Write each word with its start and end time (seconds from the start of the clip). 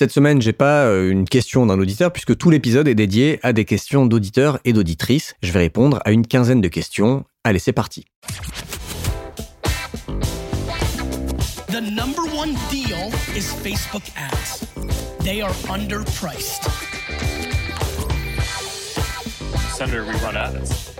Cette 0.00 0.12
semaine, 0.12 0.40
j'ai 0.40 0.54
pas 0.54 0.86
euh, 0.86 1.10
une 1.10 1.26
question 1.26 1.66
d'un 1.66 1.78
auditeur 1.78 2.10
puisque 2.10 2.34
tout 2.34 2.48
l'épisode 2.48 2.88
est 2.88 2.94
dédié 2.94 3.38
à 3.42 3.52
des 3.52 3.66
questions 3.66 4.06
d'auditeurs 4.06 4.58
et 4.64 4.72
d'auditrices. 4.72 5.34
Je 5.42 5.52
vais 5.52 5.58
répondre 5.58 6.00
à 6.06 6.10
une 6.10 6.26
quinzaine 6.26 6.62
de 6.62 6.68
questions. 6.68 7.26
Allez, 7.44 7.58
c'est 7.58 7.74
parti. 7.74 8.06
The 11.68 11.82
number 11.82 12.22
one 12.34 12.54
deal 12.70 13.12
is 13.36 13.52
Facebook 13.62 14.04
ads. 14.16 14.66
They 15.22 15.42
are 15.42 15.52
underpriced. 15.68 16.66
Senator, 19.76 20.06
we 20.06 20.14
run 20.24 20.34
ads. 20.34 20.99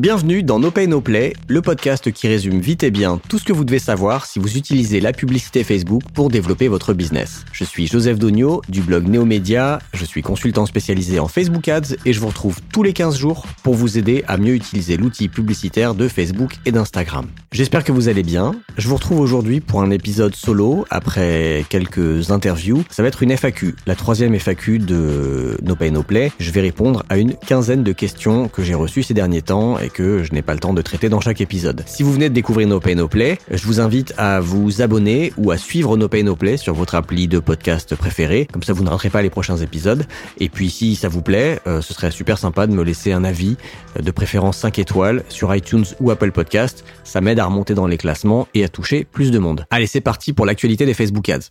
Bienvenue 0.00 0.44
dans 0.44 0.60
No 0.60 0.70
Pay 0.70 0.86
No 0.86 1.00
Play, 1.00 1.32
le 1.48 1.60
podcast 1.60 2.12
qui 2.12 2.28
résume 2.28 2.60
vite 2.60 2.84
et 2.84 2.92
bien 2.92 3.20
tout 3.28 3.36
ce 3.36 3.44
que 3.44 3.52
vous 3.52 3.64
devez 3.64 3.80
savoir 3.80 4.26
si 4.26 4.38
vous 4.38 4.56
utilisez 4.56 5.00
la 5.00 5.12
publicité 5.12 5.64
Facebook 5.64 6.02
pour 6.14 6.28
développer 6.28 6.68
votre 6.68 6.94
business. 6.94 7.44
Je 7.50 7.64
suis 7.64 7.88
Joseph 7.88 8.16
Dogno 8.16 8.62
du 8.68 8.80
blog 8.80 9.08
Neomédia, 9.08 9.80
je 9.92 10.04
suis 10.04 10.22
consultant 10.22 10.66
spécialisé 10.66 11.18
en 11.18 11.26
Facebook 11.26 11.66
Ads 11.66 11.96
et 12.04 12.12
je 12.12 12.20
vous 12.20 12.28
retrouve 12.28 12.60
tous 12.72 12.84
les 12.84 12.92
15 12.92 13.18
jours 13.18 13.44
pour 13.64 13.74
vous 13.74 13.98
aider 13.98 14.22
à 14.28 14.36
mieux 14.36 14.54
utiliser 14.54 14.96
l'outil 14.96 15.28
publicitaire 15.28 15.96
de 15.96 16.06
Facebook 16.06 16.52
et 16.64 16.70
d'Instagram. 16.70 17.26
J'espère 17.50 17.82
que 17.82 17.90
vous 17.90 18.08
allez 18.08 18.22
bien. 18.22 18.54
Je 18.76 18.86
vous 18.86 18.94
retrouve 18.94 19.18
aujourd'hui 19.18 19.58
pour 19.58 19.82
un 19.82 19.90
épisode 19.90 20.36
solo 20.36 20.86
après 20.90 21.64
quelques 21.70 22.30
interviews. 22.30 22.84
Ça 22.88 23.02
va 23.02 23.08
être 23.08 23.24
une 23.24 23.36
FAQ, 23.36 23.74
la 23.84 23.96
troisième 23.96 24.38
FAQ 24.38 24.78
de 24.78 25.58
No 25.64 25.74
Pay 25.74 25.90
No 25.90 26.04
Play. 26.04 26.30
Je 26.38 26.52
vais 26.52 26.60
répondre 26.60 27.04
à 27.08 27.18
une 27.18 27.34
quinzaine 27.34 27.82
de 27.82 27.90
questions 27.90 28.46
que 28.46 28.62
j'ai 28.62 28.74
reçues 28.74 29.02
ces 29.02 29.14
derniers 29.14 29.42
temps 29.42 29.76
que 29.88 30.22
je 30.22 30.32
n'ai 30.32 30.42
pas 30.42 30.54
le 30.54 30.60
temps 30.60 30.74
de 30.74 30.82
traiter 30.82 31.08
dans 31.08 31.20
chaque 31.20 31.40
épisode. 31.40 31.82
Si 31.86 32.02
vous 32.02 32.12
venez 32.12 32.28
de 32.28 32.34
découvrir 32.34 32.68
No 32.68 32.80
Pay 32.80 32.94
No 32.94 33.08
Play, 33.08 33.38
je 33.50 33.64
vous 33.66 33.80
invite 33.80 34.14
à 34.16 34.40
vous 34.40 34.82
abonner 34.82 35.32
ou 35.36 35.50
à 35.50 35.58
suivre 35.58 35.96
No 35.96 36.08
Pay 36.08 36.22
No 36.22 36.36
Play 36.36 36.56
sur 36.56 36.74
votre 36.74 36.94
appli 36.94 37.28
de 37.28 37.38
podcast 37.38 37.94
préféré, 37.94 38.46
comme 38.52 38.62
ça 38.62 38.72
vous 38.72 38.84
ne 38.84 38.90
raterez 38.90 39.10
pas 39.10 39.22
les 39.22 39.30
prochains 39.30 39.56
épisodes. 39.56 40.04
Et 40.38 40.48
puis 40.48 40.70
si 40.70 40.96
ça 40.96 41.08
vous 41.08 41.22
plaît, 41.22 41.60
euh, 41.66 41.80
ce 41.80 41.94
serait 41.94 42.10
super 42.10 42.38
sympa 42.38 42.66
de 42.66 42.72
me 42.72 42.82
laisser 42.82 43.12
un 43.12 43.24
avis, 43.24 43.56
euh, 43.98 44.02
de 44.02 44.10
préférence 44.10 44.58
5 44.58 44.78
étoiles, 44.78 45.24
sur 45.28 45.54
iTunes 45.54 45.84
ou 46.00 46.10
Apple 46.10 46.32
Podcast. 46.32 46.84
Ça 47.04 47.20
m'aide 47.20 47.38
à 47.38 47.44
remonter 47.44 47.74
dans 47.74 47.86
les 47.86 47.98
classements 47.98 48.48
et 48.54 48.64
à 48.64 48.68
toucher 48.68 49.04
plus 49.04 49.30
de 49.30 49.38
monde. 49.38 49.64
Allez, 49.70 49.86
c'est 49.86 50.00
parti 50.00 50.32
pour 50.32 50.46
l'actualité 50.46 50.86
des 50.86 50.94
Facebook 50.94 51.28
Ads. 51.28 51.48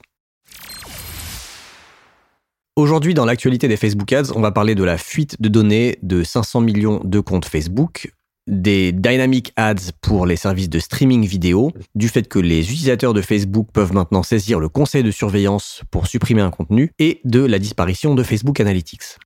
Aujourd'hui, 2.77 3.16
dans 3.16 3.25
l'actualité 3.25 3.67
des 3.67 3.75
Facebook 3.75 4.13
Ads, 4.13 4.31
on 4.35 4.39
va 4.39 4.51
parler 4.51 4.75
de 4.75 4.83
la 4.83 4.99
fuite 4.99 5.41
de 5.41 5.49
données 5.49 5.97
de 6.03 6.22
500 6.22 6.61
millions 6.61 7.01
de 7.03 7.19
comptes 7.19 7.45
Facebook, 7.45 8.11
des 8.48 8.92
dynamic 8.92 9.53
ads 9.56 9.92
pour 10.02 10.26
les 10.26 10.36
services 10.36 10.70
de 10.70 10.80
streaming 10.80 11.26
vidéo, 11.26 11.72
du 11.95 12.08
fait 12.08 12.28
que 12.28 12.40
les 12.40 12.62
utilisateurs 12.62 13.14
de 13.14 13.22
Facebook 13.22 13.67
peuvent 13.72 13.94
maintenant 13.94 14.23
saisir 14.23 14.59
le 14.59 14.70
conseil 14.70 15.03
de 15.03 15.12
surveillance 15.12 15.81
pour 15.92 16.08
supprimer 16.08 16.42
un 16.42 16.52
contenu, 16.52 16.92
et 17.00 17.22
de 17.25 17.44
la 17.44 17.59
disparition 17.59 18.16
de 18.16 18.23
Facebook 18.23 18.59
Analytics. 18.59 19.18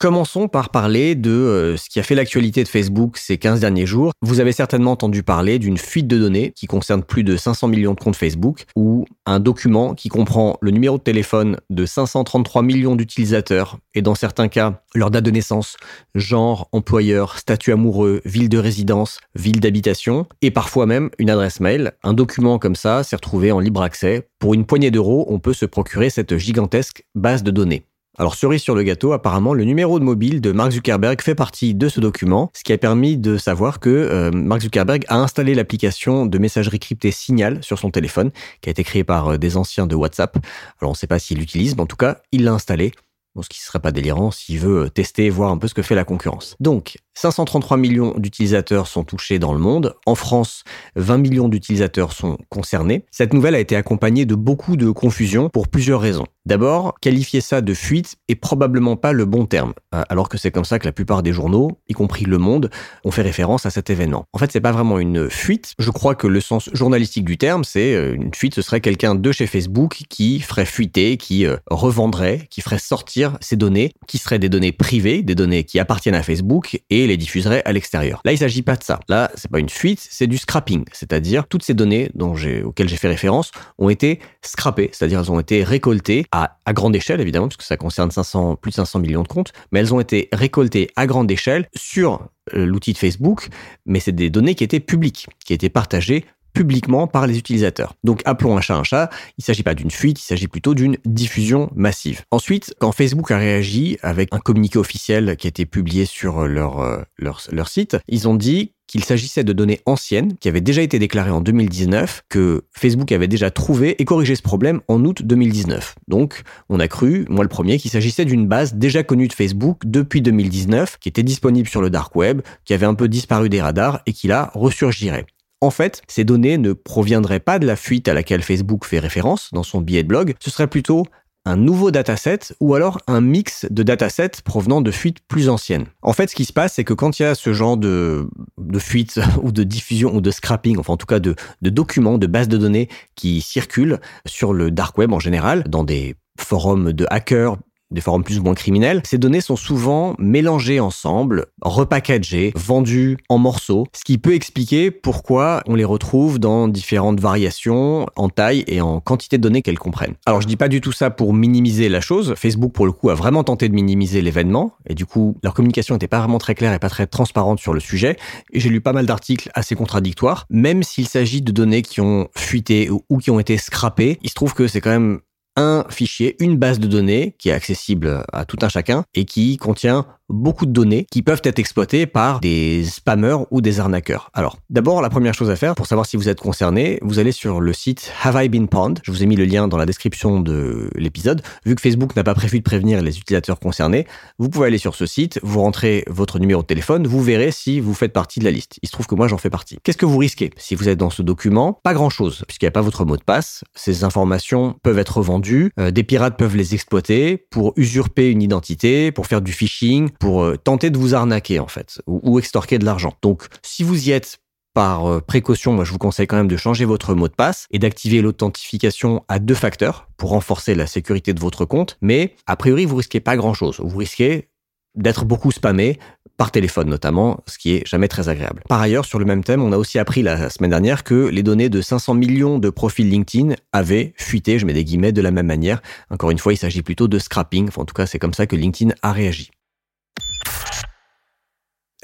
Commençons 0.00 0.48
par 0.48 0.70
parler 0.70 1.14
de 1.14 1.30
euh, 1.30 1.76
ce 1.76 1.90
qui 1.90 2.00
a 2.00 2.02
fait 2.02 2.14
l'actualité 2.14 2.62
de 2.62 2.68
Facebook 2.68 3.18
ces 3.18 3.36
15 3.36 3.60
derniers 3.60 3.84
jours. 3.84 4.12
Vous 4.22 4.40
avez 4.40 4.52
certainement 4.52 4.92
entendu 4.92 5.22
parler 5.22 5.58
d'une 5.58 5.76
fuite 5.76 6.06
de 6.06 6.16
données 6.16 6.52
qui 6.56 6.66
concerne 6.66 7.02
plus 7.02 7.22
de 7.22 7.36
500 7.36 7.68
millions 7.68 7.92
de 7.92 8.00
comptes 8.00 8.16
Facebook 8.16 8.64
ou 8.74 9.04
un 9.26 9.40
document 9.40 9.92
qui 9.94 10.08
comprend 10.08 10.56
le 10.62 10.70
numéro 10.70 10.96
de 10.96 11.02
téléphone 11.02 11.58
de 11.68 11.84
533 11.84 12.62
millions 12.62 12.96
d'utilisateurs 12.96 13.76
et 13.92 14.00
dans 14.00 14.14
certains 14.14 14.48
cas 14.48 14.80
leur 14.94 15.10
date 15.10 15.26
de 15.26 15.32
naissance, 15.32 15.76
genre, 16.14 16.70
employeur, 16.72 17.36
statut 17.36 17.70
amoureux, 17.70 18.22
ville 18.24 18.48
de 18.48 18.56
résidence, 18.56 19.20
ville 19.34 19.60
d'habitation 19.60 20.26
et 20.40 20.50
parfois 20.50 20.86
même 20.86 21.10
une 21.18 21.28
adresse 21.28 21.60
mail. 21.60 21.92
Un 22.04 22.14
document 22.14 22.58
comme 22.58 22.74
ça 22.74 23.02
s'est 23.02 23.16
retrouvé 23.16 23.52
en 23.52 23.60
libre 23.60 23.82
accès. 23.82 24.26
Pour 24.38 24.54
une 24.54 24.64
poignée 24.64 24.90
d'euros, 24.90 25.26
on 25.28 25.40
peut 25.40 25.52
se 25.52 25.66
procurer 25.66 26.08
cette 26.08 26.38
gigantesque 26.38 27.04
base 27.14 27.42
de 27.42 27.50
données. 27.50 27.84
Alors 28.18 28.34
cerise 28.34 28.60
sur 28.60 28.74
le 28.74 28.82
gâteau, 28.82 29.12
apparemment 29.12 29.54
le 29.54 29.64
numéro 29.64 29.98
de 30.00 30.04
mobile 30.04 30.40
de 30.40 30.50
Mark 30.50 30.72
Zuckerberg 30.72 31.20
fait 31.22 31.36
partie 31.36 31.74
de 31.74 31.88
ce 31.88 32.00
document, 32.00 32.50
ce 32.54 32.64
qui 32.64 32.72
a 32.72 32.78
permis 32.78 33.16
de 33.16 33.38
savoir 33.38 33.78
que 33.78 33.88
euh, 33.88 34.30
Mark 34.32 34.62
Zuckerberg 34.62 35.04
a 35.08 35.16
installé 35.16 35.54
l'application 35.54 36.26
de 36.26 36.38
messagerie 36.38 36.80
cryptée 36.80 37.12
Signal 37.12 37.62
sur 37.62 37.78
son 37.78 37.90
téléphone, 37.90 38.30
qui 38.60 38.68
a 38.68 38.72
été 38.72 38.82
créée 38.82 39.04
par 39.04 39.28
euh, 39.28 39.38
des 39.38 39.56
anciens 39.56 39.86
de 39.86 39.94
WhatsApp. 39.94 40.36
Alors 40.80 40.90
on 40.90 40.94
ne 40.94 40.96
sait 40.96 41.06
pas 41.06 41.20
s'il 41.20 41.38
l'utilise, 41.38 41.76
mais 41.76 41.82
en 41.82 41.86
tout 41.86 41.96
cas 41.96 42.18
il 42.32 42.44
l'a 42.44 42.52
installé. 42.52 42.92
Ce 43.40 43.48
qui 43.48 43.60
ne 43.60 43.64
serait 43.64 43.78
pas 43.78 43.92
délirant 43.92 44.32
s'il 44.32 44.58
veut 44.58 44.86
euh, 44.86 44.88
tester, 44.88 45.30
voir 45.30 45.50
un 45.50 45.56
peu 45.56 45.68
ce 45.68 45.74
que 45.74 45.82
fait 45.82 45.94
la 45.94 46.04
concurrence. 46.04 46.56
Donc, 46.58 46.98
533 47.14 47.76
millions 47.76 48.14
d'utilisateurs 48.16 48.86
sont 48.86 49.04
touchés 49.04 49.38
dans 49.38 49.52
le 49.52 49.58
monde. 49.58 49.94
En 50.06 50.14
France, 50.14 50.64
20 50.96 51.18
millions 51.18 51.48
d'utilisateurs 51.48 52.12
sont 52.12 52.38
concernés. 52.48 53.04
Cette 53.10 53.34
nouvelle 53.34 53.54
a 53.54 53.60
été 53.60 53.76
accompagnée 53.76 54.24
de 54.24 54.34
beaucoup 54.34 54.76
de 54.76 54.90
confusion 54.90 55.48
pour 55.48 55.68
plusieurs 55.68 56.00
raisons. 56.00 56.26
D'abord, 56.46 56.94
qualifier 57.02 57.42
ça 57.42 57.60
de 57.60 57.74
fuite 57.74 58.16
est 58.28 58.34
probablement 58.34 58.96
pas 58.96 59.12
le 59.12 59.26
bon 59.26 59.44
terme, 59.44 59.74
euh, 59.94 60.02
alors 60.08 60.28
que 60.28 60.38
c'est 60.38 60.50
comme 60.50 60.64
ça 60.64 60.78
que 60.78 60.86
la 60.86 60.92
plupart 60.92 61.22
des 61.22 61.32
journaux, 61.32 61.78
y 61.88 61.92
compris 61.92 62.24
Le 62.24 62.38
Monde, 62.38 62.70
ont 63.04 63.10
fait 63.10 63.22
référence 63.22 63.66
à 63.66 63.70
cet 63.70 63.90
événement. 63.90 64.24
En 64.32 64.38
fait, 64.38 64.50
c'est 64.50 64.60
pas 64.60 64.72
vraiment 64.72 64.98
une 64.98 65.28
fuite. 65.28 65.74
Je 65.78 65.90
crois 65.90 66.14
que 66.14 66.26
le 66.26 66.40
sens 66.40 66.70
journalistique 66.72 67.26
du 67.26 67.36
terme, 67.36 67.62
c'est 67.62 67.94
euh, 67.94 68.14
une 68.14 68.34
fuite, 68.34 68.54
ce 68.54 68.62
serait 68.62 68.80
quelqu'un 68.80 69.14
de 69.14 69.32
chez 69.32 69.46
Facebook 69.46 70.02
qui 70.08 70.40
ferait 70.40 70.64
fuiter, 70.64 71.18
qui 71.18 71.44
euh, 71.44 71.56
revendrait, 71.70 72.46
qui 72.48 72.62
ferait 72.62 72.78
sortir 72.78 73.36
ces 73.40 73.56
données, 73.56 73.92
qui 74.06 74.16
seraient 74.16 74.38
des 74.38 74.48
données 74.48 74.72
privées, 74.72 75.22
des 75.22 75.34
données 75.34 75.64
qui 75.64 75.78
appartiennent 75.78 76.14
à 76.14 76.22
Facebook 76.22 76.80
diffuserait 77.16 77.62
à 77.64 77.72
l'extérieur. 77.72 78.20
Là, 78.24 78.32
il 78.32 78.38
s'agit 78.38 78.62
pas 78.62 78.76
de 78.76 78.84
ça. 78.84 79.00
Là, 79.08 79.30
c'est 79.34 79.50
pas 79.50 79.58
une 79.58 79.68
fuite, 79.68 80.00
c'est 80.10 80.26
du 80.26 80.38
scrapping, 80.38 80.84
c'est-à-dire 80.92 81.46
toutes 81.46 81.62
ces 81.62 81.74
données 81.74 82.10
auxquelles 82.20 82.88
j'ai 82.88 82.96
fait 82.96 83.08
référence 83.08 83.50
ont 83.78 83.88
été 83.88 84.20
scrappées, 84.42 84.90
c'est-à-dire 84.92 85.20
elles 85.20 85.32
ont 85.32 85.40
été 85.40 85.64
récoltées 85.64 86.26
à, 86.32 86.56
grande 86.72 86.94
échelle 86.94 87.20
évidemment, 87.20 87.48
puisque 87.48 87.62
ça 87.62 87.76
concerne 87.76 88.10
500, 88.10 88.56
plus 88.56 88.70
de 88.70 88.76
500 88.76 89.00
millions 89.00 89.22
de 89.22 89.28
comptes, 89.28 89.52
mais 89.72 89.80
elles 89.80 89.92
ont 89.92 90.00
été 90.00 90.28
récoltées 90.32 90.90
à 90.96 91.06
grande 91.06 91.30
échelle 91.30 91.68
sur 91.74 92.28
euh, 92.54 92.64
l'outil 92.64 92.92
de 92.92 92.98
Facebook, 92.98 93.48
mais 93.86 94.00
c'est 94.00 94.12
des 94.12 94.30
données 94.30 94.54
qui 94.54 94.64
étaient 94.64 94.80
publiques, 94.80 95.26
qui 95.44 95.52
étaient 95.52 95.68
partagées 95.68 96.24
publiquement 96.52 97.06
par 97.06 97.26
les 97.26 97.38
utilisateurs. 97.38 97.94
Donc 98.04 98.22
appelons 98.24 98.56
un 98.56 98.60
chat 98.60 98.76
un 98.76 98.84
chat, 98.84 99.10
il 99.38 99.40
ne 99.40 99.44
s'agit 99.44 99.62
pas 99.62 99.74
d'une 99.74 99.90
fuite, 99.90 100.20
il 100.20 100.24
s'agit 100.24 100.48
plutôt 100.48 100.74
d'une 100.74 100.96
diffusion 101.04 101.70
massive. 101.74 102.22
Ensuite, 102.30 102.74
quand 102.78 102.92
Facebook 102.92 103.30
a 103.30 103.38
réagi 103.38 103.98
avec 104.02 104.28
un 104.32 104.38
communiqué 104.38 104.78
officiel 104.78 105.36
qui 105.36 105.46
a 105.46 105.48
été 105.48 105.66
publié 105.66 106.04
sur 106.04 106.46
leur, 106.46 106.80
euh, 106.80 107.02
leur, 107.18 107.42
leur 107.52 107.68
site, 107.68 107.98
ils 108.08 108.28
ont 108.28 108.34
dit 108.34 108.72
qu'il 108.90 109.04
s'agissait 109.04 109.44
de 109.44 109.52
données 109.52 109.80
anciennes 109.86 110.36
qui 110.38 110.48
avaient 110.48 110.60
déjà 110.60 110.82
été 110.82 110.98
déclarées 110.98 111.30
en 111.30 111.40
2019, 111.40 112.22
que 112.28 112.64
Facebook 112.72 113.12
avait 113.12 113.28
déjà 113.28 113.52
trouvé 113.52 113.94
et 114.02 114.04
corrigé 114.04 114.34
ce 114.34 114.42
problème 114.42 114.80
en 114.88 115.04
août 115.04 115.22
2019. 115.22 115.94
Donc, 116.08 116.42
on 116.68 116.80
a 116.80 116.88
cru, 116.88 117.24
moi 117.28 117.44
le 117.44 117.48
premier, 117.48 117.78
qu'il 117.78 117.92
s'agissait 117.92 118.24
d'une 118.24 118.48
base 118.48 118.74
déjà 118.74 119.04
connue 119.04 119.28
de 119.28 119.32
Facebook 119.32 119.82
depuis 119.84 120.22
2019, 120.22 120.98
qui 120.98 121.08
était 121.08 121.22
disponible 121.22 121.68
sur 121.68 121.80
le 121.80 121.88
dark 121.88 122.16
web, 122.16 122.42
qui 122.64 122.74
avait 122.74 122.86
un 122.86 122.94
peu 122.94 123.06
disparu 123.06 123.48
des 123.48 123.62
radars 123.62 124.00
et 124.06 124.12
qui 124.12 124.26
là 124.26 124.50
ressurgirait. 124.54 125.26
En 125.60 125.70
fait, 125.70 126.02
ces 126.08 126.24
données 126.24 126.56
ne 126.56 126.72
proviendraient 126.72 127.40
pas 127.40 127.58
de 127.58 127.66
la 127.66 127.76
fuite 127.76 128.08
à 128.08 128.14
laquelle 128.14 128.42
Facebook 128.42 128.86
fait 128.86 128.98
référence 128.98 129.50
dans 129.52 129.62
son 129.62 129.80
billet 129.80 130.02
de 130.02 130.08
blog, 130.08 130.34
ce 130.40 130.50
serait 130.50 130.68
plutôt 130.68 131.04
un 131.44 131.56
nouveau 131.56 131.90
dataset 131.90 132.38
ou 132.60 132.74
alors 132.74 132.98
un 133.06 133.20
mix 133.20 133.66
de 133.70 133.82
datasets 133.82 134.42
provenant 134.44 134.80
de 134.80 134.90
fuites 134.90 135.20
plus 135.26 135.48
anciennes. 135.48 135.86
En 136.02 136.12
fait, 136.12 136.28
ce 136.28 136.34
qui 136.34 136.44
se 136.44 136.52
passe, 136.52 136.74
c'est 136.74 136.84
que 136.84 136.94
quand 136.94 137.18
il 137.18 137.22
y 137.22 137.26
a 137.26 137.34
ce 137.34 137.52
genre 137.52 137.76
de, 137.76 138.28
de 138.58 138.78
fuite 138.78 139.20
ou 139.42 139.52
de 139.52 139.62
diffusion 139.62 140.14
ou 140.14 140.20
de 140.20 140.30
scrapping, 140.30 140.78
enfin 140.78 140.94
en 140.94 140.96
tout 140.96 141.06
cas 141.06 141.20
de, 141.20 141.34
de 141.62 141.70
documents, 141.70 142.18
de 142.18 142.26
bases 142.26 142.48
de 142.48 142.56
données 142.56 142.88
qui 143.14 143.40
circulent 143.40 144.00
sur 144.26 144.52
le 144.52 144.70
dark 144.70 144.96
web 144.98 145.12
en 145.12 145.20
général, 145.20 145.64
dans 145.64 145.84
des 145.84 146.14
forums 146.38 146.92
de 146.92 147.06
hackers, 147.10 147.56
des 147.90 148.00
forums 148.00 148.24
plus 148.24 148.38
ou 148.38 148.42
moins 148.42 148.54
criminels, 148.54 149.02
ces 149.04 149.18
données 149.18 149.40
sont 149.40 149.56
souvent 149.56 150.14
mélangées 150.18 150.80
ensemble, 150.80 151.46
repackagées, 151.62 152.52
vendues 152.54 153.18
en 153.28 153.38
morceaux, 153.38 153.86
ce 153.92 154.04
qui 154.04 154.18
peut 154.18 154.34
expliquer 154.34 154.90
pourquoi 154.90 155.62
on 155.66 155.74
les 155.74 155.84
retrouve 155.84 156.38
dans 156.38 156.68
différentes 156.68 157.20
variations 157.20 158.06
en 158.16 158.28
taille 158.28 158.64
et 158.66 158.80
en 158.80 159.00
quantité 159.00 159.38
de 159.38 159.42
données 159.42 159.62
qu'elles 159.62 159.78
comprennent. 159.78 160.14
Alors 160.26 160.40
je 160.40 160.46
dis 160.46 160.56
pas 160.56 160.68
du 160.68 160.80
tout 160.80 160.92
ça 160.92 161.10
pour 161.10 161.32
minimiser 161.32 161.88
la 161.88 162.00
chose, 162.00 162.34
Facebook 162.36 162.72
pour 162.72 162.86
le 162.86 162.92
coup 162.92 163.10
a 163.10 163.14
vraiment 163.14 163.44
tenté 163.44 163.68
de 163.68 163.74
minimiser 163.74 164.22
l'événement, 164.22 164.72
et 164.86 164.94
du 164.94 165.06
coup 165.06 165.36
leur 165.42 165.54
communication 165.54 165.94
n'était 165.94 166.08
pas 166.08 166.20
vraiment 166.20 166.38
très 166.38 166.54
claire 166.54 166.72
et 166.72 166.78
pas 166.78 166.90
très 166.90 167.06
transparente 167.06 167.60
sur 167.60 167.72
le 167.72 167.80
sujet, 167.80 168.16
et 168.52 168.60
j'ai 168.60 168.68
lu 168.68 168.80
pas 168.80 168.92
mal 168.92 169.06
d'articles 169.06 169.50
assez 169.54 169.74
contradictoires, 169.74 170.46
même 170.50 170.82
s'il 170.82 171.08
s'agit 171.08 171.42
de 171.42 171.52
données 171.52 171.82
qui 171.82 172.00
ont 172.00 172.28
fuité 172.36 172.88
ou 172.90 173.18
qui 173.18 173.30
ont 173.30 173.40
été 173.40 173.56
scrappées, 173.56 174.18
il 174.22 174.28
se 174.28 174.34
trouve 174.34 174.54
que 174.54 174.66
c'est 174.68 174.80
quand 174.80 174.90
même 174.90 175.20
un 175.56 175.84
fichier, 175.90 176.36
une 176.42 176.56
base 176.56 176.80
de 176.80 176.86
données 176.86 177.34
qui 177.38 177.48
est 177.48 177.52
accessible 177.52 178.24
à 178.32 178.44
tout 178.44 178.58
un 178.62 178.68
chacun 178.68 179.04
et 179.14 179.24
qui 179.24 179.56
contient 179.56 180.06
beaucoup 180.30 180.66
de 180.66 180.72
données 180.72 181.06
qui 181.10 181.22
peuvent 181.22 181.42
être 181.44 181.58
exploitées 181.58 182.06
par 182.06 182.40
des 182.40 182.84
spammers 182.84 183.46
ou 183.50 183.60
des 183.60 183.80
arnaqueurs. 183.80 184.30
Alors, 184.34 184.58
d'abord, 184.70 185.02
la 185.02 185.10
première 185.10 185.34
chose 185.34 185.50
à 185.50 185.56
faire 185.56 185.74
pour 185.74 185.86
savoir 185.86 186.06
si 186.06 186.16
vous 186.16 186.28
êtes 186.28 186.40
concerné, 186.40 186.98
vous 187.02 187.18
allez 187.18 187.32
sur 187.32 187.60
le 187.60 187.72
site 187.72 188.12
Have 188.22 188.42
I 188.42 188.48
Been 188.48 188.68
Pwned 188.68 189.00
Je 189.02 189.10
vous 189.10 189.22
ai 189.22 189.26
mis 189.26 189.36
le 189.36 189.44
lien 189.44 189.68
dans 189.68 189.76
la 189.76 189.86
description 189.86 190.40
de 190.40 190.90
l'épisode. 190.94 191.42
Vu 191.66 191.74
que 191.74 191.80
Facebook 191.80 192.16
n'a 192.16 192.24
pas 192.24 192.34
prévu 192.34 192.58
de 192.58 192.64
prévenir 192.64 193.02
les 193.02 193.18
utilisateurs 193.18 193.58
concernés, 193.58 194.06
vous 194.38 194.48
pouvez 194.48 194.68
aller 194.68 194.78
sur 194.78 194.94
ce 194.94 195.06
site, 195.06 195.40
vous 195.42 195.60
rentrez 195.60 196.04
votre 196.08 196.38
numéro 196.38 196.62
de 196.62 196.66
téléphone, 196.66 197.06
vous 197.06 197.22
verrez 197.22 197.52
si 197.52 197.80
vous 197.80 197.94
faites 197.94 198.12
partie 198.12 198.40
de 198.40 198.44
la 198.44 198.50
liste. 198.50 198.78
Il 198.82 198.88
se 198.88 198.92
trouve 198.92 199.06
que 199.06 199.14
moi 199.14 199.28
j'en 199.28 199.38
fais 199.38 199.50
partie. 199.50 199.78
Qu'est-ce 199.82 199.98
que 199.98 200.06
vous 200.06 200.18
risquez? 200.18 200.50
Si 200.56 200.74
vous 200.74 200.88
êtes 200.88 200.98
dans 200.98 201.10
ce 201.10 201.22
document 201.22 201.78
Pas 201.82 201.94
grand-chose, 201.94 202.44
puisqu'il 202.46 202.66
n'y 202.66 202.68
a 202.68 202.72
pas 202.72 202.80
votre 202.80 203.04
mot 203.04 203.16
de 203.16 203.22
passe. 203.22 203.64
Ces 203.74 204.04
informations 204.04 204.76
peuvent 204.82 204.98
être 204.98 205.22
vendues, 205.22 205.72
euh, 205.78 205.90
des 205.90 206.04
pirates 206.04 206.36
peuvent 206.36 206.56
les 206.56 206.74
exploiter 206.74 207.36
pour 207.50 207.72
usurper 207.76 208.30
une 208.30 208.42
identité, 208.42 209.12
pour 209.12 209.26
faire 209.26 209.40
du 209.40 209.52
phishing, 209.52 210.10
pour 210.20 210.44
euh, 210.44 210.56
tenter 210.56 210.90
de 210.90 210.98
vous 210.98 211.16
arnaquer 211.16 211.58
en 211.58 211.66
fait, 211.66 212.00
ou, 212.06 212.38
extorquer 212.38 212.78
de 212.78 212.84
l'argent. 212.84 213.14
Donc 213.22 213.46
si 213.62 213.82
vous 213.82 214.08
y 214.08 214.12
êtes 214.12 214.38
par 214.72 215.10
euh, 215.10 215.20
précaution, 215.20 215.72
moi 215.72 215.84
je 215.84 215.90
vous 215.90 215.98
conseille 215.98 216.28
quand 216.28 216.36
même 216.36 216.46
de 216.46 216.56
changer 216.56 216.84
votre 216.84 217.14
mot 217.14 217.26
de 217.26 217.34
passe 217.34 217.66
et 217.72 217.80
d'activer 217.80 218.20
l'authentification 218.20 219.24
à 219.26 219.40
deux 219.40 219.54
facteurs 219.54 220.08
pour 220.16 220.30
renforcer 220.30 220.76
la 220.76 220.86
sécurité 220.86 221.32
de 221.32 221.40
votre 221.40 221.64
compte. 221.64 221.98
Mais 222.02 222.36
a 222.46 222.54
priori, 222.54 222.84
vous 222.84 222.96
risquez 222.96 223.18
pas 223.18 223.36
grand-chose. 223.36 223.80
Vous 223.80 223.98
risquez 223.98 224.50
d'être 224.94 225.24
beaucoup 225.24 225.52
spammé 225.52 225.98
par 226.36 226.50
téléphone 226.50 226.88
notamment, 226.88 227.42
ce 227.46 227.58
qui 227.58 227.74
est 227.74 227.86
jamais 227.86 228.08
très 228.08 228.28
agréable. 228.28 228.62
Par 228.68 228.80
ailleurs, 228.80 229.04
sur 229.04 229.18
le 229.18 229.24
même 229.24 229.44
thème, 229.44 229.62
on 229.62 229.72
a 229.72 229.76
aussi 229.76 229.98
appris 229.98 230.22
la 230.22 230.50
semaine 230.50 230.70
dernière 230.70 231.04
que 231.04 231.28
les 231.28 231.42
données 231.42 231.68
de 231.68 231.80
500 231.80 232.14
millions 232.14 232.58
de 232.58 232.70
profils 232.70 233.08
LinkedIn 233.08 233.54
avaient 233.72 234.14
fuité, 234.16 234.58
je 234.58 234.66
mets 234.66 234.72
des 234.72 234.84
guillemets, 234.84 235.12
de 235.12 235.20
la 235.20 235.30
même 235.30 235.46
manière. 235.46 235.82
Encore 236.10 236.30
une 236.30 236.38
fois, 236.38 236.52
il 236.52 236.56
s'agit 236.56 236.82
plutôt 236.82 237.08
de 237.08 237.18
scrapping, 237.18 237.68
enfin, 237.68 237.82
en 237.82 237.84
tout 237.84 237.94
cas 237.94 238.06
c'est 238.06 238.18
comme 238.18 238.34
ça 238.34 238.46
que 238.46 238.56
LinkedIn 238.56 238.94
a 239.02 239.12
réagi. 239.12 239.50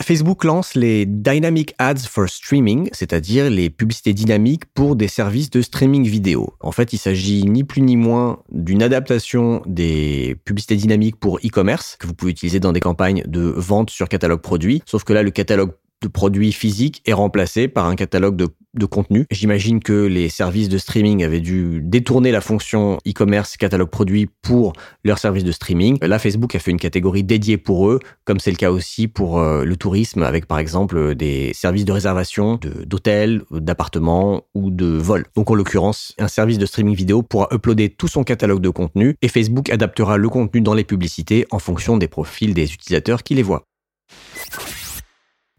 Facebook 0.03 0.45
lance 0.45 0.75
les 0.75 1.07
Dynamic 1.07 1.75
Ads 1.79 2.07
for 2.09 2.29
Streaming, 2.29 2.89
c'est-à-dire 2.93 3.49
les 3.49 3.71
publicités 3.71 4.13
dynamiques 4.13 4.67
pour 4.67 4.95
des 4.95 5.09
services 5.09 5.51
de 5.51 5.63
streaming 5.63 6.07
vidéo. 6.07 6.55
En 6.61 6.73
fait, 6.73 6.93
il 6.93 6.99
s'agit 6.99 7.45
ni 7.45 7.65
plus 7.65 7.81
ni 7.81 7.97
moins 7.97 8.41
d'une 8.51 8.83
adaptation 8.83 9.63
des 9.67 10.37
publicités 10.45 10.77
dynamiques 10.77 11.17
pour 11.17 11.39
e-commerce 11.39 11.97
que 11.99 12.07
vous 12.07 12.15
pouvez 12.15 12.33
utiliser 12.33 12.61
dans 12.61 12.73
des 12.73 12.81
campagnes 12.81 13.23
de 13.27 13.41
vente 13.41 13.91
sur 13.91 14.09
catalogue 14.09 14.43
produit, 14.43 14.83
sauf 14.85 15.05
que 15.05 15.13
là, 15.13 15.23
le 15.23 15.31
catalogue 15.31 15.73
de 16.03 16.09
produits 16.09 16.53
physiques 16.53 17.03
est 17.07 17.13
remplacé 17.13 17.69
par 17.69 17.87
un 17.87 17.97
catalogue 17.97 18.37
de 18.37 18.49
de 18.77 18.87
contenu. 18.87 19.27
J'imagine 19.31 19.81
que 19.83 20.07
les 20.07 20.29
services 20.29 20.69
de 20.69 20.79
streaming 20.79 21.25
avaient 21.25 21.41
dû 21.41 21.81
détourner 21.83 22.31
la 22.31 22.41
fonction 22.41 22.99
e-commerce 23.07 23.57
catalogue 23.57 23.91
produit 23.91 24.29
pour 24.43 24.75
leurs 25.05 25.19
services 25.19 25.45
de 25.45 25.53
streaming. 25.53 25.99
Là, 26.03 26.19
Facebook 26.19 26.55
a 26.55 26.59
fait 26.59 26.71
une 26.71 26.79
catégorie 26.79 27.25
dédiée 27.25 27.57
pour 27.57 27.89
eux, 27.89 28.01
comme 28.25 28.39
c'est 28.39 28.51
le 28.51 28.57
cas 28.57 28.71
aussi 28.71 29.09
pour 29.09 29.39
euh, 29.39 29.65
le 29.65 29.77
tourisme, 29.77 30.23
avec 30.23 30.47
par 30.47 30.59
exemple 30.59 31.15
des 31.15 31.53
services 31.55 31.85
de 31.85 31.93
réservation 31.93 32.59
d'hôtels, 32.85 33.43
d'appartements 33.51 34.43
ou 34.55 34.71
de 34.71 34.87
vols. 34.87 35.27
Donc 35.35 35.51
en 35.51 35.55
l'occurrence, 35.55 36.15
un 36.19 36.29
service 36.29 36.59
de 36.59 36.67
streaming 36.67 36.95
vidéo 36.95 37.23
pourra 37.23 37.49
uploader 37.53 37.89
tout 37.91 38.09
son 38.09 38.25
catalogue 38.25 38.61
de 38.61 38.71
contenu 38.71 39.17
et 39.23 39.29
Facebook 39.29 39.71
adaptera 39.71 40.17
le 40.17 40.29
contenu 40.29 40.61
dans 40.61 40.75
les 40.75 40.85
publicités 40.85 41.47
en 41.51 41.59
fonction 41.59 41.97
des 41.97 42.09
profils 42.09 42.55
des 42.55 42.73
utilisateurs 42.73 43.23
qui 43.23 43.35
les 43.35 43.43
voient. 43.43 43.65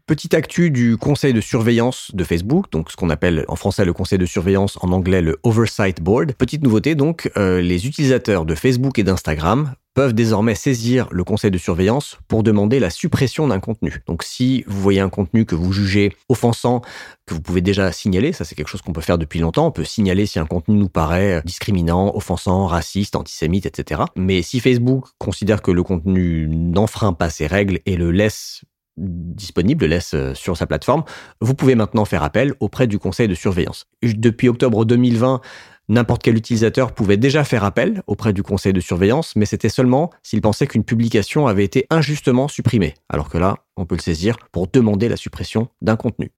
Petite 0.08 0.32
actu 0.32 0.70
du 0.70 0.96
conseil 0.96 1.34
de 1.34 1.40
surveillance 1.42 2.12
de 2.14 2.24
Facebook, 2.24 2.72
donc 2.72 2.90
ce 2.90 2.96
qu'on 2.96 3.10
appelle 3.10 3.44
en 3.46 3.56
français 3.56 3.84
le 3.84 3.92
conseil 3.92 4.16
de 4.16 4.24
surveillance, 4.24 4.78
en 4.80 4.90
anglais 4.92 5.20
le 5.20 5.36
Oversight 5.42 6.00
Board. 6.00 6.32
Petite 6.32 6.62
nouveauté 6.62 6.94
donc, 6.94 7.30
euh, 7.36 7.60
les 7.60 7.86
utilisateurs 7.86 8.46
de 8.46 8.54
Facebook 8.54 8.98
et 8.98 9.02
d'Instagram 9.02 9.74
peuvent 9.92 10.14
désormais 10.14 10.54
saisir 10.54 11.08
le 11.10 11.24
conseil 11.24 11.50
de 11.50 11.58
surveillance 11.58 12.16
pour 12.26 12.42
demander 12.42 12.80
la 12.80 12.88
suppression 12.88 13.48
d'un 13.48 13.60
contenu. 13.60 13.98
Donc 14.06 14.22
si 14.22 14.64
vous 14.66 14.80
voyez 14.80 15.00
un 15.00 15.10
contenu 15.10 15.44
que 15.44 15.54
vous 15.54 15.74
jugez 15.74 16.16
offensant, 16.30 16.80
que 17.26 17.34
vous 17.34 17.42
pouvez 17.42 17.60
déjà 17.60 17.92
signaler, 17.92 18.32
ça 18.32 18.46
c'est 18.46 18.54
quelque 18.54 18.68
chose 18.68 18.80
qu'on 18.80 18.94
peut 18.94 19.02
faire 19.02 19.18
depuis 19.18 19.40
longtemps, 19.40 19.66
on 19.66 19.72
peut 19.72 19.84
signaler 19.84 20.24
si 20.24 20.38
un 20.38 20.46
contenu 20.46 20.76
nous 20.76 20.88
paraît 20.88 21.42
discriminant, 21.44 22.16
offensant, 22.16 22.66
raciste, 22.66 23.14
antisémite, 23.14 23.66
etc. 23.66 24.04
Mais 24.16 24.40
si 24.40 24.60
Facebook 24.60 25.04
considère 25.18 25.60
que 25.60 25.70
le 25.70 25.82
contenu 25.82 26.48
n'enfreint 26.48 27.12
pas 27.12 27.28
ses 27.28 27.46
règles 27.46 27.80
et 27.84 27.96
le 27.96 28.10
laisse 28.10 28.62
disponible, 28.98 29.86
laisse 29.86 30.14
euh, 30.14 30.34
sur 30.34 30.56
sa 30.56 30.66
plateforme, 30.66 31.04
vous 31.40 31.54
pouvez 31.54 31.74
maintenant 31.74 32.04
faire 32.04 32.22
appel 32.22 32.54
auprès 32.60 32.86
du 32.86 32.98
conseil 32.98 33.28
de 33.28 33.34
surveillance. 33.34 33.86
Depuis 34.02 34.48
octobre 34.48 34.84
2020, 34.84 35.40
n'importe 35.88 36.22
quel 36.22 36.36
utilisateur 36.36 36.92
pouvait 36.92 37.16
déjà 37.16 37.44
faire 37.44 37.64
appel 37.64 38.02
auprès 38.06 38.32
du 38.32 38.42
conseil 38.42 38.72
de 38.72 38.80
surveillance, 38.80 39.36
mais 39.36 39.46
c'était 39.46 39.68
seulement 39.68 40.10
s'il 40.22 40.40
pensait 40.40 40.66
qu'une 40.66 40.84
publication 40.84 41.46
avait 41.46 41.64
été 41.64 41.86
injustement 41.90 42.48
supprimée. 42.48 42.94
Alors 43.08 43.28
que 43.28 43.38
là, 43.38 43.56
on 43.76 43.86
peut 43.86 43.96
le 43.96 44.02
saisir 44.02 44.36
pour 44.52 44.68
demander 44.68 45.08
la 45.08 45.16
suppression 45.16 45.68
d'un 45.80 45.96
contenu. 45.96 46.32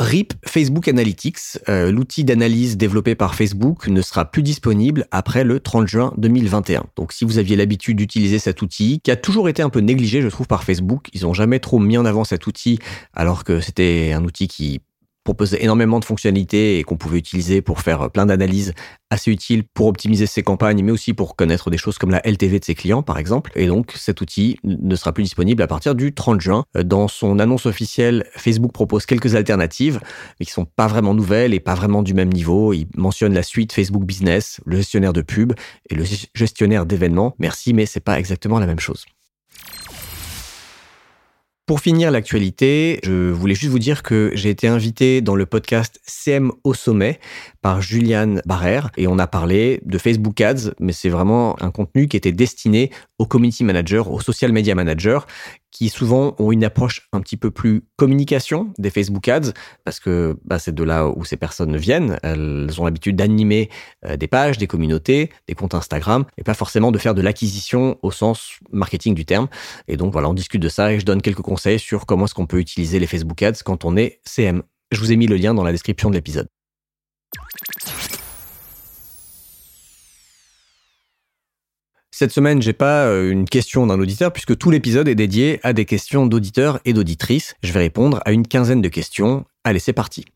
RIP 0.00 0.32
Facebook 0.46 0.88
Analytics, 0.88 1.58
euh, 1.68 1.92
l'outil 1.92 2.24
d'analyse 2.24 2.78
développé 2.78 3.14
par 3.14 3.34
Facebook, 3.34 3.86
ne 3.88 4.00
sera 4.00 4.24
plus 4.24 4.42
disponible 4.42 5.06
après 5.10 5.44
le 5.44 5.60
30 5.60 5.86
juin 5.86 6.14
2021. 6.16 6.86
Donc 6.96 7.12
si 7.12 7.26
vous 7.26 7.36
aviez 7.36 7.54
l'habitude 7.54 7.98
d'utiliser 7.98 8.38
cet 8.38 8.62
outil, 8.62 9.00
qui 9.04 9.10
a 9.10 9.16
toujours 9.16 9.50
été 9.50 9.62
un 9.62 9.68
peu 9.68 9.80
négligé, 9.80 10.22
je 10.22 10.28
trouve, 10.28 10.46
par 10.46 10.64
Facebook, 10.64 11.08
ils 11.12 11.24
n'ont 11.24 11.34
jamais 11.34 11.58
trop 11.58 11.78
mis 11.78 11.98
en 11.98 12.06
avant 12.06 12.24
cet 12.24 12.46
outil, 12.46 12.78
alors 13.12 13.44
que 13.44 13.60
c'était 13.60 14.12
un 14.14 14.24
outil 14.24 14.48
qui 14.48 14.80
proposait 15.30 15.62
énormément 15.62 16.00
de 16.00 16.04
fonctionnalités 16.04 16.80
et 16.80 16.82
qu'on 16.82 16.96
pouvait 16.96 17.18
utiliser 17.18 17.62
pour 17.62 17.78
faire 17.78 18.10
plein 18.10 18.26
d'analyses 18.26 18.74
assez 19.10 19.30
utiles 19.30 19.62
pour 19.62 19.86
optimiser 19.86 20.26
ses 20.26 20.42
campagnes, 20.42 20.82
mais 20.82 20.90
aussi 20.90 21.14
pour 21.14 21.36
connaître 21.36 21.70
des 21.70 21.78
choses 21.78 21.98
comme 21.98 22.10
la 22.10 22.20
LTV 22.24 22.58
de 22.58 22.64
ses 22.64 22.74
clients, 22.74 23.04
par 23.04 23.16
exemple. 23.16 23.52
Et 23.54 23.68
donc, 23.68 23.92
cet 23.94 24.22
outil 24.22 24.58
ne 24.64 24.96
sera 24.96 25.12
plus 25.12 25.22
disponible 25.22 25.62
à 25.62 25.68
partir 25.68 25.94
du 25.94 26.12
30 26.12 26.40
juin. 26.40 26.64
Dans 26.74 27.06
son 27.06 27.38
annonce 27.38 27.66
officielle, 27.66 28.26
Facebook 28.34 28.72
propose 28.72 29.06
quelques 29.06 29.36
alternatives, 29.36 30.00
mais 30.40 30.46
qui 30.46 30.50
sont 30.50 30.64
pas 30.64 30.88
vraiment 30.88 31.14
nouvelles 31.14 31.54
et 31.54 31.60
pas 31.60 31.76
vraiment 31.76 32.02
du 32.02 32.12
même 32.12 32.32
niveau. 32.32 32.72
Il 32.72 32.88
mentionne 32.96 33.32
la 33.32 33.44
suite 33.44 33.72
Facebook 33.72 34.02
Business, 34.02 34.60
le 34.66 34.78
gestionnaire 34.78 35.12
de 35.12 35.22
pub 35.22 35.52
et 35.90 35.94
le 35.94 36.02
gestionnaire 36.34 36.86
d'événements. 36.86 37.36
Merci, 37.38 37.72
mais 37.72 37.86
c'est 37.86 38.00
pas 38.00 38.18
exactement 38.18 38.58
la 38.58 38.66
même 38.66 38.80
chose. 38.80 39.04
Pour 41.66 41.80
finir 41.80 42.10
l'actualité, 42.10 42.98
je 43.04 43.30
voulais 43.30 43.54
juste 43.54 43.70
vous 43.70 43.78
dire 43.78 44.02
que 44.02 44.32
j'ai 44.34 44.50
été 44.50 44.66
invité 44.66 45.20
dans 45.20 45.36
le 45.36 45.46
podcast 45.46 46.00
CM 46.04 46.50
au 46.64 46.74
sommet 46.74 47.20
par 47.62 47.82
Juliane 47.82 48.40
Barrère 48.46 48.90
et 48.96 49.06
on 49.06 49.18
a 49.18 49.26
parlé 49.26 49.80
de 49.84 49.98
Facebook 49.98 50.40
Ads, 50.40 50.72
mais 50.80 50.92
c'est 50.92 51.08
vraiment 51.08 51.60
un 51.62 51.70
contenu 51.70 52.08
qui 52.08 52.16
était 52.16 52.32
destiné 52.32 52.90
aux 53.18 53.26
community 53.26 53.64
managers, 53.64 54.04
aux 54.06 54.20
social 54.20 54.52
media 54.52 54.74
managers 54.74 55.20
qui 55.70 55.88
souvent 55.88 56.34
ont 56.38 56.52
une 56.52 56.64
approche 56.64 57.08
un 57.12 57.20
petit 57.20 57.36
peu 57.36 57.50
plus 57.50 57.84
communication 57.96 58.72
des 58.78 58.90
Facebook 58.90 59.28
Ads, 59.28 59.52
parce 59.84 60.00
que 60.00 60.36
bah, 60.44 60.58
c'est 60.58 60.74
de 60.74 60.82
là 60.82 61.08
où 61.08 61.24
ces 61.24 61.36
personnes 61.36 61.76
viennent. 61.76 62.18
Elles 62.22 62.74
ont 62.78 62.84
l'habitude 62.84 63.16
d'animer 63.16 63.70
euh, 64.04 64.16
des 64.16 64.26
pages, 64.26 64.58
des 64.58 64.66
communautés, 64.66 65.30
des 65.46 65.54
comptes 65.54 65.74
Instagram, 65.74 66.24
et 66.38 66.42
pas 66.42 66.54
forcément 66.54 66.90
de 66.90 66.98
faire 66.98 67.14
de 67.14 67.22
l'acquisition 67.22 67.98
au 68.02 68.10
sens 68.10 68.58
marketing 68.72 69.14
du 69.14 69.24
terme. 69.24 69.48
Et 69.86 69.96
donc 69.96 70.12
voilà, 70.12 70.28
on 70.28 70.34
discute 70.34 70.62
de 70.62 70.68
ça 70.68 70.92
et 70.92 71.00
je 71.00 71.04
donne 71.04 71.22
quelques 71.22 71.42
conseils 71.42 71.78
sur 71.78 72.06
comment 72.06 72.24
est-ce 72.24 72.34
qu'on 72.34 72.46
peut 72.46 72.60
utiliser 72.60 72.98
les 72.98 73.06
Facebook 73.06 73.40
Ads 73.42 73.62
quand 73.64 73.84
on 73.84 73.96
est 73.96 74.20
CM. 74.24 74.62
Je 74.90 74.98
vous 74.98 75.12
ai 75.12 75.16
mis 75.16 75.28
le 75.28 75.36
lien 75.36 75.54
dans 75.54 75.64
la 75.64 75.72
description 75.72 76.10
de 76.10 76.16
l'épisode. 76.16 76.48
Cette 82.20 82.32
semaine, 82.32 82.60
j'ai 82.60 82.74
pas 82.74 83.06
euh, 83.06 83.30
une 83.30 83.46
question 83.46 83.86
d'un 83.86 83.98
auditeur 83.98 84.30
puisque 84.30 84.54
tout 84.58 84.70
l'épisode 84.70 85.08
est 85.08 85.14
dédié 85.14 85.58
à 85.62 85.72
des 85.72 85.86
questions 85.86 86.26
d'auditeurs 86.26 86.78
et 86.84 86.92
d'auditrices. 86.92 87.54
Je 87.62 87.72
vais 87.72 87.80
répondre 87.80 88.20
à 88.26 88.32
une 88.32 88.46
quinzaine 88.46 88.82
de 88.82 88.88
questions. 88.90 89.46
Allez, 89.64 89.78
c'est 89.78 89.94
parti. 89.94 90.26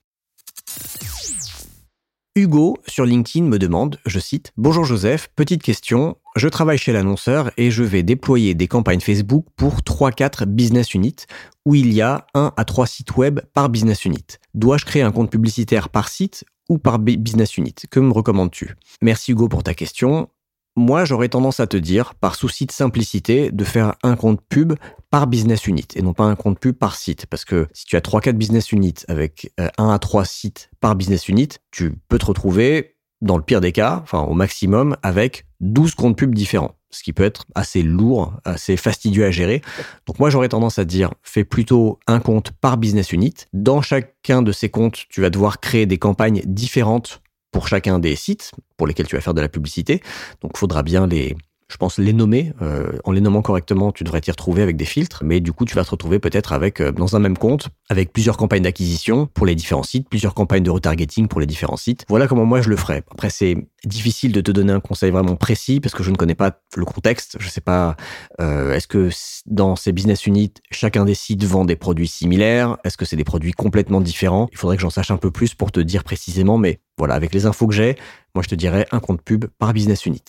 Hugo 2.34 2.78
sur 2.86 3.04
LinkedIn 3.04 3.44
me 3.44 3.58
demande, 3.58 3.98
je 4.06 4.18
cite, 4.18 4.52
Bonjour 4.56 4.86
Joseph, 4.86 5.28
petite 5.36 5.62
question, 5.62 6.16
je 6.36 6.48
travaille 6.48 6.78
chez 6.78 6.94
l'annonceur 6.94 7.50
et 7.58 7.70
je 7.70 7.82
vais 7.82 8.02
déployer 8.02 8.54
des 8.54 8.66
campagnes 8.66 9.00
Facebook 9.00 9.44
pour 9.54 9.80
3-4 9.80 10.46
business 10.46 10.94
units 10.94 11.26
où 11.66 11.74
il 11.74 11.92
y 11.92 12.00
a 12.00 12.26
1 12.32 12.54
à 12.56 12.64
3 12.64 12.86
sites 12.86 13.14
web 13.18 13.40
par 13.52 13.68
business 13.68 14.06
unit. 14.06 14.24
Dois-je 14.54 14.86
créer 14.86 15.02
un 15.02 15.12
compte 15.12 15.30
publicitaire 15.30 15.90
par 15.90 16.08
site 16.08 16.46
ou 16.70 16.78
par 16.78 16.98
business 16.98 17.58
unit? 17.58 17.74
Que 17.90 18.00
me 18.00 18.10
recommandes-tu? 18.10 18.74
Merci 19.02 19.32
Hugo 19.32 19.48
pour 19.48 19.62
ta 19.62 19.74
question. 19.74 20.30
Moi, 20.76 21.04
j'aurais 21.04 21.28
tendance 21.28 21.61
à 21.61 21.69
te 21.69 21.76
dire, 21.76 22.14
par 22.16 22.35
souci 22.35 22.66
de 22.66 22.73
simplicité, 22.73 23.52
de 23.52 23.64
faire 23.64 23.95
un 24.02 24.16
compte 24.16 24.40
pub 24.49 24.73
par 25.09 25.28
business 25.28 25.69
unit 25.69 25.87
et 25.95 26.02
non 26.02 26.14
pas 26.14 26.25
un 26.25 26.35
compte 26.35 26.59
pub 26.59 26.75
par 26.75 26.97
site. 26.97 27.26
Parce 27.26 27.45
que 27.45 27.69
si 27.73 27.87
tu 27.87 27.95
as 27.95 28.00
3-4 28.00 28.33
business 28.33 28.73
units 28.73 29.04
avec 29.07 29.52
1 29.57 29.64
euh, 29.64 29.90
à 29.93 29.99
3 30.00 30.25
sites 30.25 30.71
par 30.81 30.97
business 30.97 31.28
unit, 31.28 31.49
tu 31.71 31.95
peux 32.09 32.19
te 32.19 32.26
retrouver, 32.26 32.97
dans 33.21 33.37
le 33.37 33.45
pire 33.45 33.61
des 33.61 33.71
cas, 33.71 34.00
enfin 34.02 34.23
au 34.23 34.35
maximum, 34.35 34.97
avec 35.04 35.47
12 35.61 35.95
comptes 35.95 36.19
pubs 36.19 36.35
différents. 36.35 36.75
Ce 36.90 37.04
qui 37.04 37.12
peut 37.12 37.25
être 37.25 37.45
assez 37.54 37.83
lourd, 37.83 38.35
assez 38.45 38.76
fastidieux 38.76 39.25
à 39.25 39.31
gérer. 39.31 39.62
Donc 40.07 40.19
moi, 40.19 40.28
j'aurais 40.31 40.49
tendance 40.49 40.81
à 40.81 40.85
dire, 40.85 41.12
fais 41.23 41.45
plutôt 41.45 42.00
un 42.09 42.19
compte 42.19 42.50
par 42.50 42.78
business 42.78 43.12
unit. 43.12 43.35
Dans 43.52 43.81
chacun 43.81 44.43
de 44.43 44.50
ces 44.50 44.71
comptes, 44.71 45.04
tu 45.09 45.21
vas 45.21 45.31
devoir 45.31 45.61
créer 45.61 45.87
des 45.87 45.99
campagnes 45.99 46.43
différentes 46.45 47.21
pour 47.54 47.68
chacun 47.68 48.00
des 48.00 48.16
sites 48.16 48.50
pour 48.76 48.88
lesquels 48.88 49.06
tu 49.06 49.14
vas 49.14 49.23
faire 49.23 49.32
de 49.32 49.40
la 49.40 49.49
publicité. 49.49 50.02
Donc, 50.42 50.50
il 50.56 50.58
faudra 50.58 50.82
bien 50.82 51.06
les, 51.06 51.37
je 51.68 51.76
pense, 51.76 51.99
les 51.99 52.12
nommer. 52.12 52.52
Euh, 52.62 52.92
en 53.04 53.12
les 53.12 53.21
nommant 53.21 53.42
correctement, 53.42 53.92
tu 53.92 54.04
devrais 54.04 54.21
t'y 54.21 54.30
retrouver 54.30 54.62
avec 54.62 54.76
des 54.76 54.85
filtres, 54.85 55.23
mais 55.25 55.40
du 55.40 55.52
coup, 55.52 55.64
tu 55.64 55.75
vas 55.75 55.85
te 55.85 55.90
retrouver 55.90 56.18
peut-être 56.18 56.52
avec, 56.52 56.80
euh, 56.80 56.92
dans 56.92 57.16
un 57.16 57.18
même 57.18 57.38
compte, 57.38 57.68
avec 57.88 58.12
plusieurs 58.12 58.37
campagnes 58.37 58.62
d'acquisition 58.62 59.26
pour 59.26 59.47
les 59.47 59.54
différents 59.54 59.83
sites, 59.83 60.09
plusieurs 60.09 60.35
campagnes 60.35 60.62
de 60.62 60.71
retargeting 60.71 61.28
pour 61.28 61.40
les 61.40 61.47
différents 61.47 61.76
sites. 61.76 62.04
Voilà 62.09 62.28
comment 62.28 62.44
moi 62.44 62.61
je 62.61 62.68
le 62.68 62.76
ferais. 62.76 63.02
Après, 63.11 63.30
c'est 63.30 63.56
difficile 63.85 64.33
de 64.33 64.40
te 64.40 64.50
donner 64.50 64.73
un 64.73 64.80
conseil 64.80 65.11
vraiment 65.11 65.37
précis 65.37 65.80
parce 65.80 65.94
que 65.94 66.02
je 66.02 66.11
ne 66.11 66.16
connais 66.16 66.35
pas 66.35 66.61
le 66.76 66.85
contexte. 66.85 67.37
Je 67.40 67.49
sais 67.49 67.61
pas, 67.61 67.97
euh, 68.40 68.73
est-ce 68.73 68.88
que 68.88 69.11
dans 69.47 69.76
ces 69.76 69.92
business 69.92 70.26
units, 70.26 70.54
chacun 70.71 71.04
des 71.04 71.14
sites 71.14 71.44
vend 71.44 71.64
des 71.64 71.76
produits 71.76 72.09
similaires? 72.09 72.76
Est-ce 72.85 72.97
que 72.97 73.04
c'est 73.04 73.16
des 73.16 73.25
produits 73.25 73.52
complètement 73.52 74.00
différents? 74.00 74.49
Il 74.52 74.59
faudrait 74.59 74.76
que 74.76 74.83
j'en 74.83 74.90
sache 74.90 75.11
un 75.11 75.16
peu 75.16 75.30
plus 75.30 75.54
pour 75.54 75.73
te 75.73 75.80
dire 75.80 76.04
précisément, 76.04 76.59
mais 76.59 76.80
voilà, 76.99 77.14
avec 77.14 77.35
les 77.35 77.47
infos 77.47 77.66
que 77.66 77.75
j'ai, 77.75 77.97
moi 78.35 78.42
je 78.42 78.49
te 78.49 78.54
dirais 78.54 78.87
un 78.92 79.00
compte 79.00 79.23
pub 79.23 79.47
par 79.59 79.73
business 79.73 80.06
unit. 80.06 80.23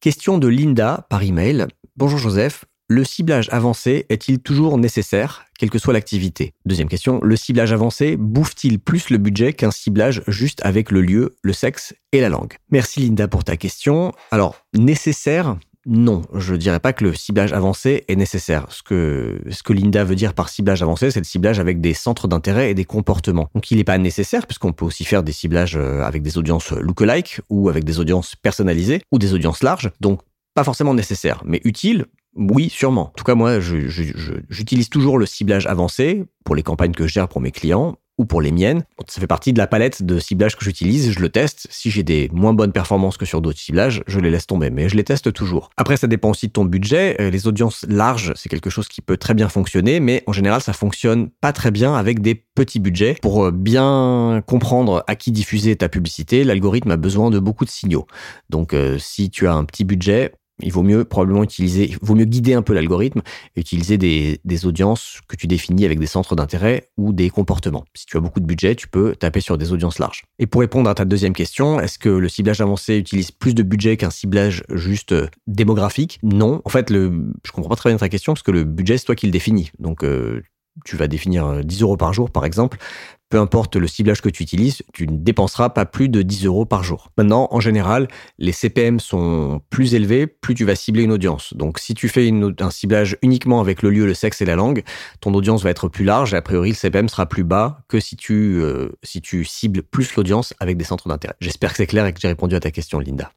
Question 0.00 0.38
de 0.38 0.46
Linda 0.46 1.08
par 1.10 1.24
email. 1.24 1.66
Bonjour 1.96 2.20
Joseph, 2.20 2.66
le 2.86 3.02
ciblage 3.02 3.48
avancé 3.50 4.06
est-il 4.10 4.38
toujours 4.38 4.78
nécessaire, 4.78 5.44
quelle 5.58 5.70
que 5.70 5.80
soit 5.80 5.92
l'activité? 5.92 6.54
Deuxième 6.64 6.88
question, 6.88 7.18
le 7.20 7.34
ciblage 7.34 7.72
avancé 7.72 8.16
bouffe-t-il 8.16 8.78
plus 8.78 9.10
le 9.10 9.18
budget 9.18 9.54
qu'un 9.54 9.72
ciblage 9.72 10.22
juste 10.28 10.64
avec 10.64 10.92
le 10.92 11.00
lieu, 11.00 11.36
le 11.42 11.52
sexe 11.52 11.96
et 12.12 12.20
la 12.20 12.28
langue? 12.28 12.54
Merci 12.70 13.00
Linda 13.00 13.26
pour 13.26 13.42
ta 13.42 13.56
question. 13.56 14.12
Alors, 14.30 14.64
nécessaire, 14.72 15.56
non, 15.90 16.20
je 16.34 16.54
dirais 16.54 16.80
pas 16.80 16.92
que 16.92 17.02
le 17.02 17.14
ciblage 17.14 17.54
avancé 17.54 18.04
est 18.08 18.16
nécessaire. 18.16 18.66
Ce 18.68 18.82
que, 18.82 19.40
ce 19.50 19.62
que 19.62 19.72
Linda 19.72 20.04
veut 20.04 20.16
dire 20.16 20.34
par 20.34 20.50
ciblage 20.50 20.82
avancé, 20.82 21.10
c'est 21.10 21.20
le 21.20 21.24
ciblage 21.24 21.58
avec 21.60 21.80
des 21.80 21.94
centres 21.94 22.28
d'intérêt 22.28 22.70
et 22.70 22.74
des 22.74 22.84
comportements. 22.84 23.48
Donc 23.54 23.70
il 23.70 23.78
n'est 23.78 23.84
pas 23.84 23.96
nécessaire, 23.96 24.46
puisqu'on 24.46 24.74
peut 24.74 24.84
aussi 24.84 25.06
faire 25.06 25.22
des 25.22 25.32
ciblages 25.32 25.76
euh, 25.76 26.02
avec 26.02 26.22
des 26.22 26.36
audiences 26.36 26.72
lookalike 26.72 27.40
ou 27.48 27.70
avec 27.70 27.84
des 27.84 28.00
audiences 28.00 28.36
personnalisées 28.36 29.00
ou 29.12 29.18
des 29.18 29.32
audiences 29.32 29.62
larges. 29.62 29.90
Donc 29.98 30.20
pas 30.52 30.62
forcément 30.62 30.92
nécessaire, 30.92 31.42
mais 31.46 31.62
utile, 31.64 32.04
oui, 32.36 32.68
sûrement. 32.68 33.06
En 33.06 33.12
tout 33.16 33.24
cas, 33.24 33.34
moi, 33.34 33.58
j'utilise 33.58 34.90
toujours 34.90 35.16
le 35.16 35.24
ciblage 35.24 35.66
avancé 35.66 36.24
pour 36.44 36.54
les 36.54 36.62
campagnes 36.62 36.92
que 36.92 37.06
je 37.06 37.14
gère 37.14 37.28
pour 37.28 37.40
mes 37.40 37.50
clients 37.50 37.96
ou 38.18 38.24
pour 38.24 38.42
les 38.42 38.52
miennes. 38.52 38.84
Ça 39.06 39.20
fait 39.20 39.26
partie 39.26 39.52
de 39.52 39.58
la 39.58 39.66
palette 39.66 40.02
de 40.02 40.18
ciblage 40.18 40.56
que 40.56 40.64
j'utilise, 40.64 41.12
je 41.12 41.20
le 41.20 41.28
teste. 41.28 41.66
Si 41.70 41.90
j'ai 41.90 42.02
des 42.02 42.28
moins 42.32 42.52
bonnes 42.52 42.72
performances 42.72 43.16
que 43.16 43.24
sur 43.24 43.40
d'autres 43.40 43.58
ciblages, 43.58 44.02
je 44.06 44.20
les 44.20 44.30
laisse 44.30 44.46
tomber, 44.46 44.70
mais 44.70 44.88
je 44.88 44.96
les 44.96 45.04
teste 45.04 45.32
toujours. 45.32 45.70
Après, 45.76 45.96
ça 45.96 46.06
dépend 46.06 46.30
aussi 46.30 46.48
de 46.48 46.52
ton 46.52 46.64
budget. 46.64 47.16
Euh, 47.20 47.30
les 47.30 47.46
audiences 47.46 47.86
larges, 47.88 48.32
c'est 48.36 48.48
quelque 48.48 48.70
chose 48.70 48.88
qui 48.88 49.00
peut 49.00 49.16
très 49.16 49.34
bien 49.34 49.48
fonctionner, 49.48 50.00
mais 50.00 50.24
en 50.26 50.32
général, 50.32 50.60
ça 50.60 50.72
fonctionne 50.72 51.30
pas 51.40 51.52
très 51.52 51.70
bien 51.70 51.94
avec 51.94 52.20
des 52.20 52.34
petits 52.34 52.80
budgets. 52.80 53.16
Pour 53.22 53.46
euh, 53.46 53.50
bien 53.52 54.42
comprendre 54.46 55.04
à 55.06 55.14
qui 55.14 55.30
diffuser 55.30 55.76
ta 55.76 55.88
publicité, 55.88 56.44
l'algorithme 56.44 56.90
a 56.90 56.96
besoin 56.96 57.30
de 57.30 57.38
beaucoup 57.38 57.64
de 57.64 57.70
signaux. 57.70 58.06
Donc, 58.50 58.74
euh, 58.74 58.98
si 58.98 59.30
tu 59.30 59.46
as 59.46 59.54
un 59.54 59.64
petit 59.64 59.84
budget, 59.84 60.32
il 60.60 60.72
vaut 60.72 60.82
mieux 60.82 61.04
probablement 61.04 61.42
utiliser, 61.42 61.88
il 61.88 61.98
vaut 62.02 62.14
mieux 62.14 62.24
guider 62.24 62.54
un 62.54 62.62
peu 62.62 62.74
l'algorithme 62.74 63.22
utiliser 63.56 63.98
des, 63.98 64.40
des, 64.44 64.66
audiences 64.66 65.20
que 65.28 65.36
tu 65.36 65.46
définis 65.46 65.84
avec 65.84 65.98
des 65.98 66.06
centres 66.06 66.34
d'intérêt 66.36 66.90
ou 66.96 67.12
des 67.12 67.30
comportements. 67.30 67.84
Si 67.94 68.06
tu 68.06 68.16
as 68.16 68.20
beaucoup 68.20 68.40
de 68.40 68.46
budget, 68.46 68.74
tu 68.74 68.88
peux 68.88 69.14
taper 69.14 69.40
sur 69.40 69.58
des 69.58 69.72
audiences 69.72 69.98
larges. 69.98 70.24
Et 70.38 70.46
pour 70.46 70.60
répondre 70.60 70.88
à 70.90 70.94
ta 70.94 71.04
deuxième 71.04 71.32
question, 71.32 71.80
est-ce 71.80 71.98
que 71.98 72.08
le 72.08 72.28
ciblage 72.28 72.60
avancé 72.60 72.96
utilise 72.96 73.30
plus 73.30 73.54
de 73.54 73.62
budget 73.62 73.96
qu'un 73.96 74.10
ciblage 74.10 74.64
juste 74.72 75.12
euh, 75.12 75.28
démographique? 75.46 76.18
Non. 76.22 76.60
En 76.64 76.70
fait, 76.70 76.90
le, 76.90 77.32
je 77.44 77.52
comprends 77.52 77.70
pas 77.70 77.76
très 77.76 77.90
bien 77.90 77.98
ta 77.98 78.08
question 78.08 78.34
parce 78.34 78.42
que 78.42 78.50
le 78.50 78.64
budget, 78.64 78.98
c'est 78.98 79.04
toi 79.04 79.14
qui 79.14 79.26
le 79.26 79.32
définis. 79.32 79.70
Donc, 79.78 80.04
euh, 80.04 80.42
tu 80.84 80.96
vas 80.96 81.08
définir 81.08 81.64
10 81.64 81.80
euh, 81.80 81.84
euros 81.84 81.96
par 81.96 82.12
jour, 82.12 82.30
par 82.30 82.44
exemple, 82.44 82.78
peu 83.28 83.38
importe 83.38 83.76
le 83.76 83.86
ciblage 83.86 84.22
que 84.22 84.28
tu 84.28 84.42
utilises, 84.42 84.82
tu 84.92 85.06
ne 85.06 85.16
dépenseras 85.16 85.70
pas 85.70 85.84
plus 85.84 86.08
de 86.08 86.22
10 86.22 86.46
euros 86.46 86.64
par 86.64 86.82
jour. 86.82 87.10
Maintenant, 87.16 87.48
en 87.50 87.60
général, 87.60 88.08
les 88.38 88.52
CPM 88.52 89.00
sont 89.00 89.60
plus 89.70 89.94
élevés, 89.94 90.26
plus 90.26 90.54
tu 90.54 90.64
vas 90.64 90.74
cibler 90.74 91.02
une 91.02 91.12
audience. 91.12 91.54
Donc, 91.54 91.78
si 91.78 91.94
tu 91.94 92.08
fais 92.08 92.30
un 92.60 92.70
ciblage 92.70 93.16
uniquement 93.22 93.60
avec 93.60 93.82
le 93.82 93.90
lieu, 93.90 94.06
le 94.06 94.14
sexe 94.14 94.40
et 94.40 94.44
la 94.44 94.56
langue, 94.56 94.82
ton 95.20 95.34
audience 95.34 95.62
va 95.62 95.70
être 95.70 95.88
plus 95.88 96.04
large 96.04 96.32
et 96.34 96.36
a 96.36 96.42
priori, 96.42 96.70
le 96.70 96.74
CPM 96.74 97.08
sera 97.08 97.26
plus 97.26 97.44
bas 97.44 97.82
que 97.88 98.00
si 98.00 98.16
tu, 98.16 98.60
euh, 98.60 98.88
si 99.02 99.20
tu 99.20 99.44
cibles 99.44 99.82
plus 99.82 100.14
l'audience 100.16 100.54
avec 100.60 100.76
des 100.76 100.84
centres 100.84 101.08
d'intérêt. 101.08 101.34
J'espère 101.40 101.70
que 101.70 101.76
c'est 101.76 101.86
clair 101.86 102.06
et 102.06 102.12
que 102.12 102.20
j'ai 102.20 102.28
répondu 102.28 102.54
à 102.54 102.60
ta 102.60 102.70
question, 102.70 102.98
Linda. 102.98 103.32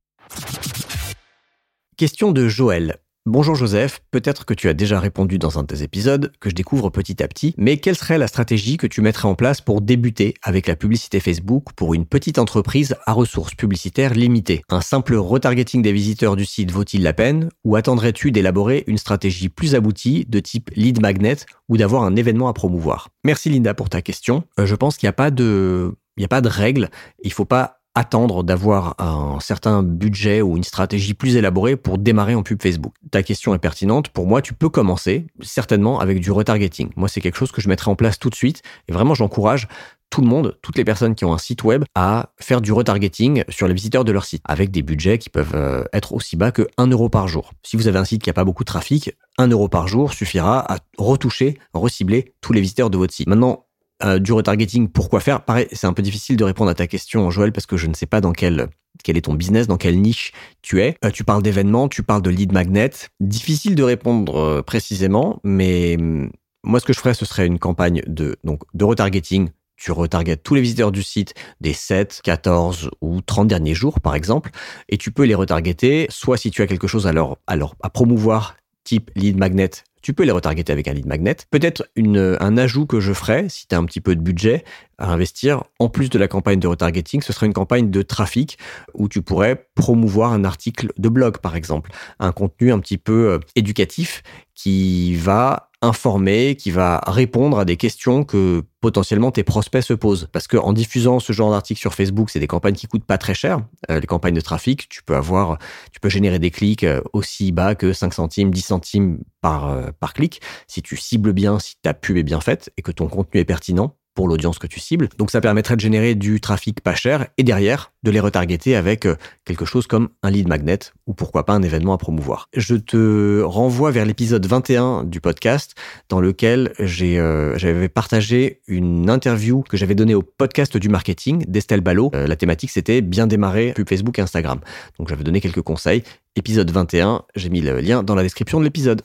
Question 1.97 2.31
de 2.31 2.47
Joël. 2.47 2.97
Bonjour 3.27 3.53
Joseph, 3.53 4.01
peut-être 4.09 4.45
que 4.45 4.55
tu 4.55 4.67
as 4.67 4.73
déjà 4.73 4.99
répondu 4.99 5.37
dans 5.37 5.59
un 5.59 5.61
de 5.61 5.67
tes 5.67 5.83
épisodes, 5.83 6.31
que 6.39 6.49
je 6.49 6.55
découvre 6.55 6.89
petit 6.89 7.21
à 7.21 7.27
petit, 7.27 7.53
mais 7.55 7.77
quelle 7.77 7.95
serait 7.95 8.17
la 8.17 8.25
stratégie 8.25 8.77
que 8.77 8.87
tu 8.87 9.01
mettrais 9.01 9.27
en 9.27 9.35
place 9.35 9.61
pour 9.61 9.81
débuter 9.81 10.33
avec 10.41 10.65
la 10.65 10.75
publicité 10.75 11.19
Facebook 11.19 11.65
pour 11.75 11.93
une 11.93 12.07
petite 12.07 12.39
entreprise 12.39 12.95
à 13.05 13.13
ressources 13.13 13.53
publicitaires 13.53 14.15
limitées? 14.15 14.63
Un 14.69 14.81
simple 14.81 15.13
retargeting 15.13 15.83
des 15.83 15.93
visiteurs 15.93 16.35
du 16.35 16.45
site 16.45 16.71
vaut-il 16.71 17.03
la 17.03 17.13
peine? 17.13 17.49
Ou 17.63 17.75
attendrais-tu 17.75 18.31
d'élaborer 18.31 18.85
une 18.87 18.97
stratégie 18.97 19.49
plus 19.49 19.75
aboutie 19.75 20.25
de 20.27 20.39
type 20.39 20.71
lead 20.75 20.99
magnet 20.99 21.37
ou 21.69 21.77
d'avoir 21.77 22.01
un 22.01 22.15
événement 22.15 22.47
à 22.47 22.53
promouvoir? 22.53 23.09
Merci 23.23 23.51
Linda 23.51 23.75
pour 23.75 23.89
ta 23.89 24.01
question. 24.01 24.45
Euh, 24.59 24.65
je 24.65 24.73
pense 24.73 24.97
qu'il 24.97 25.05
n'y 25.05 25.11
a 25.11 25.13
pas 25.13 25.29
de... 25.29 25.93
N'y 26.17 26.25
a 26.25 26.27
pas 26.27 26.41
de 26.41 26.49
règle, 26.49 26.89
il 27.23 27.31
faut 27.31 27.45
pas 27.45 27.80
attendre 27.95 28.43
d'avoir 28.43 28.95
un 28.99 29.39
certain 29.39 29.83
budget 29.83 30.41
ou 30.41 30.57
une 30.57 30.63
stratégie 30.63 31.13
plus 31.13 31.35
élaborée 31.35 31.75
pour 31.75 31.97
démarrer 31.97 32.35
en 32.35 32.43
pub 32.43 32.61
Facebook 32.61 32.93
Ta 33.11 33.23
question 33.23 33.53
est 33.53 33.59
pertinente. 33.59 34.09
Pour 34.09 34.27
moi, 34.27 34.41
tu 34.41 34.53
peux 34.53 34.69
commencer 34.69 35.27
certainement 35.41 35.99
avec 35.99 36.19
du 36.19 36.31
retargeting. 36.31 36.89
Moi, 36.95 37.09
c'est 37.09 37.21
quelque 37.21 37.37
chose 37.37 37.51
que 37.51 37.61
je 37.61 37.67
mettrai 37.67 37.91
en 37.91 37.95
place 37.95 38.19
tout 38.19 38.29
de 38.29 38.35
suite. 38.35 38.61
Et 38.87 38.93
vraiment, 38.93 39.13
j'encourage 39.13 39.67
tout 40.11 40.21
le 40.21 40.27
monde, 40.27 40.57
toutes 40.61 40.77
les 40.77 40.83
personnes 40.83 41.15
qui 41.15 41.25
ont 41.25 41.33
un 41.33 41.37
site 41.37 41.63
web, 41.63 41.85
à 41.95 42.31
faire 42.39 42.61
du 42.61 42.73
retargeting 42.73 43.43
sur 43.49 43.67
les 43.67 43.73
visiteurs 43.73 44.03
de 44.03 44.11
leur 44.11 44.25
site, 44.25 44.43
avec 44.45 44.69
des 44.69 44.81
budgets 44.81 45.17
qui 45.17 45.29
peuvent 45.29 45.55
euh, 45.55 45.83
être 45.93 46.13
aussi 46.13 46.35
bas 46.35 46.51
que 46.51 46.67
1 46.77 46.87
euro 46.87 47.07
par 47.09 47.29
jour. 47.29 47.51
Si 47.63 47.77
vous 47.77 47.87
avez 47.87 47.97
un 47.97 48.05
site 48.05 48.21
qui 48.21 48.29
n'a 48.29 48.33
pas 48.33 48.43
beaucoup 48.43 48.63
de 48.63 48.67
trafic, 48.67 49.15
1 49.37 49.47
euro 49.47 49.69
par 49.69 49.87
jour 49.87 50.13
suffira 50.13 50.71
à 50.71 50.79
retoucher, 50.97 51.57
recibler 51.73 52.33
tous 52.41 52.51
les 52.51 52.59
visiteurs 52.59 52.89
de 52.89 52.97
votre 52.97 53.13
site. 53.13 53.27
Maintenant, 53.27 53.65
euh, 54.03 54.19
du 54.19 54.33
retargeting, 54.33 54.89
pourquoi 54.89 55.19
faire? 55.19 55.43
Pareil, 55.43 55.67
c'est 55.71 55.87
un 55.87 55.93
peu 55.93 56.01
difficile 56.01 56.37
de 56.37 56.43
répondre 56.43 56.69
à 56.69 56.75
ta 56.75 56.87
question, 56.87 57.29
Joël, 57.31 57.51
parce 57.51 57.65
que 57.65 57.77
je 57.77 57.87
ne 57.87 57.93
sais 57.93 58.05
pas 58.05 58.21
dans 58.21 58.33
quel 58.33 58.69
quel 59.03 59.17
est 59.17 59.21
ton 59.21 59.33
business, 59.33 59.67
dans 59.67 59.77
quelle 59.77 59.99
niche 59.99 60.31
tu 60.61 60.81
es. 60.81 60.95
Euh, 61.03 61.11
tu 61.11 61.23
parles 61.23 61.41
d'événements, 61.41 61.87
tu 61.87 62.03
parles 62.03 62.21
de 62.21 62.29
lead 62.29 62.51
magnet. 62.51 62.91
Difficile 63.19 63.75
de 63.75 63.83
répondre 63.83 64.37
euh, 64.37 64.61
précisément, 64.61 65.39
mais 65.43 65.97
hum, 65.99 66.29
moi, 66.63 66.79
ce 66.79 66.85
que 66.85 66.93
je 66.93 66.99
ferais, 66.99 67.13
ce 67.13 67.25
serait 67.25 67.47
une 67.47 67.59
campagne 67.59 68.03
de, 68.05 68.37
donc, 68.43 68.61
de 68.73 68.85
retargeting. 68.85 69.49
Tu 69.77 69.91
retargetes 69.91 70.43
tous 70.43 70.53
les 70.53 70.61
visiteurs 70.61 70.91
du 70.91 71.01
site 71.01 71.33
des 71.59 71.73
7, 71.73 72.21
14 72.23 72.91
ou 73.01 73.21
30 73.21 73.47
derniers 73.47 73.73
jours, 73.73 73.99
par 73.99 74.13
exemple, 74.13 74.51
et 74.89 74.97
tu 74.97 75.11
peux 75.11 75.23
les 75.23 75.33
retargeter, 75.33 76.05
soit 76.09 76.37
si 76.37 76.51
tu 76.51 76.61
as 76.61 76.67
quelque 76.67 76.87
chose 76.87 77.07
à 77.07 77.09
à, 77.47 77.55
leur, 77.55 77.75
à 77.81 77.89
promouvoir, 77.89 78.57
type 78.83 79.09
lead 79.15 79.37
magnet, 79.37 79.71
tu 80.01 80.13
peux 80.13 80.23
les 80.23 80.31
retargeter 80.31 80.71
avec 80.71 80.87
un 80.87 80.93
lead 80.93 81.05
magnet. 81.05 81.35
Peut-être 81.49 81.87
un 81.97 82.57
ajout 82.57 82.85
que 82.85 82.99
je 82.99 83.13
ferais, 83.13 83.47
si 83.49 83.67
tu 83.67 83.75
as 83.75 83.77
un 83.77 83.85
petit 83.85 84.01
peu 84.01 84.15
de 84.15 84.21
budget 84.21 84.63
à 85.01 85.11
investir, 85.11 85.63
en 85.79 85.89
plus 85.89 86.09
de 86.09 86.19
la 86.19 86.27
campagne 86.27 86.59
de 86.59 86.67
retargeting, 86.67 87.21
ce 87.21 87.33
serait 87.33 87.47
une 87.47 87.53
campagne 87.53 87.89
de 87.89 88.01
trafic 88.03 88.57
où 88.93 89.09
tu 89.09 89.21
pourrais 89.23 89.67
promouvoir 89.75 90.31
un 90.31 90.43
article 90.45 90.93
de 90.97 91.09
blog, 91.09 91.39
par 91.39 91.55
exemple, 91.55 91.91
un 92.19 92.31
contenu 92.31 92.71
un 92.71 92.79
petit 92.79 92.99
peu 92.99 93.31
euh, 93.31 93.39
éducatif 93.55 94.21
qui 94.53 95.15
va 95.15 95.69
informer, 95.81 96.55
qui 96.55 96.69
va 96.69 97.01
répondre 97.07 97.57
à 97.57 97.65
des 97.65 97.77
questions 97.77 98.23
que 98.23 98.61
potentiellement 98.79 99.31
tes 99.31 99.43
prospects 99.43 99.81
se 99.81 99.93
posent. 99.95 100.29
Parce 100.31 100.47
qu'en 100.47 100.71
diffusant 100.71 101.19
ce 101.19 101.33
genre 101.33 101.49
d'article 101.49 101.79
sur 101.79 101.95
Facebook, 101.95 102.29
c'est 102.29 102.39
des 102.39 102.45
campagnes 102.45 102.75
qui 102.75 102.85
coûtent 102.85 103.05
pas 103.05 103.17
très 103.17 103.33
cher. 103.33 103.65
Euh, 103.89 103.99
les 103.99 104.05
campagnes 104.05 104.35
de 104.35 104.41
trafic, 104.41 104.87
tu 104.87 105.01
peux 105.01 105.15
avoir, 105.15 105.57
tu 105.91 105.99
peux 105.99 106.09
générer 106.09 106.37
des 106.37 106.51
clics 106.51 106.83
euh, 106.83 107.01
aussi 107.13 107.51
bas 107.51 107.73
que 107.73 107.91
5 107.91 108.13
centimes, 108.13 108.51
10 108.51 108.61
centimes 108.61 109.17
par, 109.41 109.91
par 109.99 110.13
clic. 110.13 110.41
Si 110.67 110.83
tu 110.83 110.95
cibles 110.95 111.33
bien, 111.33 111.57
si 111.57 111.73
ta 111.81 111.95
pub 111.95 112.17
est 112.17 112.23
bien 112.23 112.41
faite 112.41 112.71
et 112.77 112.83
que 112.83 112.91
ton 112.91 113.07
contenu 113.07 113.39
est 113.39 113.45
pertinent, 113.45 113.95
pour 114.13 114.27
l'audience 114.27 114.59
que 114.59 114.67
tu 114.67 114.79
cibles. 114.79 115.09
Donc 115.17 115.31
ça 115.31 115.41
permettrait 115.41 115.75
de 115.75 115.81
générer 115.81 116.15
du 116.15 116.41
trafic 116.41 116.81
pas 116.81 116.95
cher 116.95 117.27
et 117.37 117.43
derrière 117.43 117.91
de 118.03 118.11
les 118.11 118.19
retargeter 118.19 118.75
avec 118.75 119.05
euh, 119.05 119.15
quelque 119.45 119.65
chose 119.65 119.87
comme 119.87 120.09
un 120.23 120.31
lead 120.31 120.47
magnet 120.47 120.79
ou 121.07 121.13
pourquoi 121.13 121.45
pas 121.45 121.53
un 121.53 121.61
événement 121.61 121.93
à 121.93 121.97
promouvoir. 121.97 122.47
Je 122.55 122.75
te 122.75 123.41
renvoie 123.41 123.91
vers 123.91 124.05
l'épisode 124.05 124.45
21 124.45 125.03
du 125.03 125.21
podcast 125.21 125.75
dans 126.09 126.19
lequel 126.19 126.73
euh, 126.79 127.53
j'avais 127.57 127.89
partagé 127.89 128.61
une 128.67 129.09
interview 129.09 129.63
que 129.63 129.77
j'avais 129.77 129.95
donnée 129.95 130.15
au 130.15 130.23
podcast 130.23 130.77
du 130.77 130.89
marketing 130.89 131.45
d'Estelle 131.47 131.81
Ballot. 131.81 132.11
Euh, 132.15 132.27
la 132.27 132.35
thématique 132.35 132.71
c'était 132.71 133.01
bien 133.01 133.27
démarrer 133.27 133.73
pub 133.73 133.87
Facebook 133.87 134.17
et 134.19 134.21
Instagram. 134.21 134.59
Donc 134.97 135.09
j'avais 135.09 135.23
donné 135.23 135.41
quelques 135.41 135.61
conseils. 135.61 136.03
Épisode 136.35 136.71
21, 136.71 137.23
j'ai 137.35 137.49
mis 137.49 137.61
le 137.61 137.79
lien 137.81 138.03
dans 138.03 138.15
la 138.15 138.23
description 138.23 138.59
de 138.59 138.63
l'épisode. 138.63 139.01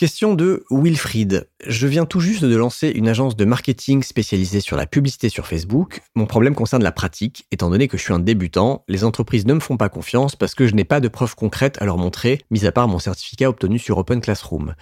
Question 0.00 0.34
de 0.34 0.64
Wilfried. 0.70 1.46
Je 1.66 1.86
viens 1.86 2.06
tout 2.06 2.20
juste 2.20 2.42
de 2.42 2.56
lancer 2.56 2.88
une 2.88 3.06
agence 3.06 3.36
de 3.36 3.44
marketing 3.44 4.02
spécialisée 4.02 4.60
sur 4.60 4.78
la 4.78 4.86
publicité 4.86 5.28
sur 5.28 5.46
Facebook. 5.46 6.00
Mon 6.14 6.24
problème 6.24 6.54
concerne 6.54 6.82
la 6.82 6.90
pratique. 6.90 7.44
Étant 7.50 7.68
donné 7.68 7.86
que 7.86 7.98
je 7.98 8.04
suis 8.04 8.14
un 8.14 8.18
débutant, 8.18 8.82
les 8.88 9.04
entreprises 9.04 9.44
ne 9.44 9.52
me 9.52 9.60
font 9.60 9.76
pas 9.76 9.90
confiance 9.90 10.36
parce 10.36 10.54
que 10.54 10.66
je 10.66 10.74
n'ai 10.74 10.84
pas 10.84 11.00
de 11.00 11.08
preuves 11.08 11.34
concrètes 11.34 11.76
à 11.82 11.84
leur 11.84 11.98
montrer, 11.98 12.40
mis 12.50 12.64
à 12.64 12.72
part 12.72 12.88
mon 12.88 12.98
certificat 12.98 13.50
obtenu 13.50 13.78
sur 13.78 13.98
Open 13.98 14.22
Classroom. 14.22 14.74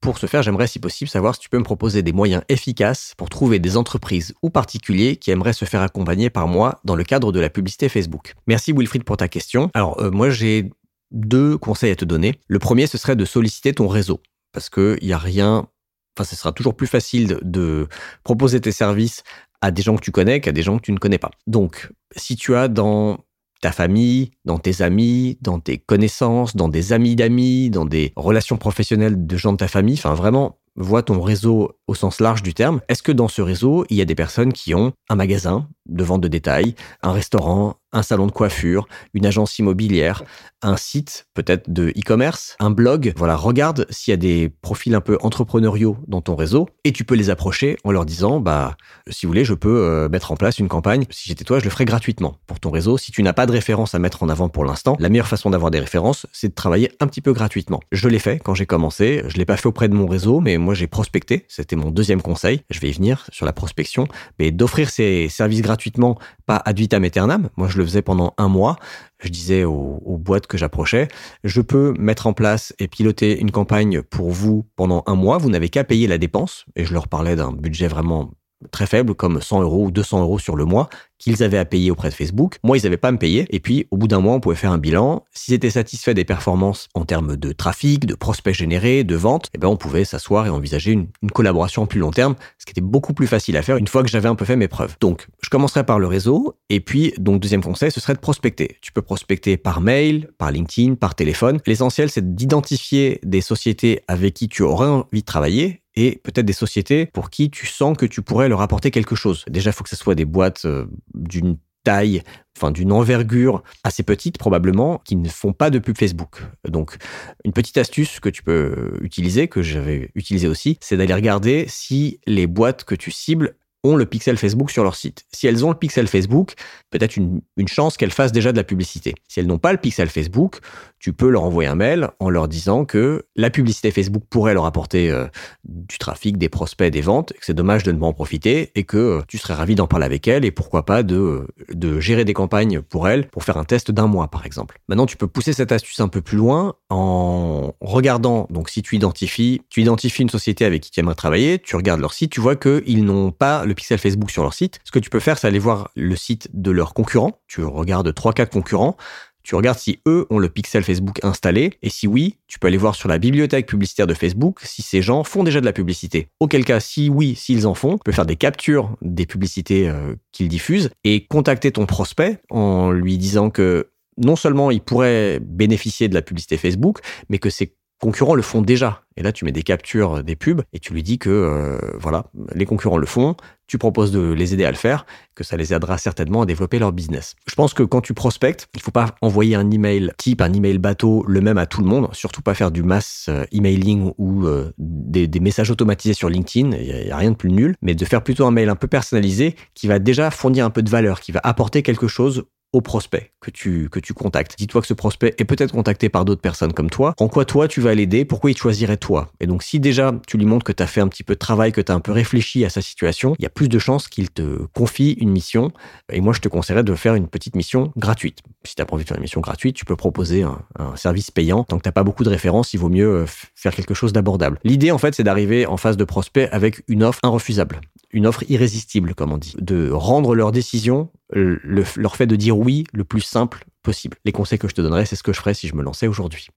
Pour 0.00 0.16
ce 0.16 0.24
faire, 0.24 0.42
j'aimerais 0.42 0.68
si 0.68 0.78
possible 0.78 1.10
savoir 1.10 1.34
si 1.34 1.42
tu 1.42 1.50
peux 1.50 1.58
me 1.58 1.64
proposer 1.64 2.02
des 2.02 2.14
moyens 2.14 2.42
efficaces 2.48 3.12
pour 3.18 3.28
trouver 3.28 3.58
des 3.58 3.76
entreprises 3.76 4.32
ou 4.42 4.48
particuliers 4.48 5.16
qui 5.16 5.32
aimeraient 5.32 5.52
se 5.52 5.66
faire 5.66 5.82
accompagner 5.82 6.30
par 6.30 6.48
moi 6.48 6.80
dans 6.84 6.96
le 6.96 7.04
cadre 7.04 7.30
de 7.30 7.40
la 7.40 7.50
publicité 7.50 7.90
Facebook. 7.90 8.32
Merci 8.46 8.72
Wilfried 8.72 9.04
pour 9.04 9.18
ta 9.18 9.28
question. 9.28 9.70
Alors 9.74 10.00
euh, 10.00 10.10
moi 10.10 10.30
j'ai 10.30 10.70
deux 11.10 11.58
conseils 11.58 11.90
à 11.90 11.96
te 11.96 12.06
donner. 12.06 12.40
Le 12.48 12.58
premier, 12.58 12.86
ce 12.86 12.96
serait 12.96 13.16
de 13.16 13.26
solliciter 13.26 13.74
ton 13.74 13.86
réseau 13.86 14.22
parce 14.52 14.70
qu'il 14.70 14.98
n'y 15.02 15.12
a 15.12 15.18
rien 15.18 15.68
enfin, 16.16 16.28
ce 16.28 16.36
sera 16.36 16.52
toujours 16.52 16.74
plus 16.74 16.86
facile 16.86 17.38
de, 17.42 17.88
proposer 18.24 18.60
tes 18.60 18.72
services 18.72 19.22
à 19.60 19.70
des 19.70 19.82
gens 19.82 19.96
que 19.96 20.02
tu 20.02 20.10
connais 20.10 20.40
qu'à 20.40 20.52
des 20.52 20.62
gens 20.62 20.76
que 20.76 20.82
tu 20.82 20.92
ne 20.92 20.98
connais 20.98 21.18
pas. 21.18 21.30
Donc, 21.46 21.90
si 22.16 22.36
tu 22.36 22.54
as 22.54 22.68
dans 22.68 23.18
ta 23.60 23.70
famille, 23.70 24.32
dans 24.44 24.58
tes 24.58 24.82
amis, 24.82 25.38
dans 25.40 25.60
tes 25.60 25.78
connaissances, 25.78 26.56
dans 26.56 26.68
des 26.68 26.92
amis 26.92 27.14
d'amis, 27.14 27.70
dans 27.70 27.84
des 27.84 28.12
relations 28.16 28.56
professionnelles 28.56 29.24
de 29.26 29.36
gens 29.36 29.52
de 29.52 29.58
ta 29.58 29.68
famille, 29.68 29.94
enfin 29.94 30.14
vraiment, 30.14 30.58
vois 30.74 31.04
ton 31.04 31.20
réseau 31.20 31.78
au 31.92 31.94
sens 31.94 32.20
large 32.20 32.42
du 32.42 32.54
terme. 32.54 32.80
Est-ce 32.88 33.02
que 33.02 33.12
dans 33.12 33.28
ce 33.28 33.42
réseau, 33.42 33.84
il 33.90 33.96
y 33.96 34.00
a 34.00 34.06
des 34.06 34.14
personnes 34.14 34.52
qui 34.52 34.74
ont 34.74 34.92
un 35.10 35.14
magasin 35.14 35.68
de 35.86 36.04
vente 36.04 36.20
de 36.20 36.28
détail, 36.28 36.74
un 37.02 37.12
restaurant, 37.12 37.76
un 37.92 38.02
salon 38.02 38.26
de 38.26 38.32
coiffure, 38.32 38.86
une 39.12 39.26
agence 39.26 39.58
immobilière, 39.58 40.22
un 40.62 40.76
site 40.76 41.26
peut-être 41.34 41.70
de 41.70 41.90
e-commerce, 41.90 42.56
un 42.60 42.70
blog? 42.70 43.12
Voilà, 43.16 43.36
regarde 43.36 43.86
s'il 43.90 44.12
y 44.12 44.14
a 44.14 44.16
des 44.16 44.48
profils 44.62 44.94
un 44.94 45.00
peu 45.00 45.18
entrepreneuriaux 45.20 45.98
dans 46.06 46.22
ton 46.22 46.34
réseau 46.34 46.68
et 46.84 46.92
tu 46.92 47.04
peux 47.04 47.14
les 47.14 47.28
approcher 47.28 47.76
en 47.84 47.90
leur 47.90 48.06
disant 48.06 48.40
bah 48.40 48.76
si 49.08 49.26
vous 49.26 49.30
voulez, 49.30 49.44
je 49.44 49.54
peux 49.54 49.84
euh, 49.84 50.08
mettre 50.08 50.32
en 50.32 50.36
place 50.36 50.58
une 50.58 50.68
campagne. 50.68 51.04
Si 51.10 51.28
j'étais 51.28 51.44
toi, 51.44 51.58
je 51.58 51.64
le 51.64 51.70
ferais 51.70 51.84
gratuitement 51.84 52.38
pour 52.46 52.60
ton 52.60 52.70
réseau. 52.70 52.96
Si 52.96 53.12
tu 53.12 53.22
n'as 53.22 53.34
pas 53.34 53.46
de 53.46 53.52
référence 53.52 53.94
à 53.94 53.98
mettre 53.98 54.22
en 54.22 54.28
avant 54.28 54.48
pour 54.48 54.64
l'instant, 54.64 54.96
la 54.98 55.10
meilleure 55.10 55.28
façon 55.28 55.50
d'avoir 55.50 55.70
des 55.70 55.80
références, 55.80 56.26
c'est 56.32 56.48
de 56.48 56.54
travailler 56.54 56.90
un 57.00 57.06
petit 57.06 57.20
peu 57.20 57.32
gratuitement. 57.32 57.80
Je 57.90 58.08
l'ai 58.08 58.18
fait 58.18 58.38
quand 58.38 58.54
j'ai 58.54 58.66
commencé, 58.66 59.22
je 59.26 59.36
l'ai 59.36 59.44
pas 59.44 59.56
fait 59.56 59.66
auprès 59.66 59.88
de 59.88 59.94
mon 59.94 60.06
réseau, 60.06 60.40
mais 60.40 60.56
moi 60.56 60.74
j'ai 60.74 60.86
prospecté, 60.86 61.44
c'était 61.48 61.76
deuxième 61.90 62.22
conseil. 62.22 62.62
Je 62.70 62.80
vais 62.80 62.90
y 62.90 62.92
venir 62.92 63.26
sur 63.32 63.46
la 63.46 63.52
prospection, 63.52 64.06
mais 64.38 64.50
d'offrir 64.50 64.90
ces 64.90 65.28
services 65.28 65.62
gratuitement, 65.62 66.18
pas 66.46 66.62
ad 66.64 66.78
vitam 66.78 67.04
aeternam. 67.04 67.48
Moi 67.56 67.68
je 67.68 67.78
le 67.78 67.84
faisais 67.84 68.02
pendant 68.02 68.34
un 68.38 68.48
mois 68.48 68.76
je 69.22 69.28
disais 69.28 69.64
aux, 69.64 70.18
boîtes 70.18 70.46
que 70.46 70.58
j'approchais, 70.58 71.08
je 71.44 71.60
peux 71.60 71.94
mettre 71.98 72.26
en 72.26 72.32
place 72.32 72.74
et 72.78 72.88
piloter 72.88 73.40
une 73.40 73.50
campagne 73.50 74.02
pour 74.02 74.30
vous 74.30 74.66
pendant 74.76 75.02
un 75.06 75.14
mois, 75.14 75.38
vous 75.38 75.50
n'avez 75.50 75.68
qu'à 75.68 75.84
payer 75.84 76.06
la 76.06 76.18
dépense, 76.18 76.64
et 76.76 76.84
je 76.84 76.92
leur 76.92 77.08
parlais 77.08 77.36
d'un 77.36 77.52
budget 77.52 77.88
vraiment 77.88 78.30
très 78.70 78.86
faible, 78.86 79.14
comme 79.14 79.40
100 79.40 79.62
euros 79.62 79.86
ou 79.86 79.90
200 79.90 80.22
euros 80.22 80.38
sur 80.38 80.54
le 80.54 80.64
mois, 80.64 80.88
qu'ils 81.22 81.42
avaient 81.44 81.58
à 81.58 81.64
payer 81.64 81.90
auprès 81.90 82.08
de 82.08 82.14
Facebook. 82.14 82.58
Moi, 82.64 82.76
ils 82.78 82.82
n'avaient 82.82 82.96
pas 82.96 83.08
à 83.08 83.12
me 83.12 83.18
payer. 83.18 83.46
Et 83.50 83.60
puis, 83.60 83.86
au 83.92 83.96
bout 83.96 84.08
d'un 84.08 84.18
mois, 84.18 84.34
on 84.34 84.40
pouvait 84.40 84.56
faire 84.56 84.72
un 84.72 84.78
bilan. 84.78 85.24
S'ils 85.32 85.54
étaient 85.54 85.70
satisfaits 85.70 86.10
des 86.10 86.24
performances 86.24 86.88
en 86.94 87.04
termes 87.04 87.36
de 87.36 87.52
trafic, 87.52 88.06
de 88.06 88.14
prospects 88.14 88.54
générés, 88.54 89.04
de 89.04 89.14
ventes, 89.14 89.48
eh 89.54 89.58
ben, 89.58 89.68
on 89.68 89.76
pouvait 89.76 90.04
s'asseoir 90.04 90.46
et 90.46 90.50
envisager 90.50 90.90
une, 90.90 91.06
collaboration 91.32 91.82
en 91.82 91.86
plus 91.86 92.00
long 92.00 92.10
terme, 92.10 92.34
ce 92.58 92.66
qui 92.66 92.72
était 92.72 92.80
beaucoup 92.80 93.14
plus 93.14 93.26
facile 93.26 93.56
à 93.56 93.62
faire 93.62 93.76
une 93.76 93.86
fois 93.86 94.02
que 94.02 94.10
j'avais 94.10 94.28
un 94.28 94.34
peu 94.34 94.44
fait 94.44 94.56
mes 94.56 94.68
preuves. 94.68 94.96
Donc, 95.00 95.28
je 95.42 95.48
commencerai 95.48 95.86
par 95.86 96.00
le 96.00 96.08
réseau. 96.08 96.56
Et 96.68 96.80
puis, 96.80 97.14
donc, 97.18 97.40
deuxième 97.40 97.62
conseil, 97.62 97.92
ce 97.92 98.00
serait 98.00 98.14
de 98.14 98.18
prospecter. 98.18 98.76
Tu 98.82 98.90
peux 98.90 99.02
prospecter 99.02 99.56
par 99.56 99.80
mail, 99.80 100.28
par 100.38 100.50
LinkedIn, 100.50 100.96
par 100.96 101.14
téléphone. 101.14 101.60
L'essentiel, 101.66 102.10
c'est 102.10 102.34
d'identifier 102.34 103.20
des 103.22 103.40
sociétés 103.40 104.00
avec 104.08 104.34
qui 104.34 104.48
tu 104.48 104.62
aurais 104.62 104.88
envie 104.88 105.20
de 105.20 105.26
travailler 105.26 105.82
et 105.94 106.20
peut-être 106.22 106.46
des 106.46 106.52
sociétés 106.52 107.06
pour 107.06 107.30
qui 107.30 107.50
tu 107.50 107.66
sens 107.66 107.96
que 107.96 108.06
tu 108.06 108.22
pourrais 108.22 108.48
leur 108.48 108.60
apporter 108.60 108.90
quelque 108.90 109.14
chose. 109.14 109.44
Déjà, 109.48 109.70
il 109.70 109.72
faut 109.72 109.84
que 109.84 109.90
ce 109.90 109.96
soit 109.96 110.14
des 110.14 110.24
boîtes 110.24 110.64
euh, 110.64 110.86
d'une 111.14 111.56
taille, 111.84 112.22
enfin 112.56 112.70
d'une 112.70 112.92
envergure 112.92 113.62
assez 113.84 114.02
petite 114.02 114.38
probablement, 114.38 115.00
qui 115.04 115.16
ne 115.16 115.28
font 115.28 115.52
pas 115.52 115.70
de 115.70 115.78
pub 115.78 115.98
Facebook. 115.98 116.42
Donc, 116.68 116.96
une 117.44 117.52
petite 117.52 117.78
astuce 117.78 118.20
que 118.20 118.28
tu 118.28 118.42
peux 118.42 118.98
utiliser, 119.00 119.48
que 119.48 119.62
j'avais 119.62 120.10
utilisé 120.14 120.48
aussi, 120.48 120.78
c'est 120.80 120.96
d'aller 120.96 121.14
regarder 121.14 121.66
si 121.68 122.20
les 122.26 122.46
boîtes 122.46 122.84
que 122.84 122.94
tu 122.94 123.10
cibles 123.10 123.56
ont 123.84 123.96
le 123.96 124.06
pixel 124.06 124.36
Facebook 124.36 124.70
sur 124.70 124.84
leur 124.84 124.94
site. 124.94 125.24
Si 125.32 125.46
elles 125.46 125.64
ont 125.64 125.70
le 125.70 125.76
pixel 125.76 126.06
Facebook, 126.06 126.54
peut-être 126.90 127.16
une, 127.16 127.42
chance 127.66 127.96
qu'elles 127.96 128.12
fassent 128.12 128.32
déjà 128.32 128.52
de 128.52 128.56
la 128.56 128.64
publicité. 128.64 129.14
Si 129.28 129.40
elles 129.40 129.46
n'ont 129.46 129.58
pas 129.58 129.72
le 129.72 129.78
pixel 129.78 130.08
Facebook, 130.08 130.58
tu 130.98 131.12
peux 131.12 131.28
leur 131.28 131.44
envoyer 131.44 131.68
un 131.68 131.74
mail 131.74 132.10
en 132.18 132.28
leur 132.28 132.48
disant 132.48 132.84
que 132.84 133.24
la 133.36 133.50
publicité 133.50 133.90
Facebook 133.90 134.24
pourrait 134.28 134.52
leur 134.52 134.66
apporter 134.66 135.10
euh, 135.10 135.26
du 135.64 135.96
trafic, 135.98 136.38
des 136.38 136.48
prospects, 136.48 136.90
des 136.90 137.00
ventes, 137.00 137.32
que 137.32 137.44
c'est 137.44 137.54
dommage 137.54 137.82
de 137.82 137.92
ne 137.92 137.98
pas 137.98 138.06
en 138.06 138.12
profiter 138.12 138.72
et 138.74 138.84
que 138.84 138.96
euh, 138.96 139.20
tu 139.28 139.38
serais 139.38 139.54
ravi 139.54 139.74
d'en 139.74 139.86
parler 139.86 140.06
avec 140.06 140.26
elles 140.28 140.44
et 140.44 140.50
pourquoi 140.50 140.84
pas 140.84 141.02
de, 141.02 141.46
de 141.72 142.00
gérer 142.00 142.24
des 142.24 142.34
campagnes 142.34 142.82
pour 142.82 143.08
elles 143.08 143.28
pour 143.28 143.44
faire 143.44 143.56
un 143.56 143.64
test 143.64 143.90
d'un 143.90 144.06
mois 144.06 144.28
par 144.28 144.44
exemple. 144.44 144.80
Maintenant, 144.88 145.06
tu 145.06 145.16
peux 145.16 145.28
pousser 145.28 145.52
cette 145.52 145.72
astuce 145.72 146.00
un 146.00 146.08
peu 146.08 146.20
plus 146.20 146.36
loin 146.36 146.74
en 146.90 147.74
regardant, 147.80 148.46
donc 148.50 148.68
si 148.68 148.82
tu 148.82 148.96
identifies, 148.96 149.62
tu 149.70 149.80
identifies 149.80 150.22
une 150.22 150.28
société 150.28 150.64
avec 150.64 150.82
qui 150.82 150.90
tu 150.90 151.00
aimerais 151.00 151.14
travailler, 151.14 151.58
tu 151.58 151.76
regardes 151.76 152.00
leur 152.00 152.12
site, 152.12 152.32
tu 152.32 152.40
vois 152.40 152.56
qu'ils 152.56 153.04
n'ont 153.04 153.30
pas 153.30 153.64
le 153.64 153.71
pixel 153.74 153.98
Facebook 153.98 154.30
sur 154.30 154.42
leur 154.42 154.54
site. 154.54 154.80
Ce 154.84 154.90
que 154.90 154.98
tu 154.98 155.10
peux 155.10 155.20
faire, 155.20 155.38
c'est 155.38 155.46
aller 155.46 155.58
voir 155.58 155.90
le 155.94 156.16
site 156.16 156.48
de 156.52 156.70
leurs 156.70 156.94
concurrents. 156.94 157.40
Tu 157.46 157.62
regardes 157.62 158.08
3-4 158.08 158.48
concurrents 158.48 158.96
tu 159.42 159.54
regardes 159.56 159.78
si 159.78 160.00
eux 160.06 160.26
ont 160.30 160.38
le 160.38 160.48
pixel 160.48 160.84
Facebook 160.84 161.18
installé, 161.24 161.72
et 161.82 161.90
si 161.90 162.06
oui, 162.06 162.36
tu 162.46 162.58
peux 162.58 162.68
aller 162.68 162.76
voir 162.76 162.94
sur 162.94 163.08
la 163.08 163.18
bibliothèque 163.18 163.66
publicitaire 163.66 164.06
de 164.06 164.14
Facebook 164.14 164.60
si 164.62 164.82
ces 164.82 165.02
gens 165.02 165.24
font 165.24 165.42
déjà 165.42 165.60
de 165.60 165.64
la 165.64 165.72
publicité. 165.72 166.28
Auquel 166.40 166.64
cas, 166.64 166.80
si 166.80 167.08
oui, 167.08 167.34
s'ils 167.34 167.66
en 167.66 167.74
font, 167.74 167.94
tu 167.94 168.02
peux 168.04 168.12
faire 168.12 168.26
des 168.26 168.36
captures 168.36 168.96
des 169.02 169.26
publicités 169.26 169.88
euh, 169.88 170.14
qu'ils 170.30 170.48
diffusent 170.48 170.90
et 171.04 171.26
contacter 171.26 171.72
ton 171.72 171.86
prospect 171.86 172.38
en 172.50 172.92
lui 172.92 173.18
disant 173.18 173.50
que 173.50 173.88
non 174.18 174.36
seulement 174.36 174.70
il 174.70 174.80
pourrait 174.80 175.40
bénéficier 175.40 176.08
de 176.08 176.14
la 176.14 176.22
publicité 176.22 176.56
Facebook, 176.56 176.98
mais 177.28 177.38
que 177.38 177.50
ses 177.50 177.74
concurrents 178.02 178.34
le 178.34 178.42
font 178.42 178.62
déjà. 178.62 179.04
Et 179.16 179.22
là, 179.22 179.30
tu 179.30 179.44
mets 179.44 179.52
des 179.52 179.62
captures 179.62 180.24
des 180.24 180.34
pubs 180.34 180.62
et 180.72 180.80
tu 180.80 180.92
lui 180.92 181.04
dis 181.04 181.18
que 181.18 181.30
euh, 181.30 181.78
voilà, 182.00 182.24
les 182.52 182.66
concurrents 182.66 182.96
le 182.96 183.06
font, 183.06 183.36
tu 183.68 183.78
proposes 183.78 184.10
de 184.10 184.32
les 184.32 184.54
aider 184.54 184.64
à 184.64 184.70
le 184.72 184.76
faire, 184.76 185.06
que 185.36 185.44
ça 185.44 185.56
les 185.56 185.72
aidera 185.72 185.98
certainement 185.98 186.42
à 186.42 186.46
développer 186.46 186.80
leur 186.80 186.92
business. 186.92 187.36
Je 187.46 187.54
pense 187.54 187.74
que 187.74 187.84
quand 187.84 188.00
tu 188.00 188.12
prospectes, 188.12 188.68
il 188.74 188.82
faut 188.82 188.90
pas 188.90 189.14
envoyer 189.22 189.54
un 189.54 189.70
email 189.70 190.10
type, 190.18 190.42
un 190.42 190.52
email 190.52 190.78
bateau, 190.78 191.24
le 191.28 191.40
même 191.40 191.58
à 191.58 191.66
tout 191.66 191.80
le 191.80 191.86
monde, 191.86 192.08
surtout 192.12 192.42
pas 192.42 192.54
faire 192.54 192.72
du 192.72 192.82
mass 192.82 193.26
euh, 193.28 193.44
emailing 193.52 194.12
ou 194.18 194.46
euh, 194.46 194.72
des, 194.78 195.28
messages 195.40 195.70
automatisés 195.70 196.14
sur 196.14 196.28
LinkedIn, 196.28 196.76
il 196.76 197.04
n'y 197.04 197.10
a, 197.10 197.16
rien 197.16 197.30
de 197.30 197.36
plus 197.36 197.52
nul, 197.52 197.76
mais 197.82 197.94
de 197.94 198.04
faire 198.04 198.24
plutôt 198.24 198.46
un 198.46 198.50
mail 198.50 198.68
un 198.68 198.76
peu 198.76 198.88
personnalisé 198.88 199.54
qui 199.74 199.86
va 199.86 200.00
déjà 200.00 200.32
fournir 200.32 200.64
un 200.64 200.70
peu 200.70 200.82
de 200.82 200.90
valeur, 200.90 201.20
qui 201.20 201.30
va 201.30 201.40
apporter 201.44 201.82
quelque 201.82 202.08
chose 202.08 202.44
au 202.72 202.80
prospect 202.80 203.32
que 203.40 203.50
tu, 203.50 203.88
que 203.90 204.00
tu 204.00 204.14
contactes. 204.14 204.54
Dis-toi 204.56 204.80
que 204.80 204.86
ce 204.86 204.94
prospect 204.94 205.34
est 205.38 205.44
peut-être 205.44 205.72
contacté 205.72 206.08
par 206.08 206.24
d'autres 206.24 206.40
personnes 206.40 206.72
comme 206.72 206.90
toi. 206.90 207.14
En 207.18 207.28
quoi 207.28 207.44
toi, 207.44 207.68
tu 207.68 207.80
vas 207.80 207.94
l'aider? 207.94 208.24
Pourquoi 208.24 208.50
il 208.50 208.56
choisirait 208.56 208.96
toi? 208.96 209.30
Et 209.40 209.46
donc, 209.46 209.62
si 209.62 209.80
déjà 209.80 210.12
tu 210.26 210.38
lui 210.38 210.46
montres 210.46 210.64
que 210.64 210.72
tu 210.72 210.82
as 210.82 210.86
fait 210.86 211.00
un 211.00 211.08
petit 211.08 211.24
peu 211.24 211.34
de 211.34 211.38
travail, 211.38 211.72
que 211.72 211.80
tu 211.80 211.92
as 211.92 211.94
un 211.94 212.00
peu 212.00 212.12
réfléchi 212.12 212.64
à 212.64 212.70
sa 212.70 212.80
situation, 212.80 213.34
il 213.38 213.42
y 213.42 213.46
a 213.46 213.50
plus 213.50 213.68
de 213.68 213.78
chances 213.78 214.08
qu'il 214.08 214.30
te 214.30 214.64
confie 214.74 215.12
une 215.12 215.30
mission. 215.30 215.70
Et 216.10 216.20
moi, 216.20 216.32
je 216.32 216.40
te 216.40 216.48
conseillerais 216.48 216.84
de 216.84 216.94
faire 216.94 217.14
une 217.14 217.28
petite 217.28 217.56
mission 217.56 217.92
gratuite. 217.96 218.38
Si 218.64 218.74
tu 218.74 218.82
as 218.82 218.86
pas 218.86 218.94
envie 218.94 219.04
de 219.04 219.08
faire 219.08 219.18
une 219.18 219.22
mission 219.22 219.40
gratuite, 219.40 219.76
tu 219.76 219.84
peux 219.84 219.96
proposer 219.96 220.42
un, 220.42 220.58
service 220.96 221.30
payant. 221.30 221.64
Tant 221.64 221.78
que 221.78 221.82
tu 221.82 221.92
pas 221.92 222.04
beaucoup 222.04 222.24
de 222.24 222.28
références, 222.28 222.74
il 222.74 222.78
vaut 222.78 222.88
mieux 222.88 223.08
euh, 223.08 223.26
faire 223.54 223.74
quelque 223.74 223.94
chose 223.94 224.12
d'abordable. 224.12 224.58
L'idée, 224.64 224.90
en 224.90 224.98
fait, 224.98 225.14
c'est 225.14 225.24
d'arriver 225.24 225.66
en 225.66 225.76
phase 225.76 225.96
de 225.96 226.04
prospect 226.04 226.48
avec 226.50 226.82
une 226.88 227.02
offre 227.02 227.20
irrefusable 227.24 227.80
une 228.12 228.26
offre 228.26 228.44
irrésistible, 228.48 229.14
comme 229.14 229.32
on 229.32 229.38
dit, 229.38 229.54
de 229.58 229.90
rendre 229.90 230.34
leur 230.34 230.52
décision, 230.52 231.10
le, 231.30 231.84
leur 231.96 232.16
fait 232.16 232.26
de 232.26 232.36
dire 232.36 232.58
oui 232.58 232.84
le 232.92 233.04
plus 233.04 233.20
simple 233.20 233.64
possible. 233.82 234.18
Les 234.24 234.32
conseils 234.32 234.58
que 234.58 234.68
je 234.68 234.74
te 234.74 234.82
donnerais, 234.82 235.06
c'est 235.06 235.16
ce 235.16 235.22
que 235.22 235.32
je 235.32 235.40
ferais 235.40 235.54
si 235.54 235.68
je 235.68 235.74
me 235.74 235.82
lançais 235.82 236.06
aujourd'hui. 236.06 236.48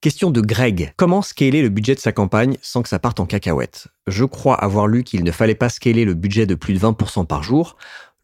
Question 0.00 0.30
de 0.30 0.40
Greg. 0.40 0.92
Comment 0.96 1.22
scaler 1.22 1.60
le 1.60 1.70
budget 1.70 1.96
de 1.96 2.00
sa 2.00 2.12
campagne 2.12 2.56
sans 2.62 2.82
que 2.82 2.88
ça 2.88 3.00
parte 3.00 3.18
en 3.18 3.26
cacahuète? 3.26 3.88
Je 4.06 4.24
crois 4.24 4.54
avoir 4.54 4.86
lu 4.86 5.02
qu'il 5.02 5.24
ne 5.24 5.32
fallait 5.32 5.56
pas 5.56 5.68
scaler 5.68 6.04
le 6.04 6.14
budget 6.14 6.46
de 6.46 6.54
plus 6.54 6.72
de 6.72 6.78
20% 6.78 7.26
par 7.26 7.42
jour. 7.42 7.76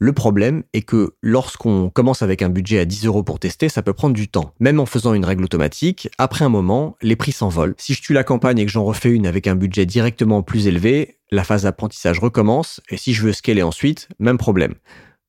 Le 0.05 0.13
problème 0.13 0.65
est 0.75 0.83
que 0.83 1.15
lorsqu'on 1.23 1.89
commence 1.89 2.21
avec 2.21 2.43
un 2.43 2.51
budget 2.51 2.79
à 2.79 2.85
10 2.85 3.07
euros 3.07 3.23
pour 3.23 3.39
tester, 3.39 3.71
ça 3.71 3.81
peut 3.81 3.95
prendre 3.95 4.15
du 4.15 4.29
temps. 4.29 4.53
Même 4.61 4.79
en 4.79 4.85
faisant 4.85 5.15
une 5.15 5.25
règle 5.25 5.45
automatique, 5.45 6.11
après 6.19 6.45
un 6.45 6.51
moment, 6.51 6.95
les 7.01 7.17
prix 7.17 7.33
s'envolent. 7.33 7.75
Si 7.79 7.95
je 7.95 8.03
tue 8.03 8.13
la 8.13 8.23
campagne 8.23 8.59
et 8.59 8.67
que 8.67 8.71
j'en 8.71 8.85
refais 8.85 9.09
une 9.09 9.27
avec 9.27 9.47
un 9.47 9.55
budget 9.55 9.87
directement 9.87 10.43
plus 10.43 10.67
élevé, 10.67 11.21
la 11.31 11.43
phase 11.43 11.63
d'apprentissage 11.63 12.19
recommence, 12.19 12.83
et 12.91 12.99
si 12.99 13.15
je 13.15 13.23
veux 13.23 13.33
scaler 13.33 13.63
ensuite, 13.63 14.11
même 14.19 14.37
problème. 14.37 14.75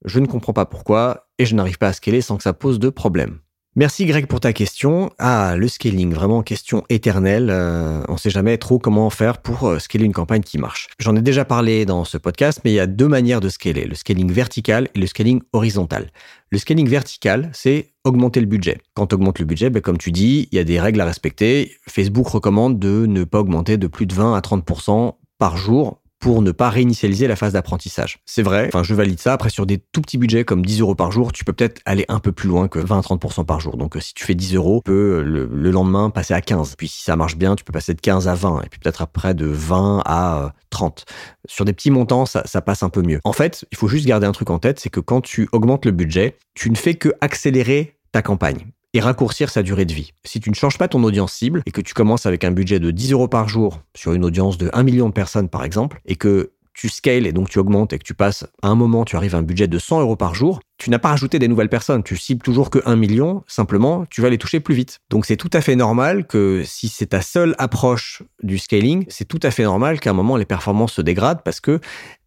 Je 0.03 0.19
ne 0.19 0.27
comprends 0.27 0.51
pas 0.51 0.65
pourquoi, 0.65 1.29
et 1.39 1.45
je 1.45 1.55
n'arrive 1.55 1.77
pas 1.77 1.88
à 1.88 1.93
scaler 1.93 2.19
sans 2.19 2.35
que 2.35 2.43
ça 2.43 2.51
pose 2.51 2.77
de 2.77 2.89
problème. 2.89 3.39
Merci 3.77 4.05
Greg 4.05 4.27
pour 4.27 4.39
ta 4.39 4.53
question. 4.53 5.11
Ah, 5.19 5.55
le 5.57 5.67
scaling, 5.67 6.13
vraiment 6.13 6.43
question 6.43 6.85
éternelle. 6.88 7.49
Euh, 7.49 8.03
on 8.07 8.13
ne 8.13 8.17
sait 8.17 8.29
jamais 8.29 8.57
trop 8.57 8.79
comment 8.79 9.09
faire 9.09 9.39
pour 9.39 9.67
euh, 9.67 9.79
scaler 9.79 10.05
une 10.05 10.13
campagne 10.13 10.43
qui 10.43 10.57
marche. 10.57 10.88
J'en 10.97 11.13
ai 11.17 11.21
déjà 11.21 11.43
parlé 11.43 11.85
dans 11.85 12.05
ce 12.05 12.17
podcast, 12.17 12.61
mais 12.63 12.71
il 12.71 12.75
y 12.75 12.79
a 12.79 12.88
deux 12.88 13.09
manières 13.09 13.41
de 13.41 13.49
scaler, 13.49 13.83
le 13.83 13.95
scaling 13.95 14.31
vertical 14.31 14.88
et 14.95 14.99
le 14.99 15.07
scaling 15.07 15.41
horizontal. 15.51 16.09
Le 16.51 16.57
scaling 16.57 16.88
vertical, 16.88 17.49
c'est 17.51 17.91
augmenter 18.05 18.39
le 18.39 18.45
budget. 18.45 18.77
Quand 18.93 19.07
tu 19.07 19.17
le 19.17 19.45
budget, 19.45 19.69
ben, 19.69 19.81
comme 19.81 19.97
tu 19.97 20.13
dis, 20.13 20.47
il 20.53 20.55
y 20.55 20.59
a 20.59 20.63
des 20.63 20.79
règles 20.79 21.01
à 21.01 21.05
respecter. 21.05 21.75
Facebook 21.85 22.27
recommande 22.29 22.79
de 22.79 23.05
ne 23.05 23.25
pas 23.25 23.39
augmenter 23.39 23.75
de 23.75 23.88
plus 23.88 24.05
de 24.05 24.13
20 24.13 24.35
à 24.35 24.39
30% 24.39 25.15
par 25.38 25.57
jour 25.57 26.01
pour 26.25 26.41
ne 26.41 26.51
pas 26.51 26.71
réinitialiser 26.71 27.27
la 27.27 27.35
phase 27.35 27.53
d'apprentissage. 27.53 28.17
C'est 28.25 28.41
vrai, 28.41 28.65
enfin 28.67 28.81
je 28.81 28.95
valide 28.95 29.19
ça. 29.19 29.33
Après 29.33 29.51
sur 29.51 29.67
des 29.67 29.77
tout 29.77 30.01
petits 30.01 30.17
budgets 30.17 30.43
comme 30.43 30.65
10 30.65 30.81
euros 30.81 30.95
par 30.95 31.11
jour, 31.11 31.31
tu 31.31 31.45
peux 31.45 31.53
peut-être 31.53 31.83
aller 31.85 32.03
un 32.07 32.17
peu 32.17 32.31
plus 32.31 32.49
loin 32.49 32.67
que 32.67 32.79
20-30% 32.79 33.45
par 33.45 33.59
jour. 33.59 33.77
Donc 33.77 33.95
euh, 33.95 33.99
si 33.99 34.15
tu 34.15 34.25
fais 34.25 34.33
10 34.33 34.55
euros, 34.55 34.81
tu 34.83 34.89
peux 34.89 35.21
le, 35.21 35.45
le, 35.45 35.69
lendemain 35.69 36.09
passer 36.09 36.33
à 36.33 36.41
15. 36.41 36.77
Puis 36.79 36.88
si 36.88 37.03
ça 37.03 37.15
marche 37.15 37.35
bien, 37.35 37.55
tu 37.55 37.63
peux 37.63 37.71
passer 37.71 37.93
de 37.93 38.01
15 38.01 38.27
à 38.27 38.33
20 38.33 38.63
et 38.63 38.69
puis 38.69 38.79
peut-être 38.79 39.03
après 39.03 39.35
de 39.35 39.45
20 39.45 40.01
à 40.03 40.53
30. 40.71 41.05
Sur 41.47 41.63
des 41.63 41.73
petits 41.73 41.91
montants, 41.91 42.25
ça, 42.25 42.41
ça 42.45 42.59
passe 42.59 42.81
un 42.81 42.89
peu 42.89 43.03
mieux. 43.03 43.19
En 43.23 43.31
fait, 43.31 43.63
il 43.71 43.77
faut 43.77 43.88
juste 43.88 44.07
garder 44.07 44.25
un 44.25 44.31
truc 44.31 44.49
en 44.49 44.57
tête, 44.57 44.79
c'est 44.79 44.89
que 44.89 45.01
quand 45.01 45.21
tu 45.21 45.47
augmentes 45.51 45.85
le 45.85 45.91
budget, 45.91 46.38
tu 46.55 46.71
ne 46.71 46.75
fais 46.75 46.95
que 46.95 47.09
accélérer 47.21 47.99
ta 48.11 48.23
campagne 48.23 48.65
et 48.95 49.01
raccourcir 49.01 49.49
sa 49.49 49.62
durée 49.62 49.84
de 49.84 49.93
vie. 49.93 50.13
Si 50.23 50.39
tu 50.39 50.49
ne 50.49 50.55
changes 50.55 50.77
pas 50.77 50.88
ton 50.88 51.03
audience 51.03 51.34
cible 51.34 51.62
et 51.65 51.71
que 51.71 51.81
tu 51.81 51.93
commences 51.93 52.25
avec 52.25 52.45
un 52.45 52.51
budget 52.51 52.79
de 52.79 52.91
10 52.91 53.12
euros 53.12 53.27
par 53.27 53.49
jour 53.49 53.81
sur 53.93 54.13
une 54.13 54.23
audience 54.23 54.58
de 54.58 54.69
1 54.71 54.84
million 54.84 55.10
de 55.10 55.13
personnes 55.13 55.49
par 55.49 55.65
exemple, 55.65 55.99
et 56.05 56.15
que 56.15 56.51
tu 56.73 56.88
scales 56.88 57.25
et 57.25 57.34
donc 57.34 57.49
tu 57.49 57.60
augmentes 57.60 57.91
et 57.93 57.97
que 57.97 58.03
tu 58.03 58.13
passes 58.13 58.45
à 58.62 58.69
un 58.69 58.75
moment, 58.75 59.03
tu 59.03 59.17
arrives 59.17 59.36
à 59.36 59.39
un 59.39 59.43
budget 59.43 59.67
de 59.67 59.79
100 59.79 60.01
euros 60.01 60.15
par 60.15 60.34
jour, 60.34 60.62
tu 60.77 60.89
n'as 60.89 60.99
pas 60.99 61.10
rajouté 61.10 61.39
des 61.39 61.47
nouvelles 61.47 61.69
personnes. 61.69 62.03
Tu 62.03 62.15
cibles 62.15 62.41
toujours 62.41 62.69
que 62.69 62.79
1 62.86 62.95
million, 62.95 63.43
simplement, 63.47 64.05
tu 64.10 64.21
vas 64.21 64.29
les 64.29 64.38
toucher 64.38 64.60
plus 64.62 64.75
vite. 64.75 64.99
Donc 65.10 65.25
c'est 65.25 65.38
tout 65.38 65.49
à 65.51 65.62
fait 65.62 65.75
normal 65.75 66.25
que 66.25 66.63
si 66.65 66.88
c'est 66.88 67.08
ta 67.08 67.21
seule 67.21 67.55
approche 67.58 68.23
du 68.43 68.58
scaling, 68.58 69.05
c'est 69.10 69.25
tout 69.25 69.39
à 69.43 69.51
fait 69.51 69.63
normal 69.63 69.99
qu'à 69.99 70.12
un 70.12 70.13
moment 70.13 70.38
les 70.38 70.45
performances 70.45 70.93
se 70.93 71.01
dégradent 71.01 71.41
parce 71.43 71.60
que 71.60 71.79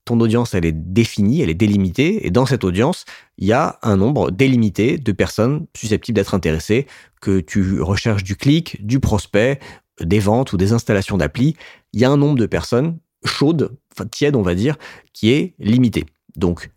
ton 0.09 0.21
audience, 0.21 0.55
elle 0.55 0.65
est 0.65 0.73
définie, 0.73 1.43
elle 1.43 1.51
est 1.51 1.55
délimitée, 1.55 2.27
et 2.27 2.31
dans 2.31 2.47
cette 2.47 2.65
audience, 2.65 3.05
il 3.37 3.47
y 3.47 3.53
a 3.53 3.79
un 3.83 3.99
nombre 3.99 4.31
délimité 4.31 4.97
de 4.97 5.13
personnes 5.13 5.67
susceptibles 5.77 6.17
d'être 6.17 6.35
intéressées, 6.35 6.87
que 7.21 7.41
tu 7.41 7.83
recherches 7.83 8.25
du 8.25 8.35
clic, 8.35 8.85
du 8.87 9.01
prospect, 9.01 9.61
des 10.01 10.19
ventes 10.19 10.55
ou 10.55 10.57
des 10.57 10.73
installations 10.73 11.19
d'appli. 11.19 11.57
Il 11.93 12.01
y 12.01 12.07
a 12.07 12.11
un 12.11 12.17
nombre 12.17 12.39
de 12.39 12.47
personnes 12.47 12.99
chaudes, 13.27 13.77
tièdes, 14.11 14.35
on 14.35 14.43
va 14.43 14.55
dire, 14.55 14.77
qui 15.13 15.31
est 15.31 15.55
limité. 15.59 16.07
Donc, 16.37 16.71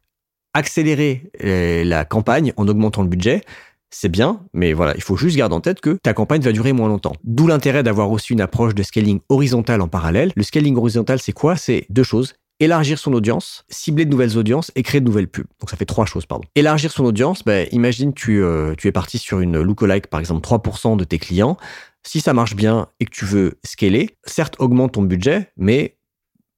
accélérer 0.53 1.31
euh, 1.41 1.85
la 1.85 2.03
campagne 2.03 2.51
en 2.57 2.67
augmentant 2.67 3.01
le 3.01 3.07
budget, 3.07 3.43
c'est 3.91 4.09
bien, 4.09 4.41
mais 4.53 4.73
voilà, 4.73 4.93
il 4.95 5.03
faut 5.03 5.15
juste 5.15 5.37
garder 5.37 5.55
en 5.55 5.61
tête 5.61 5.79
que 5.79 5.97
ta 6.03 6.13
campagne 6.13 6.41
va 6.41 6.51
durer 6.51 6.73
moins 6.73 6.89
longtemps. 6.89 7.13
D'où 7.23 7.47
l'intérêt 7.47 7.83
d'avoir 7.83 8.11
aussi 8.11 8.33
une 8.33 8.41
approche 8.41 8.75
de 8.75 8.83
scaling 8.83 9.21
horizontal 9.29 9.79
en 9.79 9.87
parallèle. 9.87 10.33
Le 10.35 10.43
scaling 10.43 10.75
horizontal, 10.75 11.19
c'est 11.19 11.33
quoi? 11.33 11.55
C'est 11.55 11.85
deux 11.89 12.03
choses 12.03 12.33
élargir 12.61 12.99
son 12.99 13.11
audience, 13.13 13.65
cibler 13.69 14.05
de 14.05 14.11
nouvelles 14.11 14.37
audiences 14.37 14.71
et 14.75 14.83
créer 14.83 15.01
de 15.01 15.05
nouvelles 15.05 15.27
pubs. 15.27 15.47
Donc 15.59 15.69
ça 15.69 15.75
fait 15.75 15.85
trois 15.85 16.05
choses, 16.05 16.25
pardon. 16.25 16.45
Élargir 16.55 16.91
son 16.91 17.03
audience, 17.03 17.43
ben, 17.43 17.67
imagine 17.71 18.13
tu, 18.13 18.41
euh, 18.41 18.75
tu 18.77 18.87
es 18.87 18.91
parti 18.91 19.17
sur 19.17 19.39
une 19.39 19.61
lookalike, 19.61 20.07
par 20.07 20.19
exemple 20.19 20.47
3% 20.47 20.95
de 20.95 21.03
tes 21.03 21.17
clients. 21.17 21.57
Si 22.03 22.21
ça 22.21 22.33
marche 22.33 22.55
bien 22.55 22.87
et 22.99 23.05
que 23.05 23.11
tu 23.11 23.25
veux 23.25 23.59
scaler, 23.65 24.15
certes 24.25 24.55
augmente 24.59 24.93
ton 24.93 25.01
budget, 25.01 25.51
mais 25.57 25.97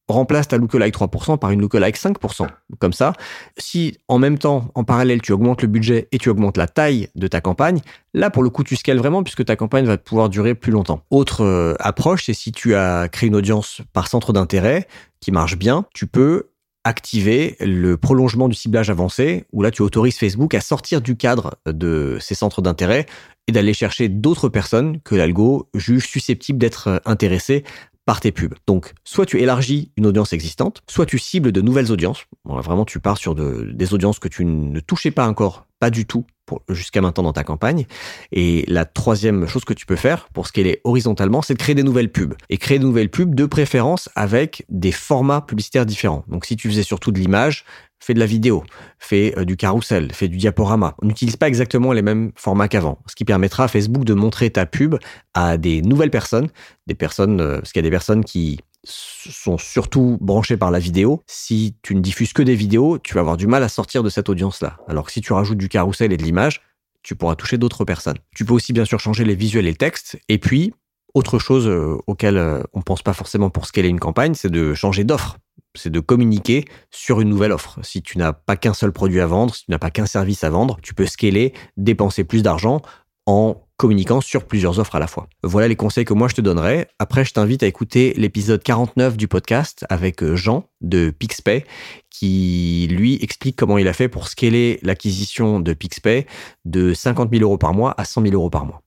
remplace 0.07 0.49
ta 0.49 0.57
lookalike 0.57 0.95
3% 0.95 1.37
par 1.37 1.51
une 1.51 1.61
lookalike 1.61 1.97
5%. 1.97 2.47
Comme 2.79 2.93
ça, 2.93 3.13
si 3.57 3.97
en 4.07 4.19
même 4.19 4.37
temps, 4.37 4.71
en 4.75 4.83
parallèle, 4.83 5.21
tu 5.21 5.31
augmentes 5.31 5.61
le 5.61 5.67
budget 5.67 6.07
et 6.11 6.17
tu 6.17 6.29
augmentes 6.29 6.57
la 6.57 6.67
taille 6.67 7.09
de 7.15 7.27
ta 7.27 7.41
campagne, 7.41 7.79
là, 8.13 8.29
pour 8.29 8.43
le 8.43 8.49
coup, 8.49 8.63
tu 8.63 8.75
scales 8.75 8.97
vraiment 8.97 9.23
puisque 9.23 9.45
ta 9.45 9.55
campagne 9.55 9.85
va 9.85 9.97
pouvoir 9.97 10.29
durer 10.29 10.55
plus 10.55 10.71
longtemps. 10.71 11.03
Autre 11.09 11.43
euh, 11.43 11.73
approche, 11.79 12.25
c'est 12.25 12.33
si 12.33 12.51
tu 12.51 12.75
as 12.75 13.07
créé 13.09 13.27
une 13.27 13.35
audience 13.35 13.81
par 13.93 14.07
centre 14.07 14.33
d'intérêt 14.33 14.87
qui 15.19 15.31
marche 15.31 15.57
bien, 15.57 15.85
tu 15.93 16.05
peux 16.07 16.49
activer 16.83 17.55
le 17.61 17.95
prolongement 17.95 18.49
du 18.49 18.55
ciblage 18.55 18.89
avancé, 18.89 19.45
où 19.53 19.63
là 19.63 19.71
tu 19.71 19.81
autorises 19.81 20.17
Facebook 20.17 20.53
à 20.53 20.59
sortir 20.59 21.01
du 21.01 21.15
cadre 21.15 21.55
de 21.65 22.17
ces 22.19 22.35
centres 22.35 22.61
d'intérêt 22.61 23.05
et 23.47 23.51
d'aller 23.51 23.73
chercher 23.73 24.09
d'autres 24.09 24.49
personnes 24.49 24.99
que 25.01 25.15
l'algo 25.15 25.69
juge 25.73 26.07
susceptibles 26.07 26.59
d'être 26.59 27.01
intéressées 27.05 27.63
par 28.05 28.19
tes 28.19 28.31
pubs. 28.31 28.55
Donc, 28.67 28.93
soit 29.03 29.25
tu 29.25 29.39
élargis 29.39 29.91
une 29.97 30.05
audience 30.05 30.33
existante, 30.33 30.83
soit 30.89 31.05
tu 31.05 31.19
cibles 31.19 31.51
de 31.51 31.61
nouvelles 31.61 31.91
audiences. 31.91 32.25
Bon, 32.45 32.59
vraiment, 32.59 32.85
tu 32.85 32.99
pars 32.99 33.17
sur 33.17 33.35
de, 33.35 33.71
des 33.73 33.93
audiences 33.93 34.19
que 34.19 34.27
tu 34.27 34.45
ne 34.45 34.79
touchais 34.79 35.11
pas 35.11 35.27
encore, 35.27 35.65
pas 35.79 35.89
du 35.89 36.05
tout, 36.05 36.25
jusqu'à 36.69 37.01
maintenant 37.01 37.23
dans 37.23 37.33
ta 37.33 37.43
campagne. 37.43 37.85
Et 38.31 38.65
la 38.67 38.85
troisième 38.85 39.47
chose 39.47 39.63
que 39.63 39.73
tu 39.73 39.85
peux 39.85 39.95
faire 39.95 40.27
pour 40.33 40.47
scaler 40.47 40.81
horizontalement, 40.83 41.41
c'est 41.41 41.53
de 41.53 41.59
créer 41.59 41.75
des 41.75 41.83
nouvelles 41.83 42.11
pubs. 42.11 42.33
Et 42.49 42.57
créer 42.57 42.79
de 42.79 42.83
nouvelles 42.83 43.09
pubs, 43.09 43.33
de 43.33 43.45
préférence, 43.45 44.09
avec 44.15 44.65
des 44.69 44.91
formats 44.91 45.41
publicitaires 45.41 45.85
différents. 45.85 46.25
Donc, 46.27 46.45
si 46.45 46.55
tu 46.55 46.69
faisais 46.69 46.83
surtout 46.83 47.11
de 47.11 47.19
l'image, 47.19 47.65
fais 48.03 48.13
de 48.13 48.19
la 48.19 48.25
vidéo, 48.25 48.63
fais 48.99 49.33
euh, 49.37 49.45
du 49.45 49.55
carrousel, 49.55 50.11
fais 50.13 50.27
du 50.27 50.37
diaporama. 50.37 50.95
On 51.01 51.07
n'utilise 51.07 51.37
pas 51.37 51.47
exactement 51.47 51.93
les 51.93 52.01
mêmes 52.01 52.31
formats 52.35 52.67
qu'avant, 52.67 52.99
ce 53.07 53.15
qui 53.15 53.23
permettra 53.23 53.63
à 53.63 53.67
Facebook 53.67 54.03
de 54.03 54.13
montrer 54.13 54.49
ta 54.49 54.65
pub 54.65 54.95
à 55.33 55.57
des 55.57 55.81
nouvelles 55.81 56.11
personnes, 56.11 56.49
des 56.85 56.95
personnes, 56.95 57.39
euh, 57.39 57.59
parce 57.59 57.71
qu'il 57.71 57.79
y 57.79 57.85
a 57.85 57.87
des 57.87 57.91
personnes 57.91 58.25
qui 58.25 58.59
sont 58.85 59.57
surtout 59.57 60.17
branchées 60.19 60.57
par 60.57 60.69
la 60.69 60.79
vidéo. 60.79 61.23
Si 61.27 61.75
tu 61.81 61.95
ne 61.95 62.01
diffuses 62.01 62.33
que 62.33 62.41
des 62.41 62.55
vidéos, 62.55 62.99
tu 62.99 63.13
vas 63.13 63.21
avoir 63.21 63.37
du 63.37 63.47
mal 63.47 63.63
à 63.63 63.69
sortir 63.69 64.03
de 64.03 64.09
cette 64.09 64.27
audience-là. 64.27 64.77
Alors 64.89 65.05
que 65.05 65.11
si 65.13 65.21
tu 65.21 65.31
rajoutes 65.31 65.57
du 65.57 65.69
carrousel 65.69 66.11
et 66.11 66.17
de 66.17 66.23
l'image, 66.23 66.61
tu 67.03 67.15
pourras 67.15 67.35
toucher 67.35 67.57
d'autres 67.57 67.85
personnes. 67.85 68.17
Tu 68.35 68.43
peux 68.43 68.53
aussi 68.53 68.73
bien 68.73 68.83
sûr 68.83 68.99
changer 68.99 69.23
les 69.23 69.35
visuels 69.35 69.67
et 69.67 69.71
le 69.71 69.77
texte. 69.77 70.17
Et 70.27 70.37
puis, 70.37 70.73
autre 71.13 71.39
chose 71.39 71.67
euh, 71.67 71.97
auquel 72.07 72.63
on 72.73 72.81
pense 72.81 73.01
pas 73.01 73.13
forcément 73.13 73.49
pour 73.49 73.65
scaler 73.65 73.89
une 73.89 73.99
campagne, 73.99 74.33
c'est 74.33 74.51
de 74.51 74.73
changer 74.73 75.03
d'offre 75.03 75.37
c'est 75.75 75.89
de 75.89 75.99
communiquer 75.99 76.65
sur 76.91 77.21
une 77.21 77.29
nouvelle 77.29 77.51
offre. 77.51 77.79
Si 77.83 78.01
tu 78.01 78.17
n'as 78.17 78.33
pas 78.33 78.55
qu'un 78.55 78.73
seul 78.73 78.91
produit 78.91 79.19
à 79.19 79.25
vendre, 79.25 79.55
si 79.55 79.65
tu 79.65 79.71
n'as 79.71 79.79
pas 79.79 79.89
qu'un 79.89 80.05
service 80.05 80.43
à 80.43 80.49
vendre, 80.49 80.77
tu 80.81 80.93
peux 80.93 81.05
scaler, 81.05 81.53
dépenser 81.77 82.23
plus 82.23 82.43
d'argent 82.43 82.81
en 83.25 83.61
communiquant 83.77 84.21
sur 84.21 84.45
plusieurs 84.45 84.79
offres 84.79 84.95
à 84.95 84.99
la 84.99 85.07
fois. 85.07 85.27
Voilà 85.43 85.67
les 85.67 85.75
conseils 85.75 86.05
que 86.05 86.13
moi 86.13 86.27
je 86.27 86.35
te 86.35 86.41
donnerais. 86.41 86.87
Après, 86.99 87.25
je 87.25 87.33
t'invite 87.33 87.63
à 87.63 87.67
écouter 87.67 88.13
l'épisode 88.17 88.61
49 88.61 89.17
du 89.17 89.27
podcast 89.27 89.85
avec 89.89 90.21
euh, 90.23 90.35
Jean 90.35 90.65
de 90.81 91.09
Pixpay 91.09 91.65
qui 92.09 92.87
lui 92.91 93.21
explique 93.21 93.55
comment 93.55 93.77
il 93.77 93.87
a 93.87 93.93
fait 93.93 94.07
pour 94.07 94.27
scaler 94.27 94.79
l'acquisition 94.83 95.59
de 95.59 95.73
Pixpay 95.73 96.27
de 96.65 96.93
50 96.93 97.31
000 97.31 97.43
euros 97.43 97.57
par 97.57 97.73
mois 97.73 97.95
à 97.97 98.05
100 98.05 98.21
000 98.21 98.33
euros 98.35 98.51
par 98.51 98.65
mois. 98.65 98.82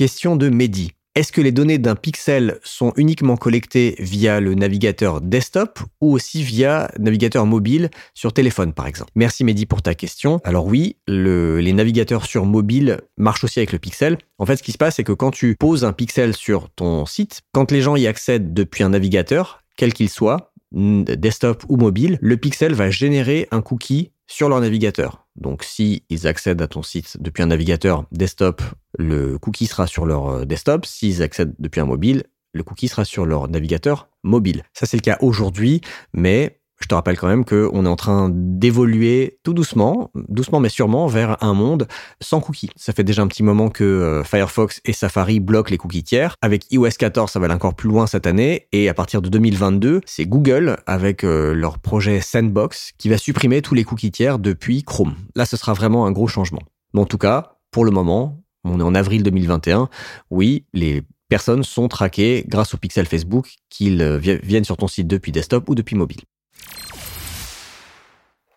Question 0.00 0.34
de 0.34 0.48
Mehdi. 0.48 0.92
Est-ce 1.14 1.30
que 1.30 1.42
les 1.42 1.52
données 1.52 1.76
d'un 1.76 1.94
pixel 1.94 2.58
sont 2.64 2.94
uniquement 2.96 3.36
collectées 3.36 3.96
via 3.98 4.40
le 4.40 4.54
navigateur 4.54 5.20
desktop 5.20 5.78
ou 6.00 6.14
aussi 6.14 6.42
via 6.42 6.90
navigateur 6.98 7.44
mobile 7.44 7.90
sur 8.14 8.32
téléphone 8.32 8.72
par 8.72 8.86
exemple? 8.86 9.10
Merci 9.14 9.44
Mehdi 9.44 9.66
pour 9.66 9.82
ta 9.82 9.94
question. 9.94 10.40
Alors 10.44 10.64
oui, 10.64 10.96
les 11.06 11.72
navigateurs 11.74 12.24
sur 12.24 12.46
mobile 12.46 13.02
marchent 13.18 13.44
aussi 13.44 13.58
avec 13.58 13.72
le 13.72 13.78
pixel. 13.78 14.16
En 14.38 14.46
fait, 14.46 14.56
ce 14.56 14.62
qui 14.62 14.72
se 14.72 14.78
passe, 14.78 14.96
c'est 14.96 15.04
que 15.04 15.12
quand 15.12 15.32
tu 15.32 15.54
poses 15.60 15.84
un 15.84 15.92
pixel 15.92 16.34
sur 16.34 16.70
ton 16.70 17.04
site, 17.04 17.42
quand 17.52 17.70
les 17.70 17.82
gens 17.82 17.94
y 17.94 18.06
accèdent 18.06 18.54
depuis 18.54 18.82
un 18.82 18.88
navigateur, 18.88 19.62
quel 19.76 19.92
qu'il 19.92 20.08
soit, 20.08 20.54
desktop 20.72 21.64
ou 21.68 21.76
mobile, 21.76 22.16
le 22.22 22.38
pixel 22.38 22.72
va 22.72 22.90
générer 22.90 23.48
un 23.50 23.60
cookie 23.60 24.12
sur 24.30 24.48
leur 24.48 24.60
navigateur. 24.60 25.26
Donc, 25.36 25.64
si 25.64 26.04
ils 26.08 26.26
accèdent 26.26 26.62
à 26.62 26.68
ton 26.68 26.82
site 26.82 27.16
depuis 27.20 27.42
un 27.42 27.46
navigateur 27.46 28.04
desktop, 28.12 28.62
le 28.96 29.38
cookie 29.38 29.66
sera 29.66 29.86
sur 29.86 30.06
leur 30.06 30.28
euh, 30.28 30.44
desktop. 30.44 30.86
S'ils 30.86 31.22
accèdent 31.22 31.54
depuis 31.58 31.80
un 31.80 31.86
mobile, 31.86 32.22
le 32.52 32.62
cookie 32.62 32.88
sera 32.88 33.04
sur 33.04 33.26
leur 33.26 33.48
navigateur 33.48 34.08
mobile. 34.22 34.62
Ça, 34.72 34.86
c'est 34.86 34.96
le 34.96 35.02
cas 35.02 35.18
aujourd'hui, 35.20 35.80
mais 36.12 36.59
je 36.80 36.86
te 36.86 36.94
rappelle 36.94 37.18
quand 37.18 37.28
même 37.28 37.44
qu'on 37.44 37.84
est 37.84 37.88
en 37.88 37.96
train 37.96 38.30
d'évoluer 38.32 39.38
tout 39.42 39.52
doucement, 39.52 40.10
doucement 40.14 40.60
mais 40.60 40.68
sûrement, 40.68 41.06
vers 41.06 41.42
un 41.42 41.52
monde 41.52 41.86
sans 42.20 42.40
cookies. 42.40 42.70
Ça 42.76 42.92
fait 42.92 43.04
déjà 43.04 43.22
un 43.22 43.26
petit 43.26 43.42
moment 43.42 43.68
que 43.68 43.84
euh, 43.84 44.24
Firefox 44.24 44.80
et 44.84 44.92
Safari 44.92 45.40
bloquent 45.40 45.70
les 45.70 45.76
cookies 45.76 46.02
tiers. 46.02 46.34
Avec 46.40 46.70
iOS 46.72 46.88
14, 46.98 47.30
ça 47.30 47.38
va 47.38 47.46
aller 47.46 47.54
encore 47.54 47.74
plus 47.74 47.88
loin 47.88 48.06
cette 48.06 48.26
année. 48.26 48.66
Et 48.72 48.88
à 48.88 48.94
partir 48.94 49.20
de 49.20 49.28
2022, 49.28 50.00
c'est 50.06 50.26
Google, 50.26 50.78
avec 50.86 51.22
euh, 51.22 51.52
leur 51.52 51.78
projet 51.78 52.20
Sandbox, 52.20 52.92
qui 52.98 53.08
va 53.08 53.18
supprimer 53.18 53.60
tous 53.60 53.74
les 53.74 53.84
cookies 53.84 54.10
tiers 54.10 54.38
depuis 54.38 54.82
Chrome. 54.82 55.14
Là, 55.36 55.44
ce 55.44 55.56
sera 55.56 55.74
vraiment 55.74 56.06
un 56.06 56.12
gros 56.12 56.28
changement. 56.28 56.62
Mais 56.94 57.00
en 57.00 57.06
tout 57.06 57.18
cas, 57.18 57.56
pour 57.70 57.84
le 57.84 57.90
moment, 57.90 58.42
on 58.64 58.80
est 58.80 58.84
en 58.84 58.94
avril 58.94 59.22
2021, 59.22 59.88
oui, 60.30 60.64
les 60.72 61.02
personnes 61.28 61.62
sont 61.62 61.88
traquées 61.88 62.44
grâce 62.48 62.74
au 62.74 62.76
pixel 62.76 63.06
Facebook 63.06 63.54
qu'ils 63.68 64.02
euh, 64.02 64.18
viennent 64.18 64.64
sur 64.64 64.76
ton 64.76 64.88
site 64.88 65.06
depuis 65.06 65.32
desktop 65.32 65.68
ou 65.68 65.74
depuis 65.74 65.96
mobile. 65.96 66.20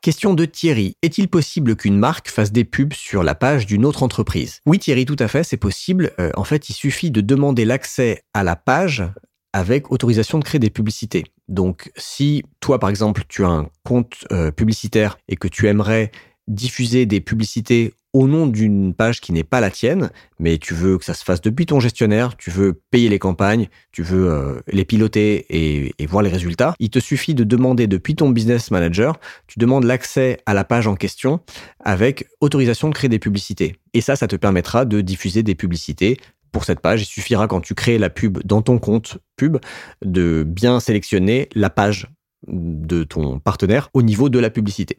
Question 0.03 0.33
de 0.33 0.43
Thierry. 0.43 0.97
Est-il 1.01 1.29
possible 1.29 1.77
qu'une 1.77 1.97
marque 1.97 2.27
fasse 2.27 2.51
des 2.51 2.65
pubs 2.65 2.91
sur 2.91 3.23
la 3.23 3.35
page 3.35 3.65
d'une 3.65 3.85
autre 3.85 4.03
entreprise? 4.03 4.59
Oui 4.65 4.77
Thierry, 4.77 5.05
tout 5.05 5.15
à 5.17 5.29
fait, 5.29 5.45
c'est 5.45 5.55
possible. 5.55 6.11
Euh, 6.19 6.29
en 6.35 6.43
fait, 6.43 6.67
il 6.67 6.73
suffit 6.73 7.09
de 7.09 7.21
demander 7.21 7.63
l'accès 7.63 8.21
à 8.33 8.43
la 8.43 8.57
page 8.57 9.05
avec 9.53 9.93
autorisation 9.93 10.39
de 10.39 10.43
créer 10.43 10.59
des 10.59 10.69
publicités. 10.69 11.23
Donc 11.47 11.89
si 11.95 12.43
toi, 12.59 12.79
par 12.79 12.89
exemple, 12.89 13.23
tu 13.29 13.45
as 13.45 13.47
un 13.47 13.69
compte 13.85 14.25
euh, 14.33 14.51
publicitaire 14.51 15.17
et 15.29 15.37
que 15.37 15.47
tu 15.47 15.69
aimerais 15.69 16.11
diffuser 16.49 17.05
des 17.05 17.21
publicités 17.21 17.93
au 18.13 18.27
nom 18.27 18.45
d'une 18.45 18.93
page 18.93 19.19
qui 19.19 19.33
n'est 19.33 19.43
pas 19.43 19.59
la 19.59 19.71
tienne, 19.71 20.11
mais 20.39 20.59
tu 20.59 20.75
veux 20.75 20.97
que 20.99 21.05
ça 21.05 21.15
se 21.15 21.23
fasse 21.23 21.41
depuis 21.41 21.65
ton 21.65 21.79
gestionnaire, 21.79 22.37
tu 22.37 22.51
veux 22.51 22.73
payer 22.91 23.09
les 23.09 23.17
campagnes, 23.19 23.67
tu 23.91 24.03
veux 24.03 24.31
euh, 24.31 24.61
les 24.67 24.85
piloter 24.85 25.45
et, 25.49 25.93
et, 25.97 26.05
voir 26.05 26.21
les 26.21 26.29
résultats, 26.29 26.75
il 26.79 26.91
te 26.91 26.99
suffit 26.99 27.33
de 27.33 27.43
demander 27.43 27.87
depuis 27.87 28.15
ton 28.15 28.29
business 28.29 28.69
manager, 28.69 29.19
tu 29.47 29.57
demandes 29.57 29.83
l'accès 29.83 30.37
à 30.45 30.53
la 30.53 30.63
page 30.63 30.85
en 30.85 30.95
question 30.95 31.39
avec 31.83 32.27
autorisation 32.39 32.89
de 32.89 32.93
créer 32.93 33.09
des 33.09 33.19
publicités. 33.19 33.75
Et 33.93 34.01
ça, 34.01 34.15
ça 34.15 34.27
te 34.27 34.35
permettra 34.35 34.85
de 34.85 35.01
diffuser 35.01 35.41
des 35.41 35.55
publicités 35.55 36.17
pour 36.51 36.63
cette 36.63 36.79
page. 36.79 37.01
Il 37.01 37.05
suffira 37.05 37.47
quand 37.47 37.61
tu 37.61 37.73
crées 37.73 37.97
la 37.97 38.09
pub 38.09 38.37
dans 38.45 38.61
ton 38.61 38.77
compte 38.77 39.17
pub 39.35 39.57
de 40.05 40.43
bien 40.47 40.79
sélectionner 40.79 41.49
la 41.55 41.69
page 41.69 42.07
de 42.47 43.03
ton 43.03 43.39
partenaire 43.39 43.89
au 43.93 44.01
niveau 44.01 44.29
de 44.29 44.39
la 44.39 44.49
publicité. 44.49 44.97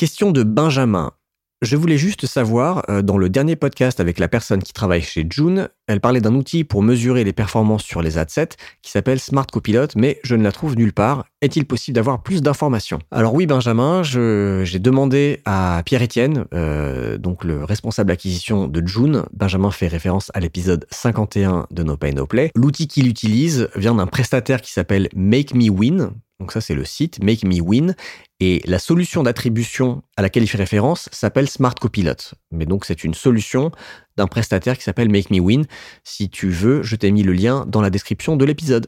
Question 0.00 0.32
de 0.32 0.44
Benjamin. 0.44 1.12
Je 1.60 1.76
voulais 1.76 1.98
juste 1.98 2.24
savoir, 2.24 2.84
euh, 2.88 3.02
dans 3.02 3.18
le 3.18 3.28
dernier 3.28 3.54
podcast 3.54 4.00
avec 4.00 4.18
la 4.18 4.28
personne 4.28 4.62
qui 4.62 4.72
travaille 4.72 5.02
chez 5.02 5.26
June, 5.28 5.68
elle 5.88 6.00
parlait 6.00 6.22
d'un 6.22 6.34
outil 6.34 6.64
pour 6.64 6.82
mesurer 6.82 7.22
les 7.22 7.34
performances 7.34 7.82
sur 7.82 8.00
les 8.00 8.16
adsets 8.16 8.56
qui 8.80 8.90
s'appelle 8.90 9.20
Smart 9.20 9.46
Copilot, 9.46 9.88
mais 9.96 10.18
je 10.24 10.36
ne 10.36 10.42
la 10.42 10.52
trouve 10.52 10.74
nulle 10.74 10.94
part. 10.94 11.26
Est-il 11.42 11.66
possible 11.66 11.96
d'avoir 11.96 12.22
plus 12.22 12.40
d'informations? 12.40 12.98
Alors 13.10 13.34
oui, 13.34 13.44
Benjamin, 13.44 14.02
j'ai 14.02 14.78
demandé 14.78 15.42
à 15.44 15.82
Pierre-Etienne, 15.84 16.46
euh, 16.54 17.18
donc 17.18 17.44
le 17.44 17.62
responsable 17.62 18.10
acquisition 18.10 18.68
de 18.68 18.86
June. 18.86 19.24
Benjamin 19.34 19.70
fait 19.70 19.88
référence 19.88 20.30
à 20.32 20.40
l'épisode 20.40 20.86
51 20.90 21.66
de 21.70 21.82
No 21.82 21.98
Pay 21.98 22.14
No 22.14 22.26
Play. 22.26 22.52
L'outil 22.54 22.88
qu'il 22.88 23.06
utilise 23.06 23.68
vient 23.76 23.96
d'un 23.96 24.06
prestataire 24.06 24.62
qui 24.62 24.72
s'appelle 24.72 25.10
Make 25.14 25.54
Me 25.54 25.68
Win. 25.68 26.12
Donc 26.40 26.52
ça, 26.52 26.62
c'est 26.62 26.74
le 26.74 26.86
site 26.86 27.22
Make 27.22 27.44
Me 27.44 27.60
Win. 27.60 27.94
Et 28.40 28.62
la 28.64 28.78
solution 28.78 29.22
d'attribution 29.22 30.02
à 30.16 30.22
laquelle 30.22 30.42
il 30.42 30.48
fait 30.48 30.58
référence 30.58 31.10
s'appelle 31.12 31.48
Smart 31.48 31.74
Copilot. 31.74 32.34
Mais 32.50 32.64
donc, 32.64 32.86
c'est 32.86 33.04
une 33.04 33.14
solution 33.14 33.70
d'un 34.16 34.26
prestataire 34.26 34.76
qui 34.78 34.82
s'appelle 34.82 35.10
Make 35.10 35.30
Me 35.30 35.38
Win. 35.38 35.66
Si 36.02 36.30
tu 36.30 36.48
veux, 36.48 36.82
je 36.82 36.96
t'ai 36.96 37.10
mis 37.10 37.22
le 37.22 37.34
lien 37.34 37.66
dans 37.66 37.82
la 37.82 37.90
description 37.90 38.36
de 38.36 38.46
l'épisode. 38.46 38.86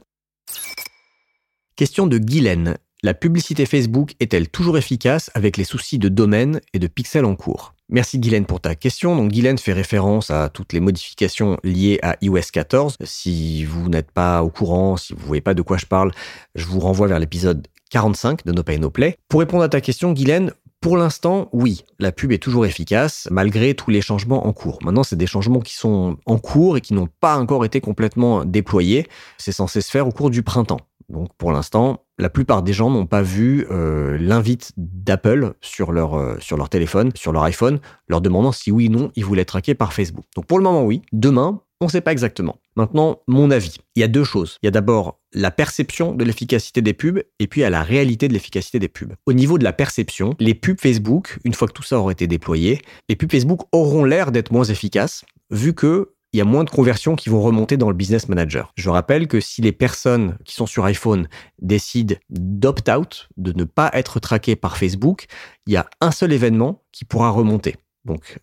Question 1.75 2.07
de 2.07 2.17
Guylaine. 2.17 2.77
La 3.03 3.13
publicité 3.13 3.65
Facebook 3.65 4.13
est-elle 4.19 4.49
toujours 4.49 4.77
efficace 4.77 5.29
avec 5.35 5.57
les 5.57 5.63
soucis 5.63 5.99
de 5.99 6.09
domaine 6.09 6.59
et 6.73 6.79
de 6.79 6.87
pixels 6.87 7.25
en 7.25 7.35
cours? 7.35 7.72
Merci 7.93 8.17
Guylaine 8.17 8.47
pour 8.47 8.59
ta 8.59 8.73
question. 8.73 9.15
Donc 9.15 9.31
Guylaine 9.31 9.59
fait 9.59 9.71
référence 9.71 10.31
à 10.31 10.49
toutes 10.49 10.73
les 10.73 10.79
modifications 10.79 11.59
liées 11.63 11.99
à 12.01 12.17
iOS 12.23 12.49
14. 12.51 12.97
Si 13.03 13.65
vous 13.65 13.87
n'êtes 13.87 14.09
pas 14.09 14.41
au 14.41 14.49
courant, 14.49 14.97
si 14.97 15.13
vous 15.13 15.21
ne 15.21 15.25
voyez 15.27 15.41
pas 15.41 15.53
de 15.53 15.61
quoi 15.61 15.77
je 15.77 15.85
parle, 15.85 16.11
je 16.55 16.65
vous 16.65 16.79
renvoie 16.79 17.05
vers 17.07 17.19
l'épisode 17.19 17.67
45 17.91 18.45
de 18.45 18.51
No 18.51 18.63
Pay 18.63 18.79
No 18.79 18.89
Play. 18.89 19.15
Pour 19.29 19.41
répondre 19.41 19.61
à 19.61 19.69
ta 19.69 19.79
question 19.79 20.11
Guylaine, 20.11 20.53
pour 20.81 20.97
l'instant, 20.97 21.49
oui, 21.53 21.85
la 21.99 22.11
pub 22.11 22.31
est 22.31 22.41
toujours 22.41 22.65
efficace 22.65 23.27
malgré 23.29 23.75
tous 23.75 23.91
les 23.91 24.01
changements 24.01 24.47
en 24.47 24.53
cours. 24.53 24.79
Maintenant, 24.81 25.03
c'est 25.03 25.15
des 25.15 25.27
changements 25.27 25.59
qui 25.59 25.75
sont 25.75 26.17
en 26.25 26.39
cours 26.39 26.77
et 26.77 26.81
qui 26.81 26.95
n'ont 26.95 27.09
pas 27.21 27.37
encore 27.37 27.63
été 27.63 27.79
complètement 27.79 28.43
déployés. 28.43 29.07
C'est 29.37 29.51
censé 29.51 29.81
se 29.81 29.91
faire 29.91 30.07
au 30.07 30.11
cours 30.11 30.31
du 30.31 30.41
printemps. 30.41 30.81
Donc 31.09 31.29
pour 31.37 31.51
l'instant, 31.51 32.02
la 32.17 32.29
plupart 32.29 32.63
des 32.63 32.73
gens 32.73 32.89
n'ont 32.89 33.05
pas 33.05 33.21
vu 33.21 33.65
euh, 33.71 34.17
l'invite 34.19 34.71
d'Apple 34.77 35.53
sur 35.61 35.91
leur, 35.91 36.15
euh, 36.15 36.35
sur 36.39 36.57
leur 36.57 36.69
téléphone, 36.69 37.11
sur 37.15 37.31
leur 37.31 37.43
iPhone, 37.43 37.79
leur 38.07 38.21
demandant 38.21 38.51
si 38.51 38.71
oui 38.71 38.87
ou 38.87 38.91
non 38.91 39.11
ils 39.15 39.25
voulaient 39.25 39.45
traqués 39.45 39.75
par 39.75 39.93
Facebook. 39.93 40.25
Donc 40.35 40.45
pour 40.45 40.57
le 40.57 40.63
moment, 40.63 40.83
oui. 40.83 41.01
Demain, 41.11 41.61
on 41.81 41.85
ne 41.85 41.91
sait 41.91 42.01
pas 42.01 42.11
exactement. 42.11 42.59
Maintenant, 42.75 43.19
mon 43.27 43.51
avis. 43.51 43.77
Il 43.95 43.99
y 43.99 44.03
a 44.03 44.07
deux 44.07 44.23
choses. 44.23 44.57
Il 44.61 44.67
y 44.67 44.69
a 44.69 44.71
d'abord 44.71 45.19
la 45.33 45.51
perception 45.51 46.13
de 46.13 46.23
l'efficacité 46.23 46.81
des 46.81 46.93
pubs 46.93 47.21
et 47.39 47.47
puis 47.47 47.63
à 47.63 47.69
la 47.69 47.83
réalité 47.83 48.27
de 48.27 48.33
l'efficacité 48.33 48.79
des 48.79 48.87
pubs. 48.87 49.13
Au 49.25 49.33
niveau 49.33 49.57
de 49.57 49.63
la 49.63 49.73
perception, 49.73 50.35
les 50.39 50.53
pubs 50.53 50.79
Facebook, 50.79 51.39
une 51.43 51.53
fois 51.53 51.67
que 51.67 51.73
tout 51.73 51.83
ça 51.83 51.99
aura 51.99 52.11
été 52.11 52.27
déployé, 52.27 52.81
les 53.09 53.15
pubs 53.15 53.31
Facebook 53.31 53.61
auront 53.71 54.05
l'air 54.05 54.31
d'être 54.31 54.51
moins 54.51 54.63
efficaces 54.63 55.25
vu 55.51 55.73
que 55.73 56.13
il 56.33 56.37
y 56.37 56.41
a 56.41 56.45
moins 56.45 56.63
de 56.63 56.69
conversions 56.69 57.15
qui 57.15 57.29
vont 57.29 57.41
remonter 57.41 57.77
dans 57.77 57.89
le 57.89 57.95
Business 57.95 58.27
Manager. 58.27 58.73
Je 58.75 58.89
rappelle 58.89 59.27
que 59.27 59.39
si 59.39 59.61
les 59.61 59.71
personnes 59.71 60.37
qui 60.43 60.55
sont 60.55 60.65
sur 60.65 60.83
iPhone 60.85 61.27
décident 61.61 62.15
d'opt-out, 62.29 63.29
de 63.37 63.53
ne 63.53 63.63
pas 63.63 63.91
être 63.93 64.19
traquées 64.19 64.55
par 64.55 64.77
Facebook, 64.77 65.27
il 65.67 65.73
y 65.73 65.77
a 65.77 65.87
un 66.01 66.11
seul 66.11 66.33
événement 66.33 66.81
qui 66.91 67.05
pourra 67.05 67.29
remonter. 67.29 67.75
Donc, 68.05 68.39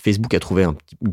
Facebook 0.00 0.32
a 0.32 0.40
trouvé 0.40 0.64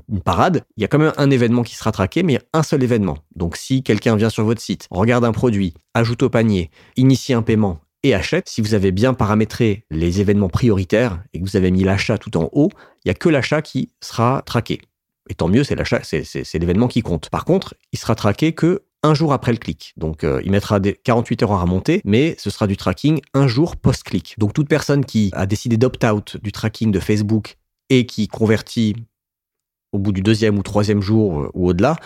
une 0.09 0.21
parade. 0.21 0.63
Il 0.77 0.81
y 0.81 0.85
a 0.85 0.87
quand 0.87 0.99
même 0.99 1.13
un 1.17 1.29
événement 1.29 1.63
qui 1.63 1.75
sera 1.75 1.91
traqué, 1.91 2.23
mais 2.23 2.39
un 2.53 2.63
seul 2.63 2.81
événement. 2.81 3.17
Donc, 3.35 3.57
si 3.57 3.83
quelqu'un 3.83 4.15
vient 4.15 4.29
sur 4.29 4.45
votre 4.45 4.61
site, 4.61 4.87
regarde 4.89 5.25
un 5.25 5.33
produit, 5.33 5.73
ajoute 5.93 6.23
au 6.23 6.29
panier, 6.29 6.71
initie 6.95 7.33
un 7.33 7.41
paiement 7.41 7.79
et 8.03 8.13
achète, 8.13 8.49
si 8.49 8.61
vous 8.61 8.73
avez 8.73 8.91
bien 8.91 9.13
paramétré 9.13 9.85
les 9.89 10.19
événements 10.19 10.49
prioritaires 10.49 11.23
et 11.33 11.39
que 11.39 11.45
vous 11.45 11.55
avez 11.55 11.71
mis 11.71 11.83
l'achat 11.83 12.17
tout 12.17 12.37
en 12.37 12.49
haut, 12.51 12.69
il 13.03 13.07
n'y 13.07 13.11
a 13.11 13.15
que 13.15 13.29
l'achat 13.29 13.61
qui 13.61 13.89
sera 14.01 14.43
traqué. 14.45 14.81
Et 15.29 15.35
tant 15.35 15.47
mieux, 15.47 15.63
c'est 15.63 16.59
l'événement 16.59 16.87
qui 16.87 17.01
compte. 17.01 17.29
Par 17.29 17.45
contre, 17.45 17.75
il 17.91 17.99
sera 17.99 18.15
traqué 18.15 18.53
que 18.53 18.83
un 19.03 19.13
jour 19.13 19.33
après 19.33 19.51
le 19.51 19.57
clic. 19.57 19.93
Donc, 19.97 20.23
euh, 20.23 20.41
il 20.45 20.51
mettra 20.51 20.79
des 20.79 20.93
48 20.93 21.43
heures 21.43 21.51
à 21.51 21.61
remonter, 21.61 22.01
mais 22.05 22.35
ce 22.39 22.49
sera 22.49 22.67
du 22.67 22.77
tracking 22.77 23.19
un 23.33 23.47
jour 23.47 23.75
post-clic. 23.75 24.35
Donc, 24.37 24.53
toute 24.53 24.69
personne 24.69 25.03
qui 25.05 25.29
a 25.33 25.45
décidé 25.45 25.77
d'opt-out 25.77 26.37
du 26.41 26.51
tracking 26.51 26.91
de 26.91 26.99
Facebook 26.99 27.57
et 27.89 28.05
qui 28.05 28.27
convertit 28.29 28.95
au 29.91 29.99
bout 29.99 30.13
du 30.13 30.21
deuxième 30.21 30.57
ou 30.57 30.63
troisième 30.63 31.01
jour 31.01 31.41
euh, 31.41 31.51
ou 31.53 31.69
au-delà, 31.69 31.97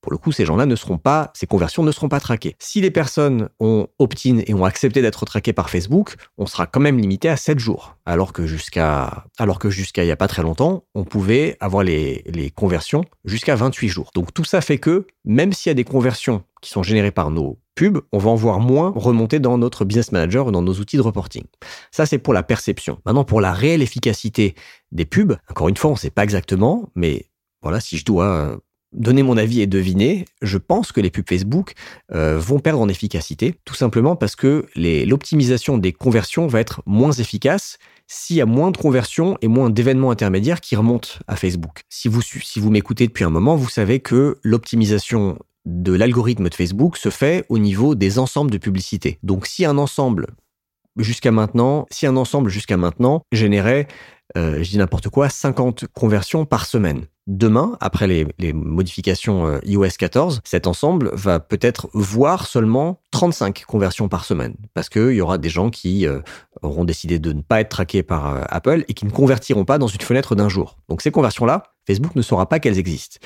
pour 0.00 0.12
le 0.12 0.18
coup, 0.18 0.32
ces 0.32 0.44
gens-là 0.44 0.66
ne 0.66 0.76
seront 0.76 0.98
pas, 0.98 1.30
ces 1.34 1.46
conversions 1.46 1.82
ne 1.82 1.92
seront 1.92 2.08
pas 2.08 2.20
traquées. 2.20 2.56
Si 2.58 2.80
les 2.80 2.90
personnes 2.90 3.48
ont 3.60 3.86
opt-in 3.98 4.38
et 4.46 4.54
ont 4.54 4.64
accepté 4.64 5.02
d'être 5.02 5.24
traquées 5.24 5.52
par 5.52 5.70
Facebook, 5.70 6.14
on 6.38 6.46
sera 6.46 6.66
quand 6.66 6.80
même 6.80 6.98
limité 6.98 7.28
à 7.28 7.36
7 7.36 7.58
jours. 7.58 7.96
Alors 8.06 8.32
que 8.32 8.46
jusqu'à, 8.46 9.24
alors 9.38 9.58
il 9.64 10.04
y 10.04 10.10
a 10.10 10.16
pas 10.16 10.28
très 10.28 10.42
longtemps, 10.42 10.84
on 10.94 11.04
pouvait 11.04 11.56
avoir 11.60 11.84
les, 11.84 12.24
les 12.26 12.50
conversions 12.50 13.04
jusqu'à 13.24 13.56
28 13.56 13.88
jours. 13.88 14.10
Donc 14.14 14.32
tout 14.32 14.44
ça 14.44 14.60
fait 14.60 14.78
que, 14.78 15.06
même 15.24 15.52
s'il 15.52 15.70
y 15.70 15.72
a 15.72 15.74
des 15.74 15.84
conversions 15.84 16.42
qui 16.62 16.70
sont 16.70 16.82
générées 16.82 17.10
par 17.10 17.30
nos 17.30 17.58
pubs, 17.74 18.00
on 18.12 18.18
va 18.18 18.30
en 18.30 18.34
voir 18.34 18.60
moins 18.60 18.92
remonter 18.94 19.38
dans 19.38 19.58
notre 19.58 19.84
business 19.84 20.12
manager 20.12 20.46
ou 20.46 20.50
dans 20.50 20.62
nos 20.62 20.74
outils 20.74 20.96
de 20.96 21.02
reporting. 21.02 21.44
Ça, 21.90 22.06
c'est 22.06 22.18
pour 22.18 22.34
la 22.34 22.42
perception. 22.42 22.98
Maintenant, 23.06 23.24
pour 23.24 23.40
la 23.40 23.52
réelle 23.52 23.82
efficacité 23.82 24.54
des 24.92 25.04
pubs, 25.04 25.36
encore 25.48 25.68
une 25.68 25.76
fois, 25.76 25.90
on 25.90 25.94
ne 25.94 25.98
sait 25.98 26.10
pas 26.10 26.24
exactement, 26.24 26.90
mais 26.94 27.26
voilà, 27.62 27.80
si 27.80 27.96
je 27.96 28.04
dois 28.04 28.58
donner 28.92 29.22
mon 29.22 29.36
avis 29.36 29.60
et 29.60 29.66
deviner, 29.66 30.24
je 30.42 30.58
pense 30.58 30.92
que 30.92 31.00
les 31.00 31.10
pubs 31.10 31.28
Facebook 31.28 31.74
euh, 32.12 32.38
vont 32.38 32.58
perdre 32.58 32.80
en 32.80 32.88
efficacité, 32.88 33.54
tout 33.64 33.74
simplement 33.74 34.16
parce 34.16 34.36
que 34.36 34.66
l'optimisation 34.76 35.78
des 35.78 35.92
conversions 35.92 36.46
va 36.46 36.60
être 36.60 36.82
moins 36.86 37.12
efficace 37.12 37.78
s'il 38.06 38.36
y 38.36 38.40
a 38.40 38.46
moins 38.46 38.72
de 38.72 38.76
conversions 38.76 39.38
et 39.40 39.48
moins 39.48 39.70
d'événements 39.70 40.10
intermédiaires 40.10 40.60
qui 40.60 40.74
remontent 40.74 41.10
à 41.28 41.36
Facebook. 41.36 41.82
Si 41.88 42.08
vous, 42.08 42.70
m'écoutez 42.70 43.06
depuis 43.06 43.22
un 43.22 43.30
moment, 43.30 43.54
vous 43.54 43.68
savez 43.68 44.00
que 44.00 44.38
l'optimisation 44.42 45.38
de 45.64 45.92
l'algorithme 45.92 46.48
de 46.48 46.54
Facebook 46.54 46.96
se 46.96 47.10
fait 47.10 47.44
au 47.48 47.58
niveau 47.58 47.94
des 47.94 48.18
ensembles 48.18 48.50
de 48.50 48.58
publicités. 48.58 49.18
Donc 49.22 49.46
si 49.46 49.64
un 49.64 49.78
ensemble 49.78 50.26
jusqu'à 50.96 51.30
maintenant, 51.30 51.86
si 51.90 52.06
un 52.06 52.16
ensemble 52.16 52.50
jusqu'à 52.50 52.76
maintenant 52.76 53.22
générait, 53.30 53.86
euh, 54.36 54.62
je 54.62 54.70
dis 54.70 54.78
n'importe 54.78 55.08
quoi, 55.08 55.28
50 55.28 55.86
conversions 55.92 56.44
par 56.44 56.66
semaine, 56.66 57.06
Demain, 57.30 57.76
après 57.78 58.08
les, 58.08 58.52
modifications 58.52 59.46
euh, 59.46 59.58
iOS 59.64 59.90
14, 59.96 60.40
cet 60.42 60.66
ensemble 60.66 61.12
va 61.14 61.38
peut-être 61.38 61.88
voir 61.94 62.44
seulement 62.44 63.02
35 63.12 63.66
conversions 63.66 64.08
par 64.08 64.24
semaine, 64.24 64.56
parce 64.74 64.88
qu'il 64.88 65.12
y 65.12 65.20
aura 65.20 65.38
des 65.38 65.48
gens 65.48 65.70
qui 65.70 66.08
euh, 66.08 66.18
auront 66.62 66.84
décidé 66.84 67.20
de 67.20 67.32
ne 67.32 67.40
pas 67.40 67.60
être 67.60 67.68
traqués 67.68 68.02
par 68.02 68.34
euh, 68.34 68.42
Apple 68.48 68.84
et 68.88 68.94
qui 68.94 69.06
ne 69.06 69.12
convertiront 69.12 69.64
pas 69.64 69.78
dans 69.78 69.86
une 69.86 70.00
fenêtre 70.00 70.34
d'un 70.34 70.48
jour. 70.48 70.78
Donc 70.88 71.02
ces 71.02 71.12
conversions-là, 71.12 71.62
Facebook 71.86 72.16
ne 72.16 72.22
saura 72.22 72.48
pas 72.48 72.58
qu'elles 72.58 72.80
existent. 72.80 73.18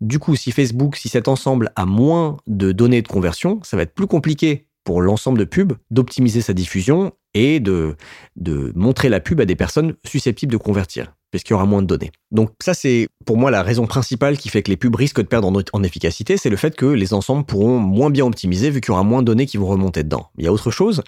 Du 0.00 0.20
coup, 0.20 0.36
si 0.36 0.52
Facebook, 0.52 0.94
si 0.94 1.08
cet 1.08 1.26
ensemble 1.26 1.72
a 1.74 1.84
moins 1.84 2.36
de 2.46 2.70
données 2.70 3.02
de 3.02 3.08
conversion, 3.08 3.58
ça 3.64 3.76
va 3.76 3.82
être 3.82 3.94
plus 3.94 4.06
compliqué 4.06 4.68
pour 4.84 5.02
l'ensemble 5.02 5.36
de 5.40 5.44
pubs 5.44 5.72
d'optimiser 5.90 6.42
sa 6.42 6.52
diffusion 6.52 7.10
et 7.34 7.58
de, 7.58 7.96
de 8.36 8.72
montrer 8.76 9.08
la 9.08 9.18
pub 9.18 9.40
à 9.40 9.46
des 9.46 9.56
personnes 9.56 9.94
susceptibles 10.04 10.52
de 10.52 10.58
convertir 10.58 11.12
puisqu'il 11.30 11.52
y 11.52 11.54
aura 11.54 11.66
moins 11.66 11.82
de 11.82 11.86
données. 11.86 12.10
Donc 12.30 12.50
ça, 12.60 12.74
c'est 12.74 13.08
pour 13.26 13.36
moi 13.36 13.50
la 13.50 13.62
raison 13.62 13.86
principale 13.86 14.38
qui 14.38 14.48
fait 14.48 14.62
que 14.62 14.70
les 14.70 14.76
pubs 14.76 14.94
risquent 14.94 15.20
de 15.20 15.26
perdre 15.26 15.52
en, 15.72 15.82
efficacité, 15.82 16.36
c'est 16.36 16.50
le 16.50 16.56
fait 16.56 16.76
que 16.76 16.86
les 16.86 17.14
ensembles 17.14 17.44
pourront 17.44 17.78
moins 17.78 18.10
bien 18.10 18.24
optimiser 18.24 18.70
vu 18.70 18.80
qu'il 18.80 18.90
y 18.90 18.92
aura 18.92 19.02
moins 19.02 19.20
de 19.22 19.26
données 19.26 19.46
qui 19.46 19.56
vont 19.56 19.66
remonter 19.66 20.02
dedans. 20.02 20.30
Il 20.38 20.44
y 20.44 20.48
a 20.48 20.52
autre 20.52 20.70
chose, 20.70 21.02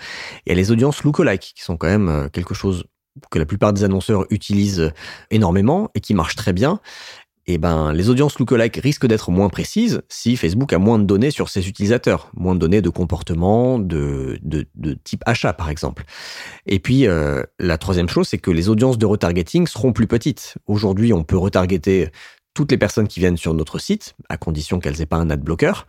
il 0.46 0.50
y 0.50 0.52
a 0.52 0.56
les 0.56 0.70
audiences 0.70 1.02
lookalike, 1.04 1.52
qui 1.56 1.62
sont 1.62 1.76
quand 1.76 1.88
même 1.88 2.08
euh, 2.08 2.28
quelque 2.28 2.54
chose 2.54 2.84
que 3.30 3.38
la 3.38 3.46
plupart 3.46 3.72
des 3.72 3.84
annonceurs 3.84 4.24
utilisent 4.30 4.92
énormément 5.30 5.90
et 5.94 6.00
qui 6.00 6.14
marchent 6.14 6.36
très 6.36 6.52
bien 6.52 6.80
eh 7.54 7.58
ben, 7.58 7.92
les 7.92 8.10
audiences 8.10 8.38
lookalike 8.38 8.76
risquent 8.76 9.06
d'être 9.06 9.30
moins 9.30 9.48
précises 9.48 10.02
si 10.08 10.36
Facebook 10.36 10.72
a 10.72 10.78
moins 10.78 10.98
de 10.98 11.04
données 11.04 11.30
sur 11.30 11.48
ses 11.48 11.68
utilisateurs, 11.68 12.30
moins 12.34 12.54
de 12.54 12.60
données 12.60 12.82
de 12.82 12.88
comportement, 12.88 13.78
de, 13.78 14.38
type 15.04 15.22
achat 15.26 15.52
par 15.52 15.70
exemple. 15.70 16.04
Et 16.66 16.78
puis, 16.78 17.06
euh, 17.06 17.42
la 17.58 17.78
troisième 17.78 18.08
chose, 18.08 18.28
c'est 18.28 18.38
que 18.38 18.50
les 18.50 18.68
audiences 18.68 18.98
de 18.98 19.06
retargeting 19.06 19.66
seront 19.66 19.92
plus 19.92 20.06
petites. 20.06 20.56
Aujourd'hui, 20.66 21.12
on 21.12 21.24
peut 21.24 21.36
retargeter 21.38 22.10
toutes 22.54 22.72
les 22.72 22.78
personnes 22.78 23.08
qui 23.08 23.20
viennent 23.20 23.36
sur 23.36 23.54
notre 23.54 23.78
site, 23.78 24.14
à 24.28 24.36
condition 24.36 24.80
qu'elles 24.80 25.00
aient 25.00 25.06
pas 25.06 25.16
un 25.16 25.30
ad 25.30 25.40
blocker, 25.40 25.86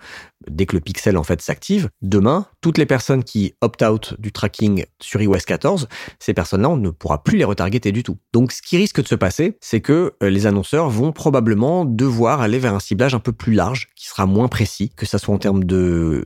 dès 0.50 0.66
que 0.66 0.76
le 0.76 0.82
pixel 0.82 1.18
en 1.18 1.24
fait 1.24 1.42
s'active. 1.42 1.90
Demain, 2.02 2.46
toutes 2.62 2.78
les 2.78 2.86
personnes 2.86 3.24
qui 3.24 3.54
opt-out 3.62 4.16
du 4.20 4.32
tracking 4.32 4.86
sur 5.02 5.22
iOS 5.22 5.40
14, 5.46 5.88
ces 6.20 6.34
personnes-là, 6.34 6.70
on 6.70 6.78
ne 6.78 6.92
pourra 6.92 7.24
plus 7.24 7.38
les 7.38 7.44
retargeter 7.44 7.92
du 7.92 8.04
tout. 8.04 8.18
Donc, 8.34 8.52
ce 8.52 8.62
qui 8.62 8.78
risque 8.78 9.02
de 9.02 9.08
se 9.08 9.16
passer, 9.16 9.58
c'est 9.62 9.82
que 9.82 10.14
euh, 10.24 10.30
les 10.30 10.48
annonceurs 10.48 10.90
vont 10.90 11.12
probablement 11.12 11.86
devoir 11.86 12.42
aller 12.42 12.60
vers 12.60 12.76
un 12.76 12.80
ciblage 12.80 13.16
un 13.16 13.20
peu 13.20 13.32
plus 13.32 13.54
large, 13.54 13.90
qui 13.96 14.08
sera 14.08 14.26
moins 14.26 14.48
précis, 14.48 14.92
que 14.96 15.06
ça 15.06 15.18
soit 15.18 15.34
en 15.34 15.40
termes 15.40 15.64
de, 15.64 16.24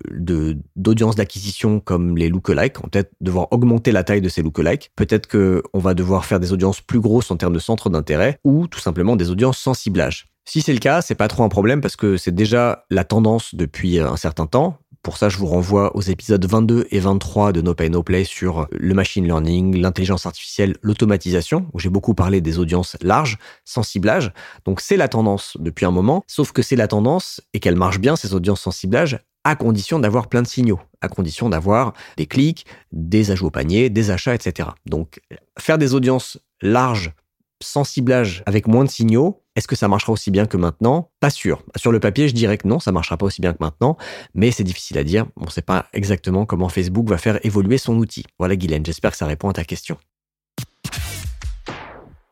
d'audience 0.76 1.15
d'acquisition 1.15 1.80
comme 1.80 2.17
les 2.17 2.30
lookalikes. 2.30 2.80
On 2.80 2.84
va 2.84 2.89
peut-être 2.89 3.12
devoir 3.21 3.48
augmenter 3.52 3.91
la 3.91 4.04
taille 4.04 4.21
de 4.21 4.30
ces 4.30 4.41
lookalikes. 4.41 4.91
Peut-être 4.95 5.28
qu'on 5.28 5.80
va 5.80 5.93
devoir 5.93 6.26
faire 6.26 6.39
des 6.39 6.52
audiences 6.52 6.82
plus 6.82 7.00
grosses 7.00 7.32
en 7.32 7.38
termes 7.38 7.54
de 7.54 7.60
centres 7.60 7.89
d'intérêt 7.89 8.39
ou 8.43 8.67
tout 8.67 8.80
simplement 8.80 9.15
des 9.15 9.30
audiences 9.30 9.58
sans 9.58 9.74
ciblage. 9.74 10.28
Si 10.48 10.62
c'est 10.62 10.74
le 10.74 10.80
cas, 10.80 11.02
c'est 11.02 11.15
pas 11.15 11.28
trop 11.28 11.43
un 11.43 11.50
problème 11.50 11.82
parce 11.82 11.95
que 11.95 12.17
c'est 12.17 12.34
déjà 12.34 12.86
la 12.91 13.04
tendance 13.04 13.56
depuis 13.56 14.00
un 14.00 14.15
certain 14.15 14.45
temps. 14.45 14.78
Pour 15.05 15.17
ça, 15.17 15.29
je 15.29 15.37
vous 15.37 15.45
renvoie 15.45 15.95
aux 15.95 16.01
épisodes 16.01 16.43
22 16.43 16.87
et 16.89 16.99
23 16.99 17.51
de 17.51 17.61
No 17.61 17.75
Pay 17.75 17.91
No 17.91 18.01
Play 18.01 18.23
sur 18.23 18.67
le 18.71 18.95
machine 18.95 19.23
learning, 19.23 19.77
l'intelligence 19.77 20.25
artificielle, 20.25 20.77
l'automatisation, 20.81 21.67
où 21.73 21.79
j'ai 21.79 21.89
beaucoup 21.89 22.15
parlé 22.15 22.41
des 22.41 22.57
audiences 22.57 22.97
larges, 23.01 23.37
sans 23.65 23.83
ciblage. 23.83 24.33
Donc 24.65 24.81
c'est 24.81 24.97
la 24.97 25.07
tendance 25.07 25.57
depuis 25.59 25.85
un 25.85 25.91
moment, 25.91 26.23
sauf 26.25 26.53
que 26.53 26.63
c'est 26.63 26.75
la 26.75 26.87
tendance 26.87 27.39
et 27.53 27.59
qu'elle 27.59 27.75
marche 27.75 27.99
bien, 27.99 28.15
ces 28.15 28.33
audiences 28.33 28.61
sans 28.61 28.71
ciblage, 28.71 29.19
à 29.43 29.55
condition 29.55 29.99
d'avoir 29.99 30.27
plein 30.27 30.41
de 30.41 30.47
signaux, 30.47 30.79
à 31.01 31.07
condition 31.07 31.49
d'avoir 31.49 31.93
des 32.17 32.25
clics, 32.25 32.65
des 32.91 33.29
ajouts 33.29 33.45
au 33.45 33.51
panier, 33.51 33.91
des 33.91 34.09
achats, 34.09 34.33
etc. 34.33 34.69
Donc 34.87 35.21
faire 35.59 35.77
des 35.77 35.93
audiences 35.93 36.39
larges 36.63 37.13
sans 37.61 37.83
ciblage 37.83 38.43
avec 38.45 38.67
moins 38.67 38.83
de 38.83 38.89
signaux, 38.89 39.43
est-ce 39.55 39.67
que 39.67 39.75
ça 39.75 39.87
marchera 39.87 40.11
aussi 40.11 40.31
bien 40.31 40.45
que 40.45 40.57
maintenant? 40.57 41.11
Pas 41.19 41.29
sûr. 41.29 41.63
Sur 41.75 41.91
le 41.91 41.99
papier, 41.99 42.27
je 42.27 42.33
dirais 42.33 42.57
que 42.57 42.67
non, 42.67 42.79
ça 42.79 42.91
marchera 42.91 43.17
pas 43.17 43.25
aussi 43.25 43.41
bien 43.41 43.53
que 43.53 43.59
maintenant, 43.61 43.97
mais 44.33 44.51
c'est 44.51 44.63
difficile 44.63 44.97
à 44.97 45.03
dire. 45.03 45.25
On 45.37 45.45
ne 45.45 45.49
sait 45.49 45.61
pas 45.61 45.87
exactement 45.93 46.45
comment 46.45 46.69
Facebook 46.69 47.07
va 47.07 47.17
faire 47.17 47.39
évoluer 47.45 47.77
son 47.77 47.95
outil. 47.95 48.25
Voilà 48.37 48.55
Guylaine, 48.55 48.85
j'espère 48.85 49.11
que 49.11 49.17
ça 49.17 49.25
répond 49.25 49.49
à 49.49 49.53
ta 49.53 49.63
question. 49.63 49.97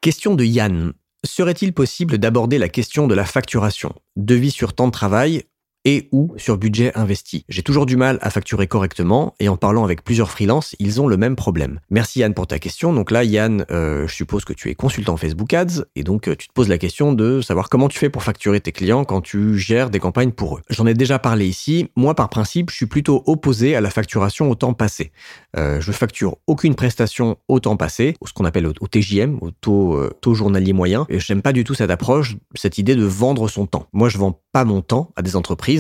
Question 0.01 0.35
de 0.35 0.43
Yann. 0.43 0.93
Serait-il 1.25 1.71
possible 1.73 2.17
d'aborder 2.17 2.57
la 2.57 2.67
question 2.67 3.07
de 3.07 3.15
la 3.15 3.23
facturation? 3.23 3.93
Devis 4.17 4.51
sur 4.51 4.73
temps 4.73 4.87
de 4.87 4.91
travail 4.91 5.43
et 5.85 6.07
ou 6.11 6.33
sur 6.37 6.57
budget 6.57 6.91
investi. 6.95 7.45
J'ai 7.49 7.63
toujours 7.63 7.85
du 7.85 7.97
mal 7.97 8.17
à 8.21 8.29
facturer 8.29 8.67
correctement 8.67 9.35
et 9.39 9.49
en 9.49 9.57
parlant 9.57 9.83
avec 9.83 10.03
plusieurs 10.03 10.29
freelances, 10.29 10.75
ils 10.79 11.01
ont 11.01 11.07
le 11.07 11.17
même 11.17 11.35
problème. 11.35 11.79
Merci 11.89 12.19
Yann 12.19 12.33
pour 12.33 12.47
ta 12.47 12.59
question. 12.59 12.93
Donc 12.93 13.11
là, 13.11 13.23
Yann, 13.23 13.65
euh, 13.71 14.07
je 14.07 14.13
suppose 14.13 14.45
que 14.45 14.53
tu 14.53 14.69
es 14.69 14.75
consultant 14.75 15.17
Facebook 15.17 15.53
Ads 15.53 15.85
et 15.95 16.03
donc 16.03 16.27
euh, 16.27 16.35
tu 16.35 16.47
te 16.47 16.53
poses 16.53 16.69
la 16.69 16.77
question 16.77 17.13
de 17.13 17.41
savoir 17.41 17.69
comment 17.69 17.89
tu 17.89 17.99
fais 17.99 18.09
pour 18.09 18.23
facturer 18.23 18.61
tes 18.61 18.71
clients 18.71 19.03
quand 19.03 19.21
tu 19.21 19.57
gères 19.57 19.89
des 19.89 19.99
campagnes 19.99 20.31
pour 20.31 20.57
eux. 20.57 20.61
J'en 20.69 20.87
ai 20.87 20.93
déjà 20.93 21.19
parlé 21.19 21.47
ici. 21.47 21.89
Moi, 21.95 22.15
par 22.15 22.29
principe, 22.29 22.69
je 22.69 22.75
suis 22.75 22.85
plutôt 22.85 23.23
opposé 23.25 23.75
à 23.75 23.81
la 23.81 23.89
facturation 23.89 24.49
au 24.49 24.55
temps 24.55 24.73
passé. 24.73 25.11
Euh, 25.57 25.81
je 25.81 25.91
facture 25.91 26.37
aucune 26.47 26.75
prestation 26.75 27.37
au 27.47 27.59
temps 27.59 27.77
passé, 27.77 28.15
ce 28.25 28.33
qu'on 28.33 28.45
appelle 28.45 28.67
au, 28.67 28.87
TJM, 28.87 29.37
au 29.41 29.51
taux, 29.51 29.99
taux 30.21 30.33
journalier 30.33 30.73
moyen. 30.73 31.05
Et 31.09 31.19
j'aime 31.19 31.41
pas 31.41 31.53
du 31.53 31.63
tout 31.63 31.73
cette 31.73 31.91
approche, 31.91 32.35
cette 32.55 32.77
idée 32.77 32.95
de 32.95 33.05
vendre 33.05 33.47
son 33.47 33.65
temps. 33.65 33.87
Moi, 33.93 34.09
je 34.09 34.17
vends 34.17 34.39
pas 34.51 34.65
mon 34.65 34.81
temps 34.81 35.11
à 35.15 35.21
des 35.21 35.35
entreprises. 35.35 35.72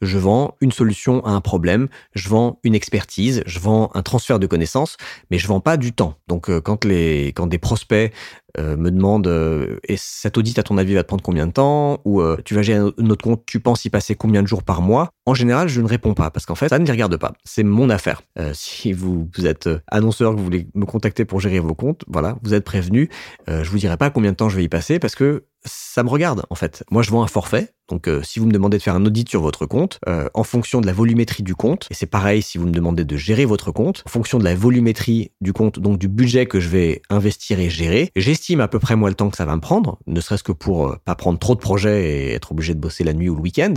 Je 0.00 0.18
vends 0.18 0.56
une 0.60 0.72
solution 0.72 1.24
à 1.24 1.30
un 1.30 1.40
problème. 1.40 1.88
Je 2.14 2.28
vends 2.28 2.58
une 2.64 2.74
expertise. 2.74 3.42
Je 3.46 3.58
vends 3.58 3.90
un 3.94 4.02
transfert 4.02 4.38
de 4.38 4.46
connaissances, 4.46 4.96
mais 5.30 5.38
je 5.38 5.46
vends 5.46 5.60
pas 5.60 5.76
du 5.76 5.92
temps. 5.92 6.14
Donc, 6.28 6.50
euh, 6.50 6.60
quand 6.60 6.84
les, 6.84 7.28
quand 7.28 7.46
des 7.46 7.58
prospects 7.58 8.12
euh, 8.58 8.76
me 8.76 8.90
demande 8.90 9.26
euh, 9.26 9.78
et 9.84 9.96
cet 9.96 10.38
audit 10.38 10.58
à 10.58 10.62
ton 10.62 10.78
avis 10.78 10.94
va 10.94 11.02
te 11.02 11.08
prendre 11.08 11.22
combien 11.22 11.46
de 11.46 11.52
temps? 11.52 12.00
Ou 12.04 12.20
euh, 12.20 12.36
tu 12.44 12.54
vas 12.54 12.62
gérer 12.62 12.90
notre 12.98 13.22
compte, 13.22 13.44
tu 13.46 13.60
penses 13.60 13.84
y 13.84 13.90
passer 13.90 14.14
combien 14.14 14.42
de 14.42 14.48
jours 14.48 14.62
par 14.62 14.82
mois? 14.82 15.10
En 15.26 15.34
général, 15.34 15.68
je 15.68 15.80
ne 15.80 15.88
réponds 15.88 16.14
pas 16.14 16.30
parce 16.30 16.46
qu'en 16.46 16.54
fait, 16.54 16.68
ça 16.68 16.78
ne 16.78 16.84
les 16.84 16.92
regarde 16.92 17.16
pas. 17.16 17.32
C'est 17.44 17.62
mon 17.62 17.90
affaire. 17.90 18.22
si 18.52 18.92
vous, 18.92 19.28
vous 19.36 19.46
êtes 19.46 19.68
annonceur, 19.86 20.32
que 20.32 20.38
vous 20.38 20.44
voulez 20.44 20.66
me 20.74 20.86
contacter 20.86 21.24
pour 21.24 21.40
gérer 21.40 21.60
vos 21.60 21.74
comptes, 21.74 22.04
voilà, 22.08 22.36
vous 22.42 22.54
êtes 22.54 22.64
prévenu. 22.64 23.08
je 23.46 23.68
vous 23.70 23.78
dirai 23.78 23.96
pas 23.96 24.10
combien 24.10 24.32
de 24.32 24.36
temps 24.36 24.48
je 24.48 24.56
vais 24.56 24.64
y 24.64 24.68
passer 24.68 24.98
parce 24.98 25.14
que 25.14 25.44
ça 25.64 26.02
me 26.02 26.08
regarde 26.08 26.44
en 26.50 26.54
fait. 26.54 26.84
Moi, 26.90 27.02
je 27.02 27.10
vends 27.10 27.22
un 27.22 27.26
forfait. 27.26 27.72
Donc, 27.88 28.06
euh, 28.06 28.22
si 28.22 28.38
vous 28.38 28.46
me 28.46 28.52
demandez 28.52 28.78
de 28.78 28.82
faire 28.82 28.94
un 28.94 29.04
audit 29.04 29.28
sur 29.28 29.42
votre 29.42 29.66
compte, 29.66 29.98
euh, 30.08 30.28
en 30.32 30.44
fonction 30.44 30.80
de 30.80 30.86
la 30.86 30.92
volumétrie 30.92 31.42
du 31.42 31.56
compte, 31.56 31.88
et 31.90 31.94
c'est 31.94 32.06
pareil 32.06 32.40
si 32.40 32.56
vous 32.56 32.66
me 32.66 32.72
demandez 32.72 33.04
de 33.04 33.16
gérer 33.16 33.44
votre 33.44 33.72
compte, 33.72 34.04
en 34.06 34.08
fonction 34.08 34.38
de 34.38 34.44
la 34.44 34.54
volumétrie 34.54 35.32
du 35.40 35.52
compte, 35.52 35.80
donc 35.80 35.98
du 35.98 36.08
budget 36.08 36.46
que 36.46 36.60
je 36.60 36.68
vais 36.68 37.02
investir 37.10 37.58
et 37.58 37.68
gérer, 37.68 38.12
j'estime 38.40 38.60
à 38.60 38.68
peu 38.68 38.78
près 38.78 38.96
moi 38.96 39.10
le 39.10 39.14
temps 39.14 39.28
que 39.28 39.36
ça 39.36 39.44
va 39.44 39.54
me 39.54 39.60
prendre, 39.60 39.98
ne 40.06 40.18
serait-ce 40.18 40.42
que 40.42 40.52
pour 40.52 40.88
euh, 40.88 40.96
pas 41.04 41.14
prendre 41.14 41.38
trop 41.38 41.54
de 41.54 41.60
projets 41.60 42.08
et 42.08 42.32
être 42.32 42.52
obligé 42.52 42.74
de 42.74 42.80
bosser 42.80 43.04
la 43.04 43.12
nuit 43.12 43.28
ou 43.28 43.34
le 43.34 43.42
week-end. 43.42 43.74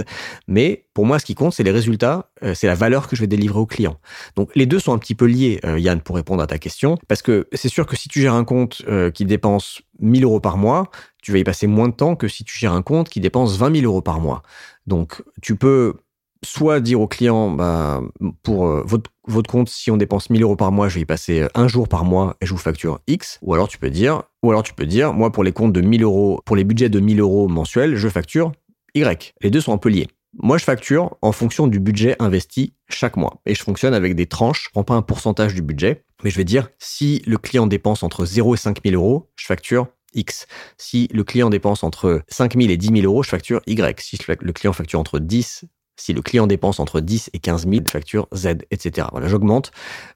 Mais 0.48 0.86
pour 0.94 1.06
moi, 1.06 1.20
ce 1.20 1.26
qui 1.26 1.36
compte, 1.36 1.52
c'est 1.54 1.64
les 1.64 1.72
résultats, 1.72 2.30
c'est 2.54 2.68
la 2.68 2.76
valeur 2.76 3.08
que 3.08 3.16
je 3.16 3.22
vais 3.22 3.28
délivrer 3.28 3.60
au 3.60 3.66
client. 3.66 3.98
Donc, 4.36 4.50
les 4.56 4.66
deux 4.66 4.80
sont 4.80 4.94
un 4.94 4.98
petit 5.00 5.16
peu 5.16 5.26
liés, 5.26 5.60
Yann, 5.78 6.02
pour 6.02 6.16
répondre 6.16 6.42
à 6.42 6.48
ta 6.48 6.60
question, 6.60 6.98
parce 7.08 7.22
que 7.22 7.48
c'est 7.52 7.68
sûr 7.68 7.88
que 7.88 7.96
si 7.96 8.10
tu 8.10 8.22
gères 8.22 8.36
un 8.36 8.44
compte 8.44 8.84
qui 9.14 9.26
dépense 9.26 9.82
1000 10.00 10.24
euros 10.24 10.40
par 10.40 10.58
mois, 10.58 10.92
tu 11.24 11.32
vas 11.32 11.40
y 11.40 11.44
passer 11.44 11.66
moins 11.66 11.90
de 11.90 11.96
temps 11.96 12.16
que 12.16 12.28
si 12.28 12.44
tu 12.44 12.58
gères 12.58 12.74
un 12.74 12.84
compte 12.84 13.10
qui 13.10 13.20
dépense 13.20 13.58
20 13.58 13.78
000 13.78 13.86
euros 13.86 14.02
par 14.02 14.20
mois. 14.20 14.44
Donc, 14.86 15.24
tu 15.42 15.56
peux 15.56 15.96
soit 16.44 16.80
dire 16.80 17.02
au 17.02 17.08
client, 17.08 17.52
bah, 17.52 18.02
pour 18.44 18.68
euh, 18.68 18.84
votre, 18.86 19.50
compte, 19.50 19.70
si 19.70 19.92
on 19.92 19.98
dépense 19.98 20.30
1000 20.30 20.44
euros 20.44 20.56
par 20.56 20.72
mois, 20.72 20.90
je 20.90 20.96
vais 20.96 21.02
y 21.02 21.06
passer 21.06 21.42
euh, 21.42 21.48
un 21.56 21.68
jour 21.68 21.88
par 21.88 22.04
mois 22.06 22.36
et 22.42 22.46
je 22.46 22.52
vous 22.52 22.60
facture 22.60 23.00
X. 23.08 23.40
Ou 23.42 23.54
alors 23.54 23.68
tu 23.68 23.78
peux 23.78 23.90
dire, 23.90 24.24
ou 24.44 24.52
alors 24.52 24.64
tu 24.64 24.74
peux 24.74 24.86
dire, 24.86 25.14
moi 25.14 25.32
pour 25.32 25.44
les 25.44 25.52
comptes 25.52 25.74
de 25.74 25.82
1000 25.82 26.04
euros, 26.04 26.42
pour 26.46 26.56
les 26.56 26.64
budgets 26.64 26.90
de 26.90 27.00
1000 27.00 27.20
euros 27.20 27.48
mensuels, 27.48 27.96
je 27.96 28.10
facture 28.10 28.52
Y. 28.96 29.34
Les 29.42 29.50
deux 29.50 29.62
sont 29.62 29.74
un 29.74 29.78
peu 29.78 29.90
liés. 29.90 30.08
Moi, 30.36 30.58
je 30.58 30.64
facture 30.64 31.16
en 31.22 31.32
fonction 31.32 31.68
du 31.68 31.80
budget 31.80 32.16
investi 32.18 32.74
chaque 32.90 33.18
mois. 33.18 33.40
Et 33.46 33.54
je 33.54 33.62
fonctionne 33.62 33.94
avec 33.94 34.16
des 34.16 34.26
tranches. 34.26 34.64
Je 34.66 34.70
prends 34.72 34.84
pas 34.84 34.96
un 34.96 35.04
pourcentage 35.04 35.54
du 35.54 35.62
budget, 35.62 36.06
mais 36.24 36.32
je 36.32 36.38
vais 36.38 36.44
dire, 36.44 36.70
si 36.80 37.22
le 37.28 37.38
client 37.38 37.68
dépense 37.68 38.02
entre 38.02 38.26
0 38.26 38.56
et 38.56 38.58
5000 38.58 38.96
euros, 38.96 39.30
je 39.36 39.46
facture 39.46 39.88
X. 40.16 40.48
Si 40.78 41.08
le 41.14 41.24
client 41.24 41.50
dépense 41.50 41.84
entre 41.84 42.24
5 42.30 42.56
000 42.56 42.72
et 42.72 42.78
10 42.78 43.02
000 43.02 43.02
euros, 43.02 43.22
je 43.22 43.30
facture 43.30 43.62
Y. 43.68 44.00
Si 44.00 44.18
le 44.28 44.54
client 44.54 44.74
facture 44.74 45.00
entre 45.00 45.20
10, 45.20 45.66
si 45.96 46.14
le 46.14 46.22
client 46.22 46.48
dépense 46.48 46.80
entre 46.80 47.00
10 47.00 47.30
et 47.34 47.40
15 47.40 47.68
000, 47.68 47.84
je 47.86 47.92
facture 47.92 48.28
Z, 48.34 48.48
etc. 48.72 49.08
Voilà, 49.12 49.28
j'augmente 49.28 49.72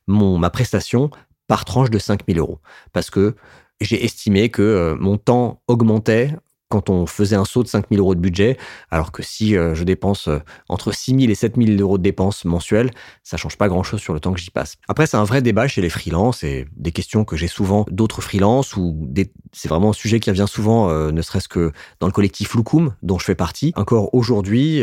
ma 0.07 0.49
prestation 0.49 1.09
par 1.47 1.65
tranche 1.65 1.89
de 1.89 1.99
5 1.99 2.21
000 2.27 2.39
euros. 2.39 2.59
Parce 2.93 3.09
que 3.09 3.35
j'ai 3.79 4.03
estimé 4.03 4.49
que 4.49 4.61
euh, 4.61 4.95
mon 4.99 5.17
temps 5.17 5.61
augmentait 5.67 6.33
quand 6.69 6.89
on 6.89 7.06
faisait 7.06 7.36
un 7.36 7.45
saut 7.45 7.63
de 7.63 7.67
5 7.67 7.86
000 7.89 8.01
euros 8.01 8.15
de 8.15 8.19
budget, 8.19 8.58
alors 8.91 9.12
que 9.12 9.23
si 9.23 9.56
euh, 9.56 9.73
je 9.73 9.84
dépense 9.84 10.27
euh, 10.27 10.39
entre 10.67 10.91
6 10.91 11.17
000 11.19 11.32
et 11.32 11.36
7 11.36 11.56
000 11.58 11.80
euros 11.80 11.97
de 11.97 12.03
dépenses 12.03 12.45
mensuelles, 12.45 12.91
ça 13.23 13.38
change 13.38 13.58
pas 13.58 13.69
grand-chose 13.69 14.01
sur 14.01 14.13
le 14.13 14.19
temps 14.19 14.34
que 14.34 14.39
j'y 14.39 14.51
passe. 14.51 14.75
Après, 14.88 15.08
c'est 15.08 15.17
un 15.17 15.23
vrai 15.23 15.41
débat 15.41 15.67
chez 15.67 15.82
les 15.82 15.89
freelances 15.89 16.43
et 16.43 16.67
des 16.75 16.91
questions 16.91 17.23
que 17.23 17.38
j'ai 17.38 17.47
souvent 17.47 17.86
d'autres 17.89 18.21
freelances 18.21 18.75
ou 18.75 19.10
c'est 19.53 19.69
vraiment 19.69 19.91
un 19.91 19.93
sujet 19.93 20.19
qui 20.19 20.30
revient 20.30 20.45
souvent, 20.47 20.89
euh, 20.89 21.12
ne 21.12 21.21
serait-ce 21.21 21.47
que 21.47 21.71
dans 21.99 22.08
le 22.08 22.13
collectif 22.13 22.53
Lukum, 22.56 22.93
dont 23.01 23.17
je 23.17 23.25
fais 23.25 23.36
partie. 23.36 23.71
Encore 23.75 24.13
aujourd'hui, 24.13 24.82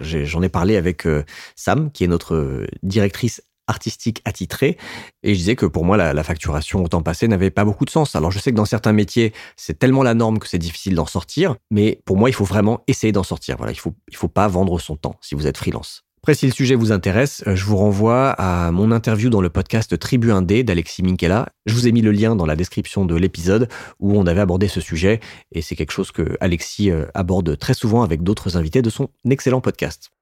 j'en 0.00 0.42
ai 0.42 0.48
parlé 0.48 0.76
avec 0.76 1.06
Sam, 1.56 1.90
qui 1.90 2.04
est 2.04 2.08
notre 2.08 2.66
directrice 2.82 3.42
artistique 3.66 4.20
attitré. 4.24 4.76
Et 5.22 5.34
je 5.34 5.38
disais 5.38 5.56
que 5.56 5.66
pour 5.66 5.84
moi, 5.84 5.96
la, 5.96 6.24
facturation 6.24 6.82
au 6.82 6.88
temps 6.88 7.02
passé 7.02 7.28
n'avait 7.28 7.50
pas 7.50 7.64
beaucoup 7.64 7.84
de 7.84 7.90
sens. 7.90 8.16
Alors 8.16 8.30
je 8.30 8.38
sais 8.38 8.50
que 8.50 8.56
dans 8.56 8.64
certains 8.64 8.92
métiers, 8.92 9.32
c'est 9.56 9.78
tellement 9.78 10.02
la 10.02 10.14
norme 10.14 10.38
que 10.38 10.48
c'est 10.48 10.58
difficile 10.58 10.94
d'en 10.94 11.06
sortir. 11.06 11.56
Mais 11.70 12.00
pour 12.04 12.16
moi, 12.16 12.30
il 12.30 12.32
faut 12.32 12.44
vraiment 12.44 12.82
essayer 12.86 13.12
d'en 13.12 13.22
sortir. 13.22 13.56
Voilà, 13.56 13.72
il 13.72 13.78
faut, 13.78 13.94
il 14.08 14.16
faut 14.16 14.28
pas 14.28 14.48
vendre 14.48 14.78
son 14.78 14.96
temps 14.96 15.16
si 15.20 15.34
vous 15.34 15.46
êtes 15.46 15.58
freelance. 15.58 16.04
Après, 16.24 16.32
si 16.32 16.46
le 16.46 16.52
sujet 16.52 16.74
vous 16.74 16.90
intéresse, 16.90 17.44
euh, 17.46 17.54
je 17.54 17.66
vous 17.66 17.76
renvoie 17.76 18.30
à 18.30 18.70
mon 18.70 18.92
interview 18.92 19.28
dans 19.28 19.42
le 19.42 19.50
podcast 19.50 19.98
Tribu 19.98 20.30
1D 20.30 20.64
d'Alexis 20.64 21.02
Minkela. 21.02 21.50
Je 21.66 21.74
vous 21.74 21.86
ai 21.86 21.92
mis 21.92 22.00
le 22.00 22.12
lien 22.12 22.34
dans 22.34 22.46
la 22.46 22.56
description 22.56 23.04
de 23.04 23.14
l'épisode 23.14 23.68
où 24.00 24.18
on 24.18 24.26
avait 24.26 24.40
abordé 24.40 24.66
ce 24.66 24.80
sujet 24.80 25.20
et 25.52 25.60
c'est 25.60 25.76
quelque 25.76 25.90
chose 25.90 26.12
que 26.12 26.38
Alexis 26.40 26.90
euh, 26.90 27.04
aborde 27.12 27.58
très 27.58 27.74
souvent 27.74 28.02
avec 28.02 28.22
d'autres 28.22 28.56
invités 28.56 28.80
de 28.80 28.88
son 28.88 29.10
excellent 29.28 29.60
podcast. 29.60 30.12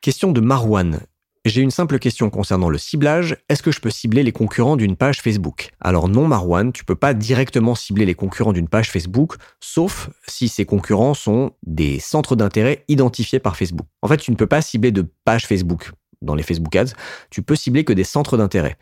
Question 0.00 0.32
de 0.32 0.40
Marwan. 0.40 0.98
J'ai 1.46 1.60
une 1.60 1.70
simple 1.70 2.00
question 2.00 2.28
concernant 2.28 2.68
le 2.68 2.76
ciblage. 2.76 3.36
Est-ce 3.48 3.62
que 3.62 3.70
je 3.70 3.80
peux 3.80 3.88
cibler 3.88 4.24
les 4.24 4.32
concurrents 4.32 4.74
d'une 4.74 4.96
page 4.96 5.22
Facebook? 5.22 5.70
Alors 5.80 6.08
non, 6.08 6.26
Marwan, 6.26 6.72
tu 6.72 6.84
peux 6.84 6.96
pas 6.96 7.14
directement 7.14 7.76
cibler 7.76 8.04
les 8.04 8.16
concurrents 8.16 8.52
d'une 8.52 8.66
page 8.66 8.90
Facebook, 8.90 9.36
sauf 9.60 10.10
si 10.26 10.48
ces 10.48 10.64
concurrents 10.64 11.14
sont 11.14 11.52
des 11.64 12.00
centres 12.00 12.34
d'intérêt 12.34 12.84
identifiés 12.88 13.38
par 13.38 13.56
Facebook. 13.56 13.86
En 14.02 14.08
fait, 14.08 14.16
tu 14.16 14.32
ne 14.32 14.36
peux 14.36 14.48
pas 14.48 14.60
cibler 14.60 14.90
de 14.90 15.06
page 15.24 15.46
Facebook 15.46 15.92
dans 16.20 16.34
les 16.34 16.42
Facebook 16.42 16.74
Ads. 16.74 16.94
Tu 17.30 17.42
peux 17.42 17.54
cibler 17.54 17.84
que 17.84 17.92
des 17.92 18.02
centres 18.02 18.36
d'intérêt. 18.36 18.76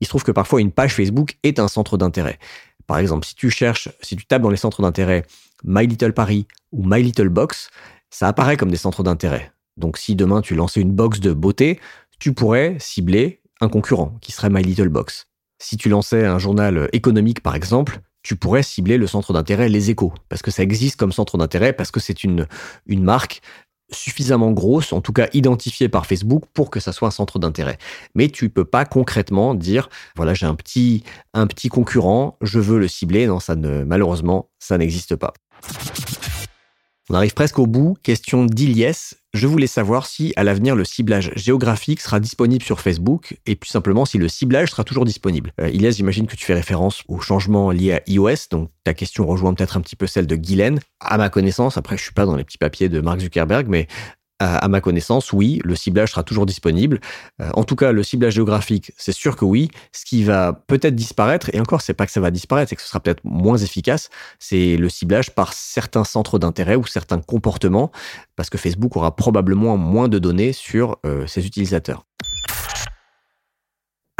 Il 0.00 0.06
se 0.06 0.08
trouve 0.08 0.24
que 0.24 0.32
parfois 0.32 0.62
une 0.62 0.72
page 0.72 0.94
Facebook 0.94 1.36
est 1.42 1.58
un 1.58 1.68
centre 1.68 1.98
d'intérêt. 1.98 2.38
Par 2.86 2.96
exemple, 2.96 3.26
si 3.26 3.34
tu 3.34 3.50
cherches, 3.50 3.90
si 4.00 4.16
tu 4.16 4.24
tapes 4.24 4.40
dans 4.40 4.48
les 4.48 4.56
centres 4.56 4.80
d'intérêt 4.80 5.26
My 5.62 5.86
Little 5.86 6.14
Paris 6.14 6.46
ou 6.72 6.82
My 6.86 7.02
Little 7.02 7.28
Box, 7.28 7.68
ça 8.08 8.28
apparaît 8.28 8.56
comme 8.56 8.70
des 8.70 8.78
centres 8.78 9.02
d'intérêt. 9.02 9.52
Donc 9.78 9.96
si 9.96 10.16
demain 10.16 10.42
tu 10.42 10.54
lançais 10.54 10.80
une 10.80 10.92
box 10.92 11.20
de 11.20 11.32
beauté, 11.32 11.80
tu 12.18 12.34
pourrais 12.34 12.76
cibler 12.78 13.40
un 13.60 13.68
concurrent 13.68 14.16
qui 14.20 14.32
serait 14.32 14.50
My 14.50 14.62
Little 14.62 14.88
Box. 14.88 15.28
Si 15.60 15.76
tu 15.76 15.88
lançais 15.88 16.26
un 16.26 16.38
journal 16.38 16.88
économique 16.92 17.42
par 17.42 17.54
exemple, 17.54 18.00
tu 18.22 18.36
pourrais 18.36 18.62
cibler 18.62 18.98
le 18.98 19.06
centre 19.06 19.32
d'intérêt 19.32 19.68
Les 19.68 19.90
Échos, 19.90 20.12
parce 20.28 20.42
que 20.42 20.50
ça 20.50 20.62
existe 20.62 20.96
comme 20.96 21.12
centre 21.12 21.38
d'intérêt, 21.38 21.72
parce 21.72 21.90
que 21.90 22.00
c'est 22.00 22.24
une, 22.24 22.46
une 22.86 23.02
marque 23.02 23.40
suffisamment 23.90 24.52
grosse, 24.52 24.92
en 24.92 25.00
tout 25.00 25.12
cas 25.12 25.28
identifiée 25.32 25.88
par 25.88 26.06
Facebook 26.06 26.44
pour 26.52 26.70
que 26.70 26.80
ça 26.80 26.92
soit 26.92 27.08
un 27.08 27.12
centre 27.12 27.38
d'intérêt. 27.38 27.78
Mais 28.14 28.28
tu 28.28 28.50
peux 28.50 28.64
pas 28.64 28.84
concrètement 28.84 29.54
dire 29.54 29.88
voilà, 30.16 30.34
j'ai 30.34 30.46
un 30.46 30.54
petit 30.54 31.02
concurrent, 31.70 32.36
je 32.42 32.58
veux 32.58 32.78
le 32.78 32.88
cibler. 32.88 33.26
Non, 33.26 33.40
ça 33.40 33.56
ne 33.56 33.84
malheureusement, 33.84 34.50
ça 34.58 34.76
n'existe 34.76 35.16
pas. 35.16 35.32
On 37.10 37.14
arrive 37.14 37.32
presque 37.32 37.58
au 37.58 37.66
bout. 37.66 37.96
Question 38.02 38.44
d'Iliès. 38.44 39.14
Je 39.34 39.46
voulais 39.46 39.66
savoir 39.66 40.06
si, 40.06 40.32
à 40.36 40.44
l'avenir, 40.44 40.74
le 40.74 40.84
ciblage 40.84 41.32
géographique 41.36 42.00
sera 42.00 42.18
disponible 42.18 42.64
sur 42.64 42.80
Facebook 42.80 43.38
et 43.44 43.56
plus 43.56 43.68
simplement 43.68 44.06
si 44.06 44.16
le 44.16 44.26
ciblage 44.26 44.70
sera 44.70 44.84
toujours 44.84 45.04
disponible. 45.04 45.52
Euh, 45.60 45.68
Iliès, 45.68 45.94
j'imagine 45.94 46.26
que 46.26 46.34
tu 46.34 46.46
fais 46.46 46.54
référence 46.54 47.02
aux 47.08 47.20
changements 47.20 47.70
liés 47.70 47.92
à 47.92 48.02
iOS, 48.06 48.48
donc 48.50 48.70
ta 48.84 48.94
question 48.94 49.26
rejoint 49.26 49.52
peut-être 49.52 49.76
un 49.76 49.82
petit 49.82 49.96
peu 49.96 50.06
celle 50.06 50.26
de 50.26 50.34
Guylaine. 50.34 50.80
À 51.00 51.18
ma 51.18 51.28
connaissance, 51.28 51.76
après, 51.76 51.98
je 51.98 52.04
suis 52.04 52.14
pas 52.14 52.24
dans 52.24 52.36
les 52.36 52.44
petits 52.44 52.56
papiers 52.56 52.88
de 52.88 53.02
Mark 53.02 53.20
Zuckerberg, 53.20 53.66
mais 53.68 53.86
à, 54.40 54.68
ma 54.68 54.80
connaissance, 54.80 55.32
oui, 55.32 55.60
le 55.64 55.74
ciblage 55.74 56.10
sera 56.10 56.22
toujours 56.22 56.46
disponible. 56.46 57.00
Euh, 57.40 57.50
en 57.54 57.64
tout 57.64 57.76
cas, 57.76 57.92
le 57.92 58.02
ciblage 58.02 58.34
géographique, 58.34 58.92
c'est 58.96 59.12
sûr 59.12 59.36
que 59.36 59.44
oui. 59.44 59.70
Ce 59.92 60.04
qui 60.04 60.22
va 60.22 60.52
peut-être 60.66 60.94
disparaître, 60.94 61.50
et 61.52 61.60
encore, 61.60 61.80
c'est 61.80 61.94
pas 61.94 62.06
que 62.06 62.12
ça 62.12 62.20
va 62.20 62.30
disparaître, 62.30 62.70
c'est 62.70 62.76
que 62.76 62.82
ce 62.82 62.88
sera 62.88 63.00
peut-être 63.00 63.24
moins 63.24 63.56
efficace, 63.56 64.10
c'est 64.38 64.76
le 64.76 64.88
ciblage 64.88 65.34
par 65.34 65.52
certains 65.52 66.04
centres 66.04 66.38
d'intérêt 66.38 66.76
ou 66.76 66.86
certains 66.86 67.20
comportements, 67.20 67.90
parce 68.36 68.48
que 68.50 68.58
Facebook 68.58 68.96
aura 68.96 69.16
probablement 69.16 69.76
moins 69.76 70.08
de 70.08 70.18
données 70.18 70.52
sur 70.52 70.98
euh, 71.04 71.26
ses 71.26 71.44
utilisateurs. 71.46 72.04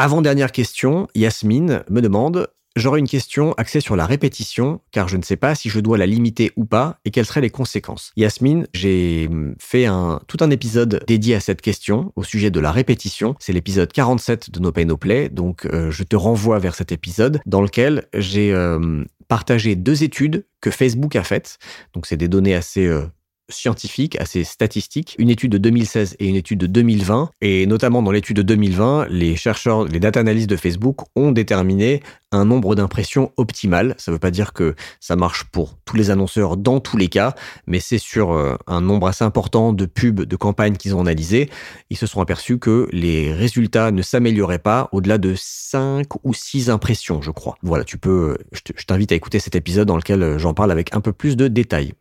Avant-dernière 0.00 0.52
question, 0.52 1.08
Yasmine 1.14 1.82
me 1.90 2.00
demande 2.00 2.48
J'aurais 2.78 3.00
une 3.00 3.08
question 3.08 3.54
axée 3.54 3.80
sur 3.80 3.96
la 3.96 4.06
répétition, 4.06 4.80
car 4.92 5.08
je 5.08 5.16
ne 5.16 5.22
sais 5.22 5.34
pas 5.34 5.56
si 5.56 5.68
je 5.68 5.80
dois 5.80 5.98
la 5.98 6.06
limiter 6.06 6.52
ou 6.54 6.64
pas 6.64 7.00
et 7.04 7.10
quelles 7.10 7.26
seraient 7.26 7.40
les 7.40 7.50
conséquences. 7.50 8.12
Yasmine, 8.16 8.68
j'ai 8.72 9.28
fait 9.58 9.86
un, 9.86 10.20
tout 10.28 10.36
un 10.42 10.50
épisode 10.50 11.02
dédié 11.08 11.34
à 11.34 11.40
cette 11.40 11.60
question 11.60 12.12
au 12.14 12.22
sujet 12.22 12.52
de 12.52 12.60
la 12.60 12.70
répétition. 12.70 13.34
C'est 13.40 13.52
l'épisode 13.52 13.92
47 13.92 14.52
de 14.52 14.60
No 14.60 14.70
Pay 14.70 14.84
No 14.84 14.96
Play, 14.96 15.28
donc 15.28 15.66
euh, 15.66 15.90
je 15.90 16.04
te 16.04 16.14
renvoie 16.14 16.60
vers 16.60 16.76
cet 16.76 16.92
épisode 16.92 17.40
dans 17.46 17.62
lequel 17.62 18.06
j'ai 18.14 18.52
euh, 18.52 19.04
partagé 19.26 19.74
deux 19.74 20.04
études 20.04 20.46
que 20.60 20.70
Facebook 20.70 21.16
a 21.16 21.24
faites. 21.24 21.58
Donc 21.94 22.06
c'est 22.06 22.16
des 22.16 22.28
données 22.28 22.54
assez 22.54 22.86
euh, 22.86 23.06
scientifiques, 23.48 24.20
assez 24.20 24.44
statistiques, 24.44 25.14
une 25.18 25.30
étude 25.30 25.52
de 25.52 25.58
2016 25.58 26.16
et 26.18 26.28
une 26.28 26.36
étude 26.36 26.58
de 26.58 26.66
2020. 26.66 27.30
Et 27.40 27.66
notamment 27.66 28.02
dans 28.02 28.10
l'étude 28.10 28.36
de 28.36 28.42
2020, 28.42 29.06
les 29.10 29.36
chercheurs, 29.36 29.84
les 29.84 30.00
data 30.00 30.20
analystes 30.20 30.50
de 30.50 30.56
Facebook 30.56 31.00
ont 31.16 31.32
déterminé 31.32 32.02
un 32.30 32.44
nombre 32.44 32.74
d'impressions 32.74 33.32
optimal. 33.36 33.94
Ça 33.98 34.10
ne 34.10 34.16
veut 34.16 34.20
pas 34.20 34.30
dire 34.30 34.52
que 34.52 34.74
ça 35.00 35.16
marche 35.16 35.44
pour 35.44 35.78
tous 35.84 35.96
les 35.96 36.10
annonceurs 36.10 36.56
dans 36.56 36.80
tous 36.80 36.96
les 36.96 37.08
cas, 37.08 37.34
mais 37.66 37.80
c'est 37.80 37.98
sur 37.98 38.32
euh, 38.32 38.56
un 38.66 38.80
nombre 38.80 39.08
assez 39.08 39.24
important 39.24 39.72
de 39.72 39.86
pubs, 39.86 40.22
de 40.22 40.36
campagnes 40.36 40.76
qu'ils 40.76 40.94
ont 40.94 41.00
analysées. 41.00 41.48
Ils 41.90 41.96
se 41.96 42.06
sont 42.06 42.20
aperçus 42.20 42.58
que 42.58 42.88
les 42.92 43.32
résultats 43.32 43.90
ne 43.90 44.02
s'amélioraient 44.02 44.58
pas 44.58 44.88
au-delà 44.92 45.18
de 45.18 45.34
5 45.36 46.06
ou 46.24 46.34
6 46.34 46.70
impressions, 46.70 47.22
je 47.22 47.30
crois. 47.30 47.56
Voilà, 47.62 47.84
tu 47.84 47.98
peux, 47.98 48.36
je 48.52 48.84
t'invite 48.84 49.12
à 49.12 49.14
écouter 49.14 49.38
cet 49.38 49.54
épisode 49.54 49.88
dans 49.88 49.96
lequel 49.96 50.22
euh, 50.22 50.38
j'en 50.38 50.54
parle 50.54 50.70
avec 50.70 50.94
un 50.94 51.00
peu 51.00 51.12
plus 51.12 51.36
de 51.36 51.48
détails. 51.48 51.94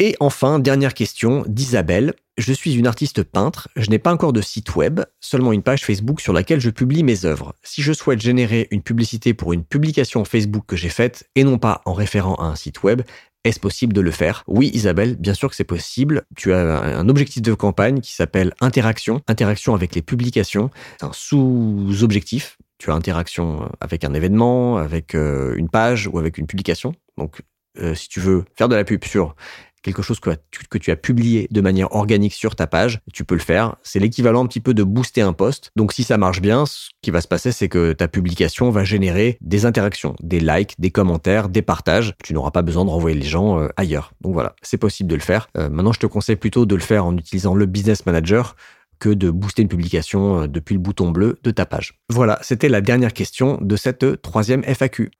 Et 0.00 0.14
enfin, 0.20 0.60
dernière 0.60 0.94
question 0.94 1.44
d'Isabelle. 1.48 2.14
Je 2.36 2.52
suis 2.52 2.74
une 2.76 2.86
artiste 2.86 3.24
peintre, 3.24 3.66
je 3.74 3.90
n'ai 3.90 3.98
pas 3.98 4.12
encore 4.12 4.32
de 4.32 4.40
site 4.40 4.76
web, 4.76 5.00
seulement 5.18 5.52
une 5.52 5.64
page 5.64 5.84
Facebook 5.84 6.20
sur 6.20 6.32
laquelle 6.32 6.60
je 6.60 6.70
publie 6.70 7.02
mes 7.02 7.24
œuvres. 7.24 7.52
Si 7.64 7.82
je 7.82 7.92
souhaite 7.92 8.20
générer 8.20 8.68
une 8.70 8.80
publicité 8.80 9.34
pour 9.34 9.52
une 9.52 9.64
publication 9.64 10.24
Facebook 10.24 10.62
que 10.68 10.76
j'ai 10.76 10.88
faite 10.88 11.28
et 11.34 11.42
non 11.42 11.58
pas 11.58 11.82
en 11.84 11.94
référant 11.94 12.36
à 12.36 12.44
un 12.44 12.54
site 12.54 12.84
web, 12.84 13.02
est-ce 13.42 13.58
possible 13.58 13.92
de 13.92 14.00
le 14.00 14.12
faire? 14.12 14.44
Oui, 14.46 14.70
Isabelle, 14.72 15.16
bien 15.16 15.34
sûr 15.34 15.50
que 15.50 15.56
c'est 15.56 15.64
possible. 15.64 16.22
Tu 16.36 16.52
as 16.52 16.80
un 16.80 17.08
objectif 17.08 17.42
de 17.42 17.54
campagne 17.54 18.00
qui 18.00 18.12
s'appelle 18.12 18.54
interaction, 18.60 19.20
interaction 19.26 19.74
avec 19.74 19.96
les 19.96 20.02
publications, 20.02 20.70
un 21.00 21.10
sous-objectif. 21.12 22.56
Tu 22.78 22.92
as 22.92 22.94
interaction 22.94 23.68
avec 23.80 24.04
un 24.04 24.14
événement, 24.14 24.76
avec 24.76 25.16
euh, 25.16 25.56
une 25.56 25.68
page 25.68 26.06
ou 26.06 26.20
avec 26.20 26.38
une 26.38 26.46
publication. 26.46 26.94
Donc, 27.16 27.40
euh, 27.80 27.94
si 27.94 28.08
tu 28.08 28.20
veux 28.20 28.44
faire 28.56 28.68
de 28.68 28.74
la 28.74 28.84
pub 28.84 29.04
sur 29.04 29.36
quelque 29.82 30.02
chose 30.02 30.20
que 30.20 30.30
tu, 30.78 30.90
as 30.90 30.96
publié 30.96 31.48
de 31.50 31.60
manière 31.60 31.94
organique 31.94 32.32
sur 32.32 32.56
ta 32.56 32.66
page, 32.66 33.00
tu 33.12 33.24
peux 33.24 33.34
le 33.34 33.40
faire. 33.40 33.76
C'est 33.82 33.98
l'équivalent 33.98 34.44
un 34.44 34.46
petit 34.46 34.60
peu 34.60 34.74
de 34.74 34.82
booster 34.82 35.20
un 35.20 35.32
post. 35.32 35.70
Donc 35.76 35.92
si 35.92 36.04
ça 36.04 36.18
marche 36.18 36.40
bien, 36.40 36.66
ce 36.66 36.88
qui 37.02 37.10
va 37.10 37.20
se 37.20 37.28
passer, 37.28 37.52
c'est 37.52 37.68
que 37.68 37.92
ta 37.92 38.08
publication 38.08 38.70
va 38.70 38.84
générer 38.84 39.38
des 39.40 39.66
interactions, 39.66 40.16
des 40.20 40.40
likes, 40.40 40.74
des 40.78 40.90
commentaires, 40.90 41.48
des 41.48 41.62
partages. 41.62 42.14
Tu 42.24 42.34
n'auras 42.34 42.50
pas 42.50 42.62
besoin 42.62 42.84
de 42.84 42.90
renvoyer 42.90 43.16
les 43.18 43.26
gens 43.26 43.60
euh, 43.60 43.68
ailleurs. 43.76 44.12
Donc 44.20 44.32
voilà, 44.32 44.54
c'est 44.62 44.78
possible 44.78 45.10
de 45.10 45.14
le 45.14 45.20
faire. 45.20 45.48
Euh, 45.56 45.68
maintenant, 45.68 45.92
je 45.92 46.00
te 46.00 46.06
conseille 46.06 46.36
plutôt 46.36 46.66
de 46.66 46.74
le 46.74 46.80
faire 46.80 47.04
en 47.04 47.16
utilisant 47.16 47.54
le 47.54 47.66
Business 47.66 48.06
Manager 48.06 48.56
que 48.98 49.10
de 49.10 49.30
booster 49.30 49.62
une 49.62 49.68
publication 49.68 50.42
euh, 50.42 50.46
depuis 50.48 50.74
le 50.74 50.80
bouton 50.80 51.10
bleu 51.10 51.38
de 51.42 51.50
ta 51.50 51.66
page. 51.66 51.98
Voilà, 52.08 52.38
c'était 52.42 52.68
la 52.68 52.80
dernière 52.80 53.12
question 53.12 53.58
de 53.60 53.76
cette 53.76 54.22
troisième 54.22 54.64
FAQ. 54.64 55.10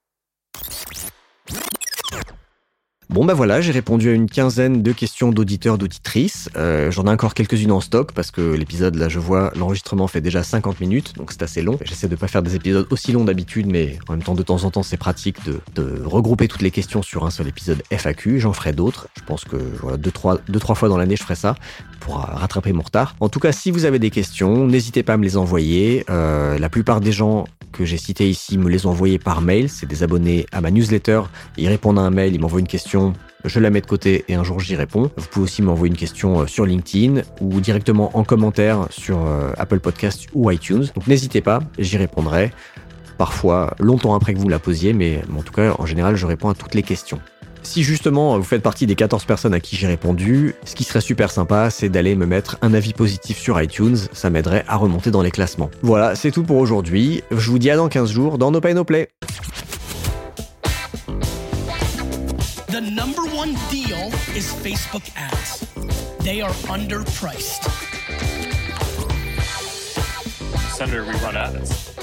Bon 3.11 3.24
bah 3.24 3.32
voilà, 3.32 3.62
j'ai 3.62 3.72
répondu 3.72 4.11
à 4.11 4.12
une 4.12 4.28
quinzaine 4.28 4.82
de 4.82 4.92
questions 4.92 5.30
d'auditeurs, 5.30 5.78
d'auditrices. 5.78 6.50
Euh, 6.56 6.90
J'en 6.90 7.06
ai 7.06 7.11
encore 7.11 7.32
quelques-unes 7.32 7.72
en 7.72 7.80
stock 7.80 8.12
parce 8.12 8.30
que 8.30 8.42
l'épisode, 8.52 8.96
là 8.96 9.09
je 9.09 9.18
vois, 9.18 9.50
l'enregistrement 9.56 10.06
fait 10.09 10.20
déjà 10.20 10.42
50 10.42 10.78
minutes, 10.80 11.14
donc 11.16 11.32
c'est 11.32 11.42
assez 11.42 11.62
long. 11.62 11.78
J'essaie 11.82 12.09
de 12.09 12.16
pas 12.16 12.28
faire 12.28 12.42
des 12.42 12.54
épisodes 12.54 12.86
aussi 12.90 13.12
longs 13.12 13.24
d'habitude, 13.24 13.66
mais 13.66 13.98
en 14.09 14.12
même 14.12 14.22
temps 14.22 14.34
de 14.34 14.42
temps 14.42 14.62
en 14.64 14.70
temps 14.70 14.82
c'est 14.82 14.98
pratique 14.98 15.42
de, 15.46 15.59
de, 15.74 16.02
regrouper 16.04 16.48
toutes 16.48 16.61
les 16.61 16.70
questions 16.70 17.00
sur 17.00 17.24
un 17.24 17.30
seul 17.30 17.48
épisode 17.48 17.82
FAQ. 17.90 18.40
J'en 18.40 18.52
ferai 18.52 18.74
d'autres. 18.74 19.09
Je 19.18 19.24
pense 19.24 19.46
que 19.46 19.56
voilà, 19.80 19.96
deux, 19.96 20.11
trois, 20.11 20.38
deux, 20.46 20.61
trois 20.61 20.74
fois 20.74 20.90
dans 20.90 20.98
l'année 20.98 21.16
je 21.16 21.22
ferai 21.22 21.34
ça 21.34 21.54
pour 22.00 22.16
rattraper 22.16 22.74
mon 22.74 22.82
retard. 22.82 23.16
En 23.20 23.30
tout 23.30 23.40
cas, 23.40 23.52
si 23.52 23.70
vous 23.70 23.86
avez 23.86 23.98
des 23.98 24.11
questions, 24.11 24.66
n'hésitez 24.66 25.02
pas 25.02 25.14
à 25.14 25.16
me 25.16 25.24
les 25.24 25.38
envoyer. 25.38 26.04
Euh, 26.11 26.59
la 26.59 26.68
plupart 26.68 27.00
des 27.00 27.12
gens 27.12 27.46
que 27.78 27.84
j'ai 27.84 27.96
cités 27.96 28.28
ici 28.28 28.58
me 28.58 28.68
les 28.68 28.86
ont 28.86 28.90
envoyés 28.90 29.20
par 29.20 29.40
mail. 29.40 29.68
C'est 29.68 29.86
des 29.86 30.02
abonnés 30.02 30.46
à 30.50 30.60
ma 30.60 30.72
newsletter. 30.72 31.22
Ils 31.56 31.68
répondent 31.68 31.98
à 31.98 32.02
un 32.02 32.10
mail, 32.10 32.34
ils 32.34 32.40
m'envoient 32.40 32.60
une 32.60 32.66
question 32.66 33.12
je 33.44 33.60
la 33.60 33.70
mets 33.70 33.80
de 33.80 33.86
côté 33.86 34.24
et 34.26 34.34
un 34.34 34.42
jour 34.42 34.58
j'y 34.58 34.74
réponds. 34.74 35.12
Vous 35.16 35.26
pouvez 35.28 35.44
aussi 35.44 35.62
m'envoyer 35.62 35.92
une 35.92 35.96
question 35.96 36.40
euh, 36.40 36.46
sur 36.46 36.66
LinkedIn 36.66 37.22
ou 37.40 37.60
directement 37.60 38.10
en 38.18 38.24
commentaire 38.24 38.88
sur 38.90 39.24
euh, 39.24 39.52
Apple 39.56 39.78
Podcast 39.78 40.26
ou 40.34 40.50
iTunes. 40.50 40.86
Donc 40.96 41.06
n'hésitez 41.06 41.40
pas, 41.40 41.60
j'y 41.78 41.96
répondrai. 41.96 42.52
Parfois 43.16 43.74
longtemps 43.78 44.14
après 44.14 44.34
que 44.34 44.40
vous 44.40 44.48
la 44.48 44.58
posiez, 44.58 44.92
mais 44.92 45.22
en 45.36 45.42
tout 45.42 45.52
cas 45.52 45.76
en 45.78 45.86
général 45.86 46.16
je 46.16 46.26
réponds 46.26 46.48
à 46.48 46.54
toutes 46.54 46.74
les 46.74 46.82
questions. 46.82 47.20
Si 47.68 47.82
justement 47.82 48.38
vous 48.38 48.44
faites 48.44 48.62
partie 48.62 48.86
des 48.86 48.94
14 48.94 49.26
personnes 49.26 49.52
à 49.52 49.60
qui 49.60 49.76
j'ai 49.76 49.86
répondu, 49.86 50.54
ce 50.64 50.74
qui 50.74 50.84
serait 50.84 51.02
super 51.02 51.30
sympa, 51.30 51.68
c'est 51.68 51.90
d'aller 51.90 52.14
me 52.14 52.24
mettre 52.24 52.56
un 52.62 52.72
avis 52.72 52.94
positif 52.94 53.36
sur 53.38 53.60
iTunes, 53.60 53.98
ça 54.14 54.30
m'aiderait 54.30 54.64
à 54.68 54.76
remonter 54.76 55.10
dans 55.10 55.20
les 55.20 55.30
classements. 55.30 55.70
Voilà, 55.82 56.14
c'est 56.14 56.30
tout 56.30 56.44
pour 56.44 56.56
aujourd'hui. 56.56 57.22
Je 57.30 57.50
vous 57.50 57.58
dis 57.58 57.68
à 57.68 57.76
dans 57.76 57.90
15 57.90 58.10
jours 58.10 58.38
dans 58.38 58.50
No 58.50 58.62
Pay 58.62 58.72
No 58.72 58.84
Play. 58.84 59.10
The 62.68 62.80
number 62.80 63.24
one 63.36 63.54
deal 63.70 64.10
is 64.34 64.50
Facebook 64.62 65.02
ads. 65.14 65.66
They 66.24 66.40
are 66.40 66.54
underpriced. 66.70 67.68
Senator, 70.74 71.04
we 71.04 71.12
run 71.22 71.36
ads. 71.36 71.97